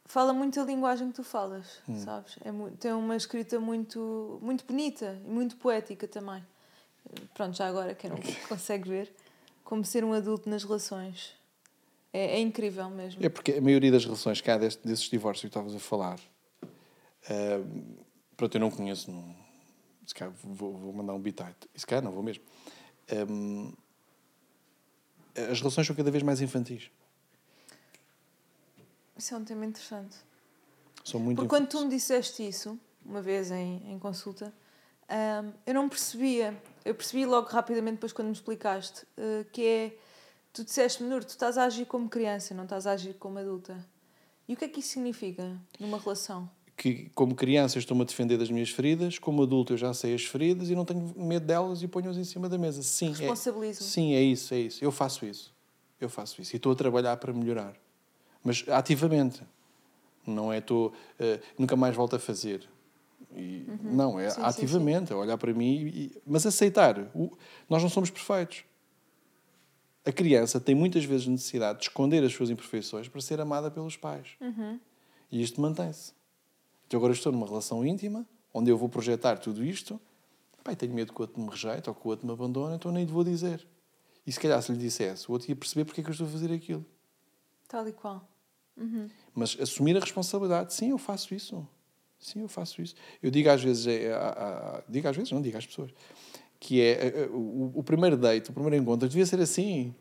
fala 0.06 0.32
muito 0.32 0.58
a 0.58 0.64
linguagem 0.64 1.08
que 1.08 1.16
tu 1.16 1.24
falas, 1.24 1.80
hum. 1.88 2.00
sabes? 2.00 2.38
É 2.42 2.50
tem 2.78 2.92
uma 2.92 3.14
escrita 3.14 3.60
muito, 3.60 4.38
muito 4.40 4.64
bonita 4.64 5.20
e 5.24 5.30
muito 5.30 5.56
poética 5.56 6.08
também. 6.08 6.42
Pronto, 7.34 7.56
já 7.56 7.68
agora, 7.68 7.94
quem 7.94 8.08
não 8.08 8.18
consegue 8.48 8.88
ver, 8.88 9.12
como 9.62 9.84
ser 9.84 10.02
um 10.02 10.14
adulto 10.14 10.48
nas 10.48 10.64
relações 10.64 11.38
é, 12.12 12.36
é, 12.36 12.40
incrível 12.40 12.88
mesmo. 12.90 13.24
É 13.24 13.28
porque 13.28 13.52
a 13.52 13.60
maioria 13.60 13.90
das 13.90 14.04
relações 14.04 14.40
que 14.40 14.50
há 14.50 14.58
deste, 14.58 14.86
desses 14.86 15.08
divórcios 15.08 15.42
que 15.42 15.46
estavas 15.46 15.74
a 15.74 15.78
falar, 15.78 16.18
uh, 16.62 17.96
pronto, 18.36 18.54
eu 18.56 18.60
não 18.60 18.70
conheço, 18.70 19.10
não, 19.10 19.34
se 20.10 20.14
calhar 20.14 20.34
vou, 20.42 20.76
vou 20.76 20.92
mandar 20.92 21.14
um 21.14 21.20
bitite. 21.20 21.68
Se 21.74 21.86
calhar 21.86 22.02
não 22.02 22.12
vou 22.12 22.22
mesmo. 22.22 22.44
Um, 23.28 23.72
as 25.34 25.58
relações 25.58 25.86
são 25.86 25.96
cada 25.96 26.10
vez 26.10 26.22
mais 26.22 26.40
infantis. 26.40 26.90
Isso 29.16 29.34
é 29.34 29.36
um 29.36 29.44
tema 29.44 29.66
interessante. 29.66 30.16
São 31.04 31.18
muito 31.18 31.36
Porque 31.36 31.48
quando 31.48 31.68
tu 31.68 31.80
me 31.80 31.88
disseste 31.88 32.46
isso, 32.46 32.78
uma 33.04 33.22
vez 33.22 33.50
em, 33.50 33.92
em 33.92 33.98
consulta, 33.98 34.52
um, 35.08 35.52
eu 35.66 35.74
não 35.74 35.88
percebia. 35.88 36.56
Eu 36.84 36.94
percebi 36.94 37.26
logo 37.26 37.48
rapidamente 37.48 37.94
depois 37.94 38.12
quando 38.12 38.28
me 38.28 38.34
explicaste, 38.34 39.04
uh, 39.16 39.44
que 39.50 39.64
é 39.66 39.96
Tu 40.52 40.64
disseste, 40.64 41.02
Menor, 41.02 41.22
tu 41.22 41.28
estás 41.28 41.56
a 41.56 41.64
agir 41.64 41.86
como 41.86 42.08
criança, 42.08 42.54
não 42.54 42.64
estás 42.64 42.86
a 42.86 42.92
agir 42.92 43.14
como 43.14 43.38
adulta. 43.38 43.86
E 44.48 44.54
o 44.54 44.56
que 44.56 44.64
é 44.64 44.68
que 44.68 44.80
isso 44.80 44.90
significa 44.90 45.56
numa 45.78 45.96
relação? 45.96 46.50
Que, 46.80 47.10
como 47.14 47.34
criança, 47.34 47.78
estou-me 47.78 48.02
a 48.02 48.06
defender 48.06 48.38
das 48.38 48.50
minhas 48.50 48.70
feridas, 48.70 49.18
como 49.18 49.42
adulto, 49.42 49.74
eu 49.74 49.76
já 49.76 49.92
sei 49.92 50.14
as 50.14 50.24
feridas 50.24 50.70
e 50.70 50.74
não 50.74 50.86
tenho 50.86 51.12
medo 51.14 51.44
delas 51.44 51.82
e 51.82 51.86
ponho-as 51.86 52.16
em 52.16 52.24
cima 52.24 52.48
da 52.48 52.56
mesa. 52.56 52.82
Sim, 52.82 53.12
é, 53.20 53.74
sim, 53.74 54.14
é 54.14 54.22
isso, 54.22 54.54
é 54.54 54.60
isso. 54.60 54.82
Eu 54.82 54.90
faço 54.90 55.26
isso. 55.26 55.54
Eu 56.00 56.08
faço 56.08 56.40
isso. 56.40 56.54
E 56.54 56.56
estou 56.56 56.72
a 56.72 56.74
trabalhar 56.74 57.18
para 57.18 57.34
melhorar. 57.34 57.76
Mas 58.42 58.64
ativamente. 58.68 59.42
Não 60.26 60.50
é 60.50 60.56
estou. 60.56 60.88
Uh, 60.88 61.40
nunca 61.58 61.76
mais 61.76 61.94
volto 61.94 62.16
a 62.16 62.18
fazer. 62.18 62.66
E, 63.36 63.66
uhum. 63.68 63.94
Não, 63.94 64.18
é 64.18 64.30
sim, 64.30 64.40
ativamente, 64.42 65.08
sim, 65.08 65.14
sim. 65.14 65.20
olhar 65.20 65.36
para 65.36 65.52
mim, 65.52 65.86
e, 65.86 66.22
mas 66.26 66.46
aceitar. 66.46 66.98
O, 67.14 67.36
nós 67.68 67.82
não 67.82 67.90
somos 67.90 68.08
perfeitos 68.08 68.64
a 70.04 70.10
criança 70.10 70.58
tem 70.58 70.74
muitas 70.74 71.04
vezes 71.04 71.26
necessidade 71.26 71.80
de 71.80 71.84
esconder 71.84 72.24
as 72.24 72.32
suas 72.32 72.50
imperfeições 72.50 73.08
para 73.08 73.20
ser 73.20 73.40
amada 73.40 73.70
pelos 73.70 73.96
pais. 73.96 74.28
Uhum. 74.40 74.80
E 75.30 75.42
isto 75.42 75.60
mantém-se. 75.60 76.12
Então 76.90 76.98
agora 76.98 77.12
estou 77.12 77.30
numa 77.30 77.46
relação 77.46 77.86
íntima, 77.86 78.26
onde 78.52 78.68
eu 78.68 78.76
vou 78.76 78.88
projetar 78.88 79.36
tudo 79.36 79.64
isto. 79.64 80.00
Pai, 80.64 80.74
tenho 80.74 80.92
medo 80.92 81.12
que 81.12 81.20
o 81.20 81.22
outro 81.22 81.40
me 81.40 81.48
rejeite 81.48 81.88
ou 81.88 81.94
que 81.94 82.04
o 82.04 82.10
outro 82.10 82.26
me 82.26 82.32
abandone, 82.32 82.74
então 82.74 82.90
nem 82.90 83.04
lhe 83.04 83.12
vou 83.12 83.22
dizer. 83.22 83.64
E 84.26 84.32
se 84.32 84.40
calhar 84.40 84.60
se 84.60 84.72
lhe 84.72 84.78
dissesse, 84.78 85.28
o 85.28 85.32
outro 85.32 85.48
ia 85.48 85.54
perceber 85.54 85.84
porque 85.84 86.00
é 86.00 86.02
que 86.02 86.10
eu 86.10 86.12
estou 86.12 86.26
a 86.26 86.30
fazer 86.30 86.52
aquilo. 86.52 86.84
Tal 87.68 87.86
e 87.86 87.92
qual. 87.92 88.28
Uhum. 88.76 89.08
Mas 89.32 89.56
assumir 89.60 89.96
a 89.96 90.00
responsabilidade. 90.00 90.74
Sim, 90.74 90.90
eu 90.90 90.98
faço 90.98 91.32
isso. 91.32 91.64
Sim, 92.18 92.40
eu 92.40 92.48
faço 92.48 92.82
isso. 92.82 92.96
Eu 93.22 93.30
digo 93.30 93.48
às 93.50 93.62
vezes, 93.62 93.86
é, 93.86 94.10
digo 94.88 95.06
às 95.06 95.14
vezes, 95.14 95.30
não 95.30 95.40
digo 95.40 95.56
às 95.56 95.64
pessoas, 95.64 95.92
que 96.58 96.80
é 96.80 96.90
eh, 96.90 97.12
eh, 97.22 97.28
o, 97.30 97.70
o 97.72 97.84
primeiro 97.84 98.16
date, 98.16 98.50
o 98.50 98.52
primeiro 98.52 98.74
encontro, 98.74 99.08
devia 99.08 99.24
ser 99.24 99.40
assim. 99.40 99.94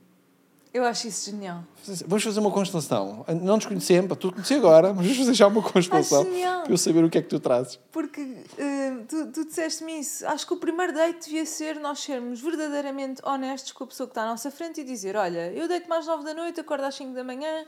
Eu 0.71 0.85
acho 0.85 1.07
isso 1.07 1.31
genial. 1.31 1.63
Vamos 2.05 2.23
fazer 2.23 2.39
uma 2.39 2.51
constelação. 2.51 3.25
Não 3.41 3.55
nos 3.55 3.65
conhecemos, 3.65 4.15
tu 4.19 4.31
conhecer 4.31 4.55
agora, 4.55 4.93
mas 4.93 5.03
vamos 5.03 5.17
fazer 5.17 5.33
já 5.33 5.47
uma 5.47 5.63
constelação 5.63 6.23
para 6.63 6.71
eu 6.71 6.77
saber 6.77 7.03
o 7.03 7.09
que 7.09 7.17
é 7.17 7.21
que 7.23 7.27
tu 7.27 7.39
trazes. 7.39 7.79
Porque 7.91 8.21
uh, 8.21 9.05
tu, 9.07 9.31
tu 9.31 9.45
disseste-me 9.45 9.99
isso. 9.99 10.27
Acho 10.27 10.45
que 10.45 10.53
o 10.53 10.57
primeiro 10.57 10.93
date 10.93 11.25
devia 11.25 11.45
ser 11.45 11.79
nós 11.79 11.99
sermos 11.99 12.39
verdadeiramente 12.39 13.19
honestos 13.25 13.71
com 13.71 13.83
a 13.83 13.87
pessoa 13.87 14.05
que 14.05 14.11
está 14.11 14.21
à 14.21 14.27
nossa 14.27 14.51
frente 14.51 14.81
e 14.81 14.83
dizer: 14.83 15.15
Olha, 15.15 15.51
eu 15.53 15.67
deito 15.67 15.89
mais 15.89 16.05
nove 16.05 16.23
da 16.23 16.35
noite, 16.35 16.59
acordo 16.59 16.83
às 16.83 16.93
5 16.93 17.15
da 17.15 17.23
manhã, 17.23 17.65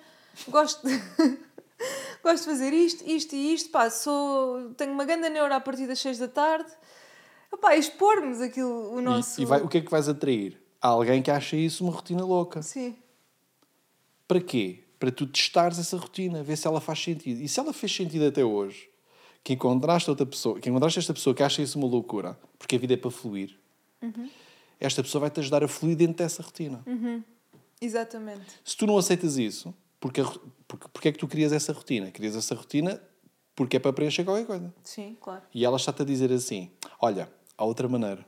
gosto 0.47 0.85
de, 0.87 0.95
gosto 2.23 2.43
de 2.43 2.51
fazer 2.51 2.71
isto, 2.71 3.03
isto 3.09 3.35
e 3.35 3.55
isto, 3.55 3.71
pá, 3.71 3.89
sou, 3.89 4.73
tenho 4.77 4.93
uma 4.93 5.05
grande 5.05 5.27
neura 5.29 5.55
a 5.55 5.59
partir 5.59 5.87
das 5.87 5.99
6 5.99 6.19
da 6.19 6.27
tarde. 6.27 6.71
Epá, 7.51 7.75
expormos 7.75 8.39
aquilo, 8.39 8.93
o 8.93 9.01
nosso... 9.01 9.41
E, 9.41 9.43
e 9.43 9.45
vai, 9.45 9.59
o 9.61 9.67
que 9.67 9.79
é 9.79 9.81
que 9.81 9.91
vais 9.91 10.07
atrair? 10.07 10.60
Há 10.81 10.87
alguém 10.87 11.21
que 11.21 11.29
acha 11.29 11.55
isso 11.55 11.83
uma 11.83 11.93
rotina 11.93 12.23
louca. 12.25 12.61
Sim. 12.61 12.95
Para 14.27 14.41
quê? 14.41 14.83
Para 14.99 15.11
tu 15.11 15.27
testares 15.27 15.77
essa 15.77 15.97
rotina, 15.97 16.41
ver 16.43 16.57
se 16.57 16.67
ela 16.67 16.81
faz 16.81 16.99
sentido. 16.99 17.41
E 17.41 17.47
se 17.47 17.59
ela 17.59 17.73
fez 17.73 17.93
sentido 17.93 18.25
até 18.25 18.43
hoje, 18.43 18.89
que 19.43 19.53
encontraste 19.53 20.09
outra 20.09 20.25
pessoa, 20.25 20.59
que 20.59 20.69
encontraste 20.69 20.99
esta 20.99 21.13
pessoa 21.13 21.35
que 21.35 21.43
acha 21.43 21.61
isso 21.61 21.77
uma 21.77 21.87
loucura, 21.87 22.39
porque 22.57 22.75
a 22.75 22.79
vida 22.79 22.93
é 22.93 22.97
para 22.97 23.11
fluir, 23.11 23.57
esta 24.79 25.03
pessoa 25.03 25.21
vai-te 25.21 25.39
ajudar 25.39 25.63
a 25.63 25.67
fluir 25.67 25.95
dentro 25.95 26.15
dessa 26.15 26.41
rotina. 26.41 26.83
Exatamente. 27.79 28.45
Se 28.63 28.77
tu 28.77 28.85
não 28.85 28.97
aceitas 28.97 29.37
isso, 29.37 29.73
porque, 29.99 30.21
porque, 30.67 30.87
porque 30.93 31.07
é 31.07 31.11
que 31.11 31.17
tu 31.17 31.27
querias 31.27 31.51
essa 31.51 31.73
rotina? 31.73 32.11
Querias 32.11 32.35
essa 32.35 32.55
rotina 32.55 33.01
porque 33.55 33.77
é 33.77 33.79
para 33.79 33.93
preencher 33.93 34.23
qualquer 34.23 34.45
coisa. 34.45 34.73
Sim, 34.83 35.17
claro. 35.19 35.43
E 35.53 35.65
ela 35.65 35.77
está-te 35.77 36.01
a 36.01 36.05
dizer 36.05 36.31
assim: 36.31 36.71
olha, 36.99 37.31
há 37.57 37.65
outra 37.65 37.87
maneira. 37.87 38.25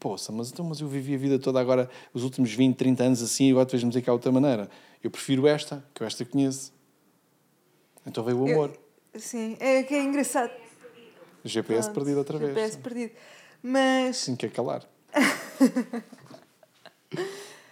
Poxa, 0.00 0.32
mas, 0.32 0.50
então, 0.50 0.64
mas 0.64 0.80
eu 0.80 0.88
vivi 0.88 1.14
a 1.14 1.18
vida 1.18 1.38
toda 1.38 1.60
agora, 1.60 1.88
os 2.12 2.24
últimos 2.24 2.52
20, 2.52 2.76
30 2.76 3.04
anos 3.04 3.22
assim, 3.22 3.48
e 3.48 3.50
agora 3.50 3.66
tu 3.66 3.72
vais-me 3.72 3.90
dizer 3.90 4.02
que 4.02 4.10
há 4.10 4.12
outra 4.12 4.32
maneira. 4.32 4.68
Eu 5.02 5.10
prefiro 5.10 5.46
esta, 5.46 5.84
que 5.94 6.02
eu 6.02 6.06
esta 6.06 6.24
conheço. 6.24 6.72
Então 8.06 8.24
veio 8.24 8.38
o 8.38 8.50
amor. 8.50 8.76
Sim, 9.14 9.56
é 9.60 9.82
que 9.82 9.94
é 9.94 10.02
engraçado. 10.02 10.50
GPS 11.44 11.88
Pronto, 11.88 11.94
perdido 11.94 12.18
outra 12.18 12.38
vez. 12.38 12.50
GPS 12.50 12.78
perdido. 12.78 13.12
Mas, 13.62 14.16
Sim, 14.16 14.36
quer 14.36 14.50
calar. 14.50 14.88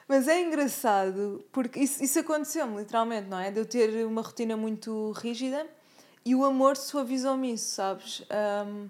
mas 0.06 0.28
é 0.28 0.40
engraçado 0.40 1.42
porque 1.50 1.80
isso, 1.80 2.02
isso 2.04 2.18
aconteceu-me 2.18 2.78
literalmente, 2.78 3.28
não 3.28 3.38
é? 3.38 3.50
De 3.50 3.60
eu 3.60 3.64
ter 3.64 4.04
uma 4.04 4.22
rotina 4.22 4.56
muito 4.56 5.12
rígida 5.12 5.66
e 6.24 6.34
o 6.34 6.44
amor 6.44 6.76
suavizou-me 6.76 7.54
isso, 7.54 7.74
sabes? 7.74 8.22
Ahm, 8.28 8.88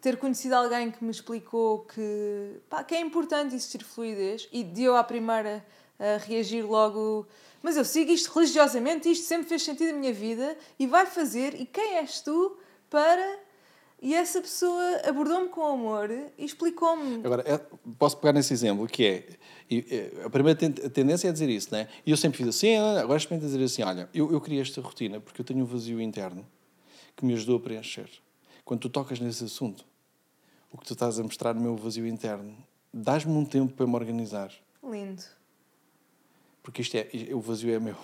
ter 0.00 0.16
conhecido 0.16 0.54
alguém 0.54 0.90
que 0.90 1.02
me 1.04 1.10
explicou 1.10 1.80
que, 1.80 2.60
pá, 2.68 2.84
que 2.84 2.94
é 2.94 3.00
importante 3.00 3.54
existir 3.54 3.82
fluidez 3.82 4.48
e 4.52 4.62
de 4.62 4.84
eu 4.84 4.96
à 4.96 5.02
primeira 5.02 5.64
a 5.98 6.18
reagir 6.18 6.62
logo. 6.62 7.26
Mas 7.62 7.76
eu 7.76 7.84
sigo 7.84 8.12
isto 8.12 8.32
religiosamente, 8.32 9.10
isto 9.10 9.26
sempre 9.26 9.48
fez 9.48 9.62
sentido 9.62 9.92
na 9.92 9.98
minha 9.98 10.12
vida 10.12 10.56
e 10.78 10.86
vai 10.86 11.06
fazer. 11.06 11.60
E 11.60 11.66
quem 11.66 11.96
és 11.96 12.20
tu 12.20 12.56
para. 12.88 13.40
E 14.00 14.14
essa 14.14 14.40
pessoa 14.40 15.00
abordou-me 15.04 15.48
com 15.48 15.66
amor 15.66 16.08
e 16.08 16.44
explicou-me. 16.44 17.16
Agora, 17.26 17.42
é- 17.44 17.60
posso 17.98 18.16
pegar 18.18 18.32
nesse 18.32 18.52
exemplo, 18.52 18.86
que 18.86 19.04
é, 19.04 19.74
é, 19.76 20.24
a 20.24 20.30
primeira 20.30 20.56
tendência 20.56 21.28
é 21.28 21.32
dizer 21.32 21.48
isso, 21.48 21.70
não 21.72 21.80
é? 21.80 21.88
E 22.06 22.12
eu 22.12 22.16
sempre 22.16 22.38
fiz 22.38 22.46
assim, 22.46 22.76
ah, 22.76 23.00
agora 23.00 23.18
experimento 23.18 23.50
dizer 23.50 23.64
assim, 23.64 23.82
olha, 23.82 24.08
eu, 24.14 24.30
eu 24.30 24.40
criei 24.40 24.62
esta 24.62 24.80
rotina 24.80 25.18
porque 25.18 25.40
eu 25.40 25.44
tenho 25.44 25.64
um 25.64 25.64
vazio 25.64 26.00
interno 26.00 26.46
que 27.16 27.24
me 27.26 27.34
ajudou 27.34 27.56
a 27.56 27.60
preencher. 27.60 28.08
Quando 28.68 28.80
tu 28.80 28.90
tocas 28.90 29.18
nesse 29.18 29.44
assunto, 29.44 29.82
o 30.70 30.76
que 30.76 30.84
tu 30.84 30.92
estás 30.92 31.18
a 31.18 31.22
mostrar 31.22 31.54
no 31.54 31.62
meu 31.62 31.74
vazio 31.74 32.06
interno, 32.06 32.54
dás-me 32.92 33.32
um 33.32 33.42
tempo 33.42 33.72
para 33.72 33.86
me 33.86 33.94
organizar, 33.94 34.52
Lindo. 34.84 35.22
porque 36.62 36.82
isto 36.82 36.94
é, 36.94 37.08
o 37.32 37.40
vazio 37.40 37.74
é 37.74 37.78
meu. 37.78 37.96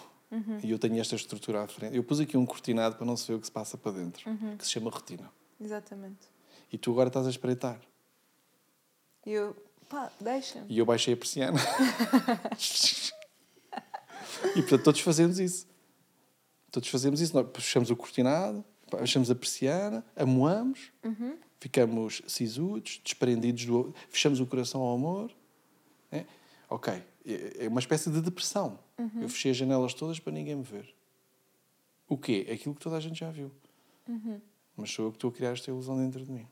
E 0.62 0.70
eu 0.70 0.78
tenho 0.78 0.98
esta 0.98 1.16
estrutura 1.16 1.64
à 1.64 1.68
frente. 1.68 1.94
Eu 1.94 2.02
pus 2.02 2.18
aqui 2.18 2.38
um 2.38 2.46
cortinado 2.46 2.96
para 2.96 3.04
não 3.04 3.14
se 3.14 3.28
ver 3.28 3.34
o 3.34 3.40
que 3.40 3.44
se 3.44 3.52
passa 3.52 3.76
para 3.76 3.92
dentro, 3.92 4.24
que 4.56 4.64
se 4.64 4.70
chama 4.70 4.88
rotina. 4.88 5.30
Exatamente. 5.60 6.30
E 6.72 6.78
tu 6.78 6.92
agora 6.92 7.08
estás 7.08 7.26
a 7.26 7.30
espreitar. 7.30 7.78
E 9.26 9.32
eu, 9.32 9.54
pá, 9.86 10.10
deixa-me. 10.18 10.64
E 10.72 10.78
eu 10.78 10.86
baixei 10.86 11.12
a 11.12 11.16
persiana. 11.18 11.60
e 14.56 14.62
portanto 14.62 14.82
todos 14.82 15.02
fazemos 15.02 15.38
isso. 15.38 15.66
Todos 16.70 16.88
fazemos 16.88 17.20
isso. 17.20 17.36
Nós 17.36 17.46
fechamos 17.52 17.90
o 17.90 17.96
cortinado, 17.96 18.64
baixamos 18.96 19.30
a 19.30 19.34
persiana, 19.34 20.04
amoamos, 20.16 20.92
ficamos 21.60 22.22
sisudos, 22.26 23.00
desprendidos 23.04 23.64
do. 23.66 23.94
fechamos 24.08 24.40
o 24.40 24.46
coração 24.46 24.80
ao 24.82 24.94
amor. 24.94 25.30
É? 26.12 26.24
Ok. 26.68 26.92
É 27.26 27.64
é 27.64 27.68
uma 27.68 27.80
espécie 27.80 28.10
de 28.10 28.20
depressão. 28.20 28.78
Eu 29.22 29.28
fechei 29.28 29.50
as 29.50 29.56
janelas 29.56 29.94
todas 29.94 30.18
para 30.20 30.32
ninguém 30.32 30.54
me 30.56 30.62
ver. 30.62 30.94
O 32.08 32.16
quê? 32.18 32.46
Aquilo 32.52 32.74
que 32.74 32.80
toda 32.80 32.96
a 32.96 33.00
gente 33.00 33.18
já 33.18 33.30
viu. 33.30 33.50
Mas 34.76 34.90
sou 34.90 35.06
eu 35.06 35.10
que 35.10 35.16
estou 35.16 35.30
a 35.30 35.32
criar 35.32 35.50
esta 35.52 35.70
ilusão 35.70 35.96
dentro 35.96 36.22
de 36.24 36.30
mim. 36.30 36.46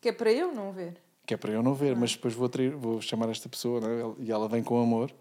Que 0.00 0.08
é 0.08 0.12
para 0.12 0.32
eu 0.32 0.52
não 0.52 0.72
ver. 0.72 0.96
Que 1.26 1.34
é 1.34 1.36
para 1.36 1.52
eu 1.52 1.62
não 1.62 1.74
ver, 1.74 1.94
mas 1.96 2.12
depois 2.14 2.34
vou, 2.34 2.50
vou 2.78 3.00
chamar 3.00 3.28
esta 3.30 3.48
pessoa 3.48 3.80
né? 3.80 4.14
e 4.18 4.30
ela 4.32 4.48
vem 4.48 4.62
com 4.62 4.80
amor. 4.82 5.14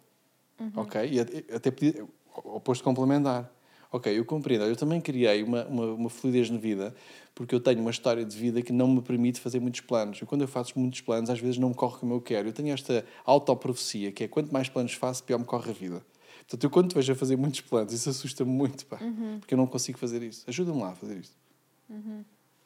Ok? 0.76 1.02
E 1.10 1.20
até- 1.20 1.56
até 1.56 1.72
pedir, 1.72 2.06
oposto 2.34 2.84
complementar. 2.84 3.52
Ok, 3.94 4.12
eu 4.18 4.26
compreendo. 4.26 4.66
Eu 4.66 4.76
também 4.76 5.00
criei 5.00 5.44
uma, 5.44 5.66
uma, 5.68 5.86
uma 5.94 6.10
fluidez 6.10 6.50
na 6.50 6.58
vida 6.58 6.94
porque 7.36 7.54
eu 7.54 7.60
tenho 7.60 7.80
uma 7.80 7.92
história 7.92 8.26
de 8.26 8.36
vida 8.36 8.62
que 8.62 8.74
não 8.74 8.88
me 8.88 9.02
permite 9.02 9.40
fazer 9.40 9.60
muitos 9.60 9.82
planos. 9.82 10.18
E 10.22 10.26
quando 10.26 10.42
eu 10.42 10.48
faço 10.48 10.78
muitos 10.78 11.00
planos, 11.02 11.30
às 11.30 11.40
vezes 11.40 11.58
não 11.60 11.70
me 11.70 11.76
corre 11.76 12.00
como 12.00 12.14
eu 12.14 12.20
quero. 12.22 12.50
Eu 12.50 12.54
tenho 12.54 12.74
esta 12.74 13.06
autoprofecia 13.24 14.12
que 14.12 14.24
é 14.24 14.28
quanto 14.28 14.52
mais 14.52 14.68
planos 14.68 14.94
faço, 14.94 15.24
pior 15.24 15.38
me 15.38 15.46
corre 15.46 15.70
a 15.70 15.74
vida. 15.74 16.04
Portanto, 16.40 16.64
eu 16.64 16.70
quando 16.70 16.90
te 16.90 16.96
vejo 16.96 17.14
a 17.14 17.16
fazer 17.16 17.36
muitos 17.38 17.62
planos, 17.62 17.94
isso 17.94 18.10
assusta-me 18.10 18.52
muito, 18.52 18.86
pá. 18.88 18.98
Porque 19.40 19.54
eu 19.54 19.58
não 19.58 19.68
consigo 19.68 19.98
fazer 20.00 20.22
isso. 20.24 20.44
Ajuda-me 20.48 20.82
lá 20.82 20.90
a 20.90 20.96
fazer 20.96 21.18
isto. 21.18 21.36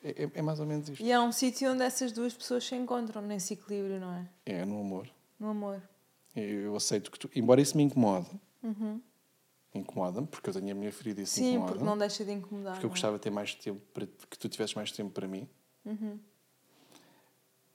É, 0.03 0.23
é- 0.23 0.31
é 0.35 0.41
mais 0.41 0.59
ou 0.59 0.65
menos 0.65 0.87
isto. 0.89 1.03
E 1.03 1.11
é 1.11 1.19
um 1.19 1.31
sítio 1.31 1.71
onde 1.71 1.83
essas 1.83 2.11
duas 2.13 2.33
pessoas 2.33 2.63
se 2.65 2.73
encontram 2.75 3.21
nesse 3.21 3.53
equilíbrio, 3.53 3.99
não 3.99 4.13
é? 4.13 4.25
É 4.45 4.65
no 4.65 4.79
amor. 4.79 5.07
No 5.39 5.49
amor. 5.49 5.81
Eu, 6.35 6.43
eu 6.61 6.75
aceito 6.75 7.11
que 7.11 7.19
tu, 7.19 7.29
embora 7.35 7.59
isso 7.61 7.75
me 7.75 7.83
incomode, 7.83 8.27
incomoda-me, 9.77 10.27
porque 10.27 10.49
eu 10.49 10.53
tenho 10.53 10.71
a 10.71 10.75
minha 10.75 10.91
ferida 10.91 11.21
e 11.21 11.23
isso 11.23 11.35
Sim, 11.35 11.51
incomoda. 11.51 11.71
porque 11.71 11.85
não 11.85 11.97
deixa 11.97 12.25
de 12.25 12.31
incomodar. 12.31 12.73
Porque 12.73 12.85
eu 12.85 12.89
é? 12.89 12.91
gostava 12.91 13.17
de 13.17 13.21
ter 13.21 13.29
mais 13.29 13.55
tempo 13.55 13.81
para 13.93 14.05
que 14.05 14.37
tu 14.37 14.49
tivesses 14.49 14.75
mais 14.75 14.91
tempo 14.91 15.11
para 15.11 15.27
mim. 15.27 15.47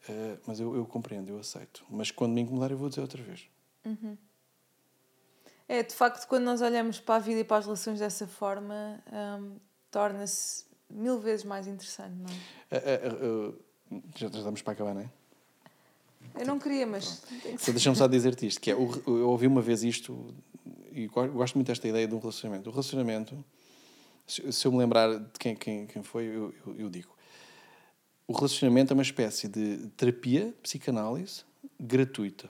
Eh, 0.09 0.39
mas 0.47 0.61
eu, 0.61 0.75
eu 0.75 0.85
compreendo, 0.85 1.29
eu 1.29 1.39
aceito. 1.39 1.85
Mas 1.89 2.11
quando 2.11 2.33
me 2.33 2.41
incomodar, 2.41 2.71
eu 2.71 2.77
vou 2.77 2.89
dizer 2.89 3.01
outra 3.01 3.23
vez. 3.23 3.49
É, 5.69 5.83
de 5.83 5.95
facto, 5.95 6.27
quando 6.27 6.45
nós 6.45 6.61
olhamos 6.61 7.01
para 7.01 7.17
a 7.17 7.19
vida 7.19 7.41
e 7.41 7.45
para 7.45 7.59
as 7.59 7.65
relações 7.65 7.99
dessa 7.99 8.27
forma, 8.27 9.03
hum, 9.41 9.57
torna-se 9.91 10.65
mil 10.91 11.19
vezes 11.19 11.45
mais 11.45 11.67
interessante, 11.67 12.15
não 12.15 12.31
é? 12.31 12.77
Eh, 12.77 13.01
eh, 13.05 13.53
já, 14.17 14.29
já 14.29 14.39
estamos 14.39 14.63
para 14.63 14.73
acabar, 14.73 14.95
não 14.95 15.01
é? 15.01 15.11
Eu 16.39 16.47
não 16.47 16.59
queria, 16.59 16.87
mas 16.87 17.23
deixa-me 17.67 17.97
só 17.97 18.07
dizer-te 18.07 18.47
isto, 18.47 18.61
que 18.61 18.71
é, 18.71 18.75
eu 18.75 19.29
ouvi 19.29 19.47
uma 19.47 19.61
vez 19.61 19.83
isto 19.83 20.35
e 20.95 21.07
go- 21.09 21.29
gosto 21.29 21.55
muito 21.55 21.67
desta 21.69 21.87
ideia 21.89 22.07
de 22.07 22.15
um 22.15 22.19
relacionamento. 22.19 22.69
O 22.69 22.73
relacionamento, 22.73 23.45
se, 24.27 24.65
eu 24.67 24.73
me 24.73 24.79
lembrar 24.79 25.19
de 25.19 25.39
quem, 25.39 25.55
quem, 25.57 25.87
quem 25.87 26.03
foi, 26.03 26.25
eu, 26.27 26.55
eu, 26.67 26.77
eu 26.79 26.91
digo. 26.91 27.15
O 28.27 28.33
relacionamento 28.33 28.93
é 28.93 28.95
uma 28.95 29.03
espécie 29.03 29.49
de 29.49 29.89
terapia, 29.97 30.55
psicanálise, 30.63 31.45
gratuita. 31.79 32.49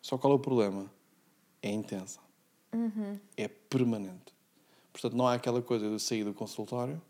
Só 0.00 0.16
qual 0.16 0.32
é 0.32 0.36
o 0.36 0.38
problema? 0.38 0.90
É 1.62 1.70
intensa. 1.70 2.20
É 3.36 3.48
permanente. 3.48 4.32
Portanto, 4.92 5.16
não 5.16 5.26
há 5.26 5.34
aquela 5.34 5.60
coisa 5.62 5.88
de 5.90 6.00
sair 6.00 6.24
do 6.24 6.32
consultório 6.34 7.00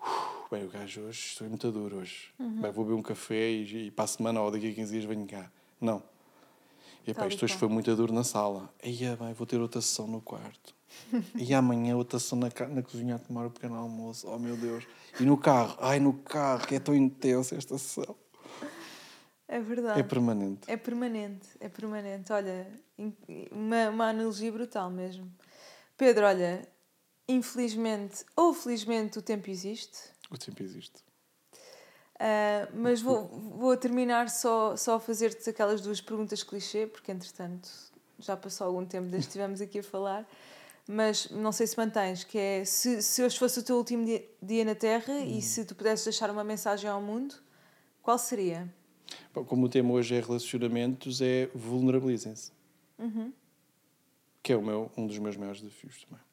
"Uf, 0.00 0.48
Bem, 0.50 0.64
o 0.64 0.68
gajo 0.68 1.00
hoje, 1.02 1.18
estou 1.28 1.48
muito 1.48 1.70
duro 1.72 1.96
hoje. 1.98 2.28
Bem, 2.38 2.70
vou 2.72 2.84
beber 2.84 2.96
um 2.98 3.02
café 3.02 3.50
e, 3.50 3.86
e 3.86 3.90
para 3.90 4.04
a 4.04 4.08
semana 4.08 4.40
ou 4.40 4.50
daqui 4.50 4.70
a 4.70 4.74
15 4.74 4.92
dias 4.92 5.04
venho 5.04 5.26
cá. 5.26 5.50
Não. 5.80 6.02
E 7.06 7.12
pá, 7.12 7.20
Tal 7.20 7.28
e 7.28 7.34
isto 7.34 7.44
hoje 7.44 7.56
foi 7.56 7.68
muito 7.68 7.94
duro 7.94 8.12
na 8.12 8.24
sala. 8.24 8.72
Aí, 8.82 8.96
bem, 9.16 9.32
vou 9.34 9.46
ter 9.46 9.60
outra 9.60 9.80
sessão 9.80 10.06
no 10.06 10.20
quarto. 10.20 10.74
e 11.36 11.52
amanhã 11.52 11.96
outra 11.96 12.18
sessão 12.18 12.38
na, 12.38 12.48
na 12.68 12.82
cozinha 12.82 13.16
a 13.16 13.18
tomar 13.18 13.46
o 13.46 13.50
pequeno 13.50 13.74
almoço. 13.74 14.26
Oh, 14.28 14.38
meu 14.38 14.56
Deus. 14.56 14.84
E 15.20 15.24
no 15.24 15.36
carro. 15.36 15.76
Ai, 15.80 16.00
no 16.00 16.14
carro, 16.14 16.66
que 16.66 16.74
é 16.74 16.80
tão 16.80 16.94
intensa 16.94 17.54
esta 17.54 17.76
sessão. 17.76 18.16
É 19.46 19.60
verdade. 19.60 20.00
É 20.00 20.02
permanente. 20.02 20.60
É 20.66 20.76
permanente, 20.76 21.46
é 21.60 21.68
permanente. 21.68 22.32
Olha, 22.32 22.66
uma, 23.52 23.90
uma 23.90 24.08
analogia 24.08 24.50
brutal 24.50 24.90
mesmo. 24.90 25.30
Pedro, 25.96 26.24
olha, 26.24 26.66
infelizmente 27.28 28.24
ou 28.34 28.54
felizmente 28.54 29.18
o 29.18 29.22
tempo 29.22 29.50
existe, 29.50 29.98
O 30.30 30.38
tempo 30.38 30.62
existe. 30.62 31.04
Ah, 32.26 32.68
mas 32.72 33.02
vou, 33.02 33.28
vou 33.28 33.76
terminar 33.76 34.30
só, 34.30 34.74
só 34.76 34.94
a 34.94 35.00
fazer-te 35.00 35.50
aquelas 35.50 35.82
duas 35.82 36.00
perguntas 36.00 36.42
clichê, 36.42 36.86
porque 36.86 37.12
entretanto 37.12 37.68
já 38.18 38.34
passou 38.34 38.66
algum 38.66 38.86
tempo 38.86 39.08
desde 39.08 39.26
que 39.26 39.28
estivemos 39.28 39.60
aqui 39.60 39.80
a 39.80 39.82
falar, 39.82 40.26
mas 40.88 41.28
não 41.28 41.52
sei 41.52 41.66
se 41.66 41.76
mantens, 41.76 42.24
que 42.24 42.38
é 42.38 42.64
se, 42.64 43.02
se 43.02 43.22
hoje 43.22 43.38
fosse 43.38 43.58
o 43.58 43.62
teu 43.62 43.76
último 43.76 44.06
dia, 44.06 44.26
dia 44.40 44.64
na 44.64 44.74
Terra 44.74 45.20
e 45.20 45.42
se 45.42 45.66
tu 45.66 45.74
pudesses 45.74 46.02
deixar 46.02 46.30
uma 46.30 46.42
mensagem 46.42 46.88
ao 46.88 47.02
mundo, 47.02 47.34
qual 48.00 48.18
seria? 48.18 48.72
Bom, 49.34 49.44
Como 49.44 49.66
o 49.66 49.68
tema 49.68 49.92
hoje 49.92 50.14
é 50.14 50.20
relacionamentos, 50.20 51.20
é 51.20 51.50
vulnerabilizem-se. 51.54 52.52
Que 54.42 54.54
é 54.54 54.56
o 54.56 54.62
meu, 54.62 54.90
um 54.96 55.06
dos 55.06 55.18
meus 55.18 55.36
maiores 55.36 55.60
desafios 55.60 56.06
também. 56.06 56.24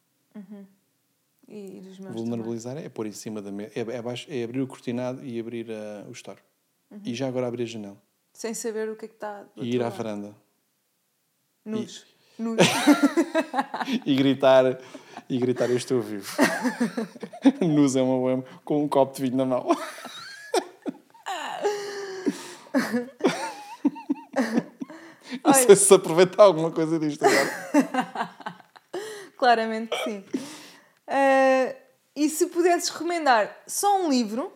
E, 1.53 1.79
e 1.79 1.81
dos 1.81 1.99
meus 1.99 2.13
Vulnerabilizar 2.15 2.77
é 2.77 2.87
pôr 2.87 3.05
em 3.07 3.11
cima 3.11 3.41
da 3.41 3.51
mesa, 3.51 3.71
é, 3.75 3.81
é, 3.81 3.97
abaixo- 3.97 4.27
é 4.31 4.41
abrir 4.41 4.61
o 4.61 4.67
cortinado 4.67 5.21
e 5.25 5.37
abrir 5.37 5.69
ah, 5.69 6.05
o 6.07 6.11
store. 6.13 6.39
E 7.03 7.13
já 7.13 7.27
agora 7.27 7.45
abrir 7.47 7.63
a 7.63 7.65
janela. 7.65 8.01
Sem 8.33 8.53
saber 8.53 8.87
o 8.89 8.95
que 8.95 9.03
é 9.05 9.07
que 9.09 9.13
está 9.15 9.45
E 9.57 9.75
ir 9.75 9.83
à 9.83 9.89
varanda. 9.89 10.33
Nus. 11.65 12.05
Nu. 12.39 12.55
e 14.05 14.15
gritar, 14.15 14.79
e 15.29 15.37
gritar 15.37 15.69
eu 15.69 15.75
estou 15.75 16.01
vivo. 16.01 16.31
Nus 17.61 17.97
é 17.97 18.01
uma 18.01 18.17
boa 18.17 18.45
com 18.63 18.83
um 18.83 18.87
copo 18.87 19.13
de 19.15 19.21
vinho 19.23 19.35
na 19.35 19.45
mão. 19.45 19.67
Não 25.43 25.53
sei 25.53 25.75
se 25.75 25.93
aproveita 25.93 26.41
alguma 26.41 26.71
coisa 26.71 26.97
disto 26.99 27.23
agora. 27.23 28.29
Claramente 29.37 29.89
que 29.89 30.03
sim. 30.03 30.23
Ah, 31.13 31.75
e 32.15 32.29
se 32.29 32.47
pudesses 32.47 32.87
recomendar 32.89 33.55
só 33.67 34.01
um 34.01 34.09
livro 34.09 34.51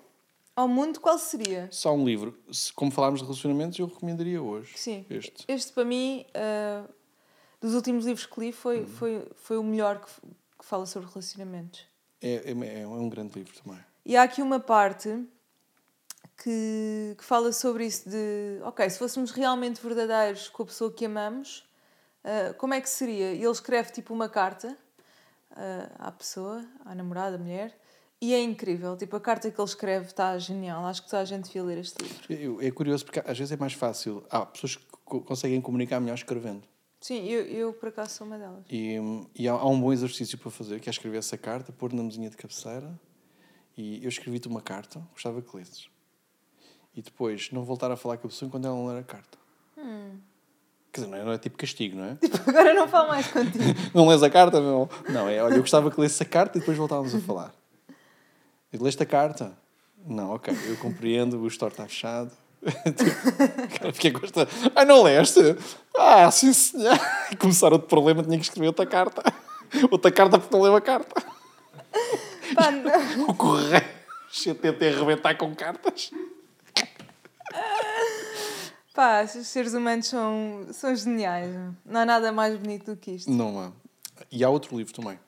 ao 0.56 0.68
mundo, 0.70 1.02
qual 1.02 1.20
seria? 1.20 1.68
Só 1.70 1.94
um 1.94 2.06
livro. 2.06 2.38
Se, 2.52 2.72
como 2.72 2.90
falámos 2.92 3.20
de 3.20 3.26
relacionamentos, 3.26 3.78
eu 3.78 3.88
recomendaria 3.88 4.42
hoje. 4.42 4.78
Sim. 4.78 5.06
Este. 5.10 5.44
Este, 5.50 5.74
para 5.74 5.84
mim, 5.84 6.26
ah, 6.34 6.86
dos 7.60 7.74
últimos 7.74 8.06
livros 8.06 8.26
que 8.26 8.40
li, 8.40 8.52
foi, 8.54 8.80
Uhum. 8.82 8.88
foi, 8.88 9.28
foi 9.36 9.58
o 9.58 9.64
melhor 9.64 10.00
que, 10.06 10.12
que 10.60 10.66
fala 10.66 10.86
sobre 10.86 11.10
relacionamentos. 11.10 11.82
É, 12.22 12.52
é, 12.52 12.82
é 12.82 12.88
um 12.88 13.10
grande 13.10 13.38
livro 13.38 13.54
também. 13.62 13.80
E 14.06 14.16
há 14.16 14.24
aqui 14.24 14.42
uma 14.42 14.60
parte 14.60 15.10
que, 16.42 17.16
que 17.18 17.24
fala 17.24 17.52
sobre 17.52 17.86
isso 17.86 18.10
de, 18.10 18.60
ok, 18.64 18.90
se 18.90 18.98
fôssemos 18.98 19.32
realmente 19.32 19.82
verdadeiros 19.82 20.48
com 20.48 20.64
a 20.64 20.66
pessoa 20.66 20.92
que 20.92 21.06
amamos, 21.06 21.68
ah, 22.24 22.54
como 22.58 22.74
é 22.74 22.80
que 22.82 22.90
seria? 22.90 23.34
E 23.34 23.42
ele 23.42 23.52
escreve 23.52 23.92
tipo 23.92 24.14
uma 24.14 24.30
carta 24.30 24.78
à 26.00 26.12
pessoa, 26.12 26.66
à 26.86 26.94
namorada, 26.96 27.36
à 27.36 27.40
mulher, 27.40 27.78
e 28.22 28.34
é 28.34 28.42
incrível. 28.42 28.96
Tipo, 28.98 29.16
a 29.16 29.20
carta 29.22 29.50
que 29.52 29.60
ele 29.60 29.68
escreve 29.68 30.08
está 30.08 30.38
genial. 30.38 30.86
Acho 30.86 31.04
que 31.04 31.10
toda 31.10 31.22
a 31.22 31.26
gente 31.26 31.46
devia 31.46 31.64
ler 31.64 31.78
este 31.80 32.02
livro. 32.04 32.34
Eu- 32.34 32.62
É 32.62 32.72
curioso 32.72 33.06
porque 33.06 33.20
às 33.20 33.38
vezes 33.38 33.52
é 33.52 33.58
mais 33.58 33.74
fácil. 33.74 34.24
Há 34.30 34.46
pessoas 34.46 34.76
que 34.78 34.86
co- 35.04 35.22
conseguem 35.22 35.60
comunicar 35.62 36.00
melhor 36.00 36.16
escrevendo. 36.16 36.64
Sim, 37.02 37.24
eu, 37.28 37.42
eu 37.46 37.74
por 37.74 37.90
acaso 37.90 38.16
sou 38.16 38.26
uma 38.26 38.38
delas. 38.40 38.64
E, 38.70 38.96
e 39.36 39.48
há, 39.48 39.52
há 39.54 39.68
um 39.68 39.80
bom 39.80 39.94
exercício 39.94 40.38
para 40.38 40.50
fazer, 40.50 40.80
que 40.80 40.90
é 40.90 40.92
escrever 40.92 41.18
essa 41.20 41.38
carta, 41.38 41.72
pôr 41.72 41.94
na 41.94 42.02
mesinha 42.02 42.30
de 42.30 42.38
cabeceira. 42.38 43.00
E 43.78 44.02
eu 44.04 44.10
escrevi-te 44.10 44.48
uma 44.48 44.62
carta, 44.62 45.02
gostava 45.12 45.42
que 45.42 45.56
lesses. 45.56 45.88
E 46.96 47.02
depois 47.02 47.52
não 47.52 47.64
voltar 47.64 47.92
a 47.92 47.98
falar 47.98 48.18
com 48.18 48.26
a 48.28 48.30
pessoa 48.30 48.48
enquanto 48.48 48.66
ela 48.66 48.76
não 48.76 48.88
ler 48.88 49.00
a 49.00 49.04
carta. 49.04 49.38
Quer 50.96 51.02
dizer, 51.02 51.12
não 51.12 51.18
é, 51.18 51.26
não 51.26 51.32
é 51.34 51.38
tipo 51.38 51.58
castigo, 51.58 51.98
não 51.98 52.06
é? 52.06 52.18
Agora 52.48 52.74
não 52.74 52.88
falo 52.88 53.10
mais 53.10 53.28
contigo. 53.28 53.66
não 53.94 54.08
lês 54.08 54.24
a 54.24 54.30
carta, 54.30 54.62
não. 54.62 54.90
Não, 55.10 55.28
é, 55.28 55.44
olha, 55.44 55.56
eu 55.56 55.60
gostava 55.60 55.92
que 55.92 56.00
lesse 56.00 56.24
a 56.24 56.26
carta 56.26 56.58
e 56.58 56.62
depois 56.62 56.78
voltávamos 56.78 57.14
a 57.14 57.20
falar. 57.20 57.54
E 58.72 58.78
leste 58.78 59.04
a 59.04 59.06
carta? 59.06 59.52
Não, 60.08 60.36
ok, 60.36 60.56
eu 60.70 60.78
compreendo, 60.78 61.38
o 61.38 61.48
store 61.48 61.74
está 61.74 61.86
fechado. 61.86 62.32
Tipo, 62.64 63.92
fiquei 63.92 64.12
com 64.12 64.26
esta. 64.26 64.48
Ai, 64.74 64.86
não 64.86 65.04
leste? 65.04 65.42
Ah, 65.98 66.32
sim, 66.32 66.54
senhor. 66.54 66.98
Começar 67.40 67.74
outro 67.74 67.90
problema, 67.90 68.24
tinha 68.24 68.38
que 68.38 68.46
escrever 68.46 68.68
outra 68.68 68.86
carta. 68.86 69.22
Outra 69.92 70.10
carta 70.10 70.40
porque 70.40 70.56
não 70.56 70.64
leu 70.64 70.78
a 70.78 70.82
carta. 70.82 71.22
Pá, 72.56 72.72
não. 72.72 73.28
O 73.28 73.34
correio, 73.34 73.84
CTT 74.32 74.88
arrebentar 74.88 75.36
com 75.36 75.54
cartas. 75.54 76.10
Pá, 78.96 79.26
os 79.26 79.48
seres 79.48 79.74
humanos 79.74 80.08
são, 80.08 80.68
são 80.72 80.96
geniais. 80.96 81.54
Não 81.84 82.00
há 82.00 82.06
nada 82.06 82.32
mais 82.32 82.58
bonito 82.58 82.94
do 82.94 82.98
que 82.98 83.12
isto. 83.12 83.30
Não 83.30 83.60
há. 83.60 83.74
E 84.32 84.42
há 84.42 84.50
outro 84.50 84.78
livro 84.78 84.94
também, 84.94 85.20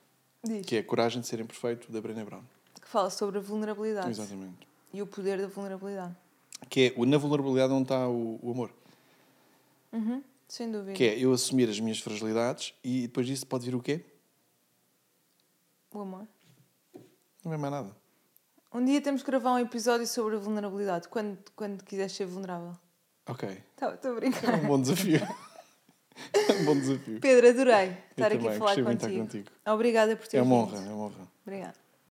Diz. 0.41 0.65
que 0.65 0.77
é 0.77 0.81
Coragem 0.81 1.19
de 1.19 1.27
Ser 1.27 1.41
Imperfeito, 1.41 1.91
da 1.91 1.99
Brené 1.99 2.23
Brown. 2.23 2.41
Que 2.81 2.87
fala 2.87 3.09
sobre 3.09 3.39
a 3.39 3.41
vulnerabilidade 3.41 4.09
Exatamente. 4.09 4.65
e 4.93 5.01
o 5.01 5.05
poder 5.05 5.41
da 5.41 5.47
vulnerabilidade. 5.47 6.15
Que 6.69 6.95
é, 6.97 7.05
na 7.05 7.17
vulnerabilidade 7.17 7.73
onde 7.73 7.83
está 7.83 8.07
o, 8.07 8.39
o 8.41 8.51
amor. 8.51 8.71
Uhum, 9.91 10.23
sem 10.47 10.71
dúvida. 10.71 10.93
Que 10.93 11.03
é 11.03 11.19
eu 11.19 11.33
assumir 11.33 11.69
as 11.69 11.77
minhas 11.77 11.99
fragilidades 11.99 12.73
e 12.81 13.01
depois 13.01 13.27
disso 13.27 13.45
pode 13.45 13.65
vir 13.65 13.75
o 13.75 13.81
quê? 13.81 14.05
O 15.91 15.99
amor. 15.99 16.25
Não 17.43 17.51
é 17.51 17.57
mais 17.57 17.73
nada. 17.73 17.95
Um 18.73 18.85
dia 18.85 19.01
temos 19.01 19.21
que 19.23 19.29
gravar 19.29 19.51
um 19.51 19.59
episódio 19.59 20.07
sobre 20.07 20.37
a 20.37 20.39
vulnerabilidade, 20.39 21.09
quando, 21.09 21.37
quando 21.53 21.83
quiseres 21.83 22.13
ser 22.13 22.25
vulnerável. 22.25 22.77
Ok. 23.27 23.49
Estou 23.49 23.89
a 24.11 24.13
É 24.13 24.15
brincar. 24.15 24.53
um 24.55 24.67
bom 24.67 24.81
desafio. 24.81 25.21
é 26.33 26.53
um 26.53 26.65
bom 26.65 26.75
desafio. 26.79 27.19
Pedro, 27.19 27.49
adorei 27.49 27.73
Eu 27.73 27.91
estar 28.11 28.27
aqui 28.27 28.37
também, 28.37 28.49
a 28.49 28.59
falar 28.59 28.75
contigo. 28.83 29.19
contigo. 29.19 29.49
Obrigada 29.67 30.15
por 30.15 30.27
ter 30.27 30.37
É 30.37 30.41
uma 30.41 30.55
honra, 30.55 30.77
é 30.77 30.81
uma 30.89 31.05
honra. 31.05 31.27
Obrigada. 31.45 31.75